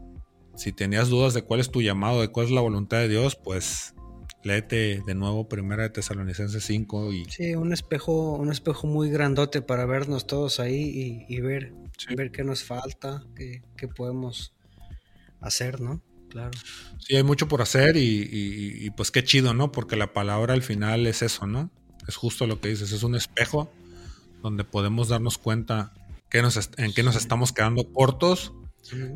si 0.56 0.72
tenías 0.72 1.10
dudas 1.10 1.34
de 1.34 1.42
cuál 1.44 1.60
es 1.60 1.72
tu 1.72 1.82
llamado, 1.82 2.22
de 2.22 2.30
cuál 2.30 2.46
es 2.46 2.52
la 2.52 2.62
voluntad 2.62 2.98
de 2.98 3.10
Dios, 3.10 3.36
pues 3.36 3.96
léete 4.44 5.02
de 5.06 5.16
nuevo 5.16 5.48
Primera 5.48 5.84
de 5.84 5.90
Tesalonicenses 5.90 6.64
5 6.64 7.14
y... 7.14 7.26
Sí, 7.26 7.56
un 7.56 7.74
espejo, 7.74 8.34
un 8.34 8.52
espejo 8.52 8.88
muy 8.88 9.10
grandote 9.10 9.62
para 9.62 9.86
vernos 9.86 10.28
todos 10.28 10.60
ahí 10.60 11.26
y, 11.28 11.42
ver, 11.42 11.74
ver 12.16 12.32
qué 12.32 12.44
nos 12.44 12.64
falta, 12.64 13.24
qué, 13.36 13.64
qué 13.78 13.88
podemos 13.88 14.54
hacer, 15.42 15.82
¿no? 15.82 16.02
Claro. 16.30 16.52
Sí, 17.00 17.16
hay 17.16 17.24
mucho 17.24 17.48
por 17.48 17.62
hacer 17.62 17.98
y, 17.98 18.90
pues 18.96 19.12
qué 19.12 19.24
chido, 19.24 19.54
¿no? 19.54 19.72
Porque 19.72 19.98
la 19.98 20.14
palabra 20.14 20.54
al 20.54 20.64
final 20.64 21.06
es 21.06 21.22
eso, 21.22 21.46
¿no? 21.46 21.72
Es 22.08 22.16
justo 22.16 22.48
lo 22.48 22.62
que 22.62 22.70
dices, 22.70 22.94
es 22.94 23.04
un 23.04 23.16
espejo 23.16 23.72
donde 24.42 24.64
podemos 24.64 25.10
darnos 25.10 25.38
cuenta 25.38 25.94
que 26.30 26.42
nos 26.42 26.58
en 26.78 26.94
qué 26.94 27.04
nos 27.04 27.18
estamos 27.18 27.52
quedando 27.52 27.92
cortos 27.92 28.54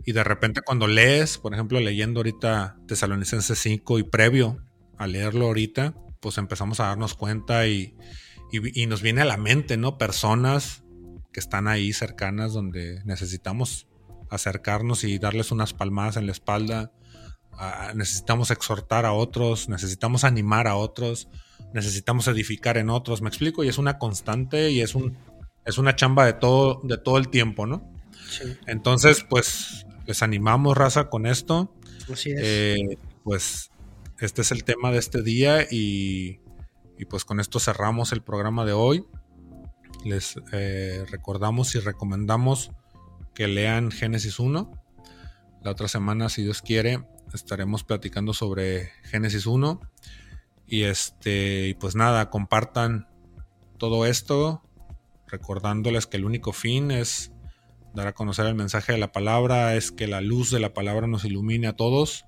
y 0.05 0.11
de 0.11 0.23
repente 0.23 0.61
cuando 0.61 0.87
lees, 0.87 1.37
por 1.37 1.53
ejemplo, 1.53 1.79
leyendo 1.79 2.19
ahorita 2.19 2.77
Tesalonicenses 2.87 3.57
5 3.57 3.99
y 3.99 4.03
previo 4.03 4.61
a 4.97 5.07
leerlo 5.07 5.45
ahorita, 5.45 5.95
pues 6.19 6.37
empezamos 6.37 6.79
a 6.79 6.87
darnos 6.87 7.15
cuenta 7.15 7.65
y, 7.67 7.95
y 8.51 8.85
nos 8.87 9.01
viene 9.01 9.21
a 9.21 9.25
la 9.25 9.37
mente, 9.37 9.77
¿no? 9.77 9.97
Personas 9.97 10.84
que 11.35 11.41
están 11.41 11.67
ahí 11.67 11.91
cercanas 11.91 12.53
donde 12.53 13.03
necesitamos 13.03 13.87
acercarnos 14.29 15.03
y 15.03 15.19
darles 15.19 15.51
unas 15.51 15.73
palmadas 15.73 16.15
en 16.15 16.27
la 16.27 16.31
espalda 16.31 16.93
necesitamos 17.93 18.51
exhortar 18.51 19.05
a 19.05 19.11
otros, 19.13 19.69
necesitamos 19.69 20.23
animar 20.23 20.67
a 20.67 20.75
otros, 20.75 21.27
necesitamos 21.73 22.27
edificar 22.27 22.77
en 22.77 22.89
otros, 22.89 23.21
me 23.21 23.29
explico, 23.29 23.63
y 23.63 23.67
es 23.67 23.77
una 23.77 23.97
constante 23.97 24.71
y 24.71 24.81
es 24.81 24.95
un 24.95 25.17
es 25.65 25.77
una 25.77 25.95
chamba 25.95 26.25
de 26.25 26.33
todo 26.33 26.81
de 26.83 26.97
todo 26.97 27.17
el 27.17 27.29
tiempo, 27.29 27.65
¿no? 27.65 27.91
Entonces, 28.67 29.25
pues 29.27 29.85
les 30.05 30.21
animamos 30.21 30.77
raza 30.77 31.09
con 31.09 31.25
esto. 31.25 31.73
Eh, 32.25 32.97
pues 33.23 33.71
este 34.19 34.41
es 34.41 34.51
el 34.51 34.63
tema 34.63 34.91
de 34.91 34.99
este 34.99 35.23
día 35.23 35.63
y, 35.69 36.39
y, 36.97 37.05
pues 37.05 37.25
con 37.25 37.39
esto 37.39 37.59
cerramos 37.59 38.11
el 38.11 38.21
programa 38.21 38.65
de 38.65 38.73
hoy. 38.73 39.05
Les 40.05 40.39
eh, 40.51 41.03
recordamos 41.09 41.73
y 41.73 41.79
recomendamos 41.79 42.69
que 43.33 43.47
lean 43.47 43.89
Génesis 43.89 44.39
1. 44.39 44.71
La 45.63 45.71
otra 45.71 45.87
semana, 45.87 46.29
si 46.29 46.43
Dios 46.43 46.61
quiere, 46.61 47.03
estaremos 47.33 47.83
platicando 47.83 48.31
sobre 48.31 48.91
Génesis 49.05 49.47
1. 49.47 49.81
Y 50.67 50.83
este, 50.83 51.75
pues 51.79 51.95
nada, 51.95 52.29
compartan 52.29 53.07
todo 53.79 54.05
esto, 54.05 54.61
recordándoles 55.25 56.05
que 56.05 56.17
el 56.17 56.25
único 56.25 56.53
fin 56.53 56.91
es 56.91 57.31
dar 57.95 58.05
a 58.05 58.13
conocer 58.13 58.45
el 58.45 58.53
mensaje 58.53 58.91
de 58.91 58.99
la 58.99 59.11
palabra, 59.11 59.75
es 59.75 59.91
que 59.91 60.05
la 60.05 60.21
luz 60.21 60.51
de 60.51 60.59
la 60.59 60.75
palabra 60.75 61.07
nos 61.07 61.25
ilumine 61.25 61.65
a 61.65 61.75
todos 61.75 62.25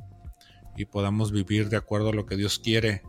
y 0.76 0.86
podamos 0.86 1.32
vivir 1.32 1.70
de 1.70 1.78
acuerdo 1.78 2.10
a 2.10 2.14
lo 2.14 2.26
que 2.26 2.38
Dios 2.38 2.58
quiere 2.58 3.04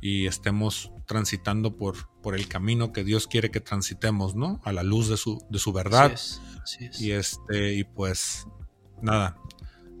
y 0.00 0.26
estemos 0.26 0.92
transitando 1.06 1.76
por, 1.76 2.11
por 2.22 2.34
el 2.34 2.48
camino 2.48 2.92
que 2.92 3.04
Dios 3.04 3.26
quiere 3.26 3.50
que 3.50 3.60
transitemos, 3.60 4.34
¿no? 4.34 4.60
A 4.64 4.72
la 4.72 4.82
luz 4.82 5.08
de 5.08 5.16
su, 5.16 5.44
de 5.50 5.58
su 5.58 5.72
verdad. 5.72 6.18
Y 6.98 7.10
este, 7.10 7.74
y 7.74 7.84
pues 7.84 8.46
nada, 9.02 9.36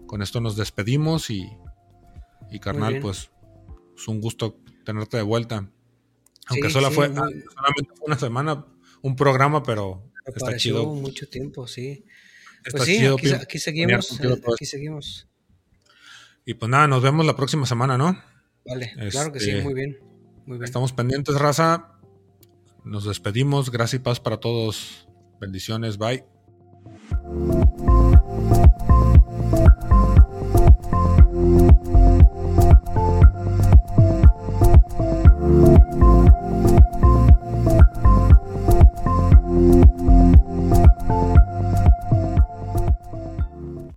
con 0.06 0.22
esto 0.22 0.40
nos 0.40 0.56
despedimos 0.56 1.30
y, 1.30 1.50
y 2.50 2.60
carnal, 2.60 3.00
pues 3.00 3.30
es 3.96 4.08
un 4.08 4.20
gusto 4.20 4.58
tenerte 4.84 5.16
de 5.16 5.22
vuelta. 5.22 5.68
Aunque 6.46 6.70
solo 6.70 6.90
fue, 6.90 7.08
solamente 7.08 7.92
fue 7.94 8.06
una 8.06 8.18
semana, 8.18 8.66
un 9.02 9.16
programa, 9.16 9.62
pero 9.62 10.10
está 10.26 10.56
chido. 10.56 10.86
mucho 10.86 11.28
tiempo, 11.28 11.66
sí. 11.66 12.04
pues 12.70 12.84
sí, 12.84 13.04
aquí, 13.06 13.58
seguimos, 13.58 14.20
aquí 14.54 14.66
seguimos. 14.66 15.28
Y 16.44 16.54
pues 16.54 16.68
nada, 16.70 16.86
nos 16.88 17.02
vemos 17.02 17.24
la 17.24 17.36
próxima 17.36 17.66
semana, 17.66 17.96
¿no? 17.96 18.20
Vale, 18.64 18.92
claro 19.10 19.32
que 19.32 19.40
sí, 19.40 19.50
este, 19.50 19.62
muy 19.62 19.74
bien, 19.74 19.98
muy 20.46 20.58
bien. 20.58 20.64
Estamos 20.64 20.92
pendientes, 20.92 21.34
raza. 21.36 21.91
Nos 22.84 23.04
despedimos. 23.04 23.70
Gracias 23.70 24.00
y 24.00 24.02
paz 24.02 24.20
para 24.20 24.38
todos. 24.38 25.08
Bendiciones. 25.40 25.98
Bye. 25.98 26.24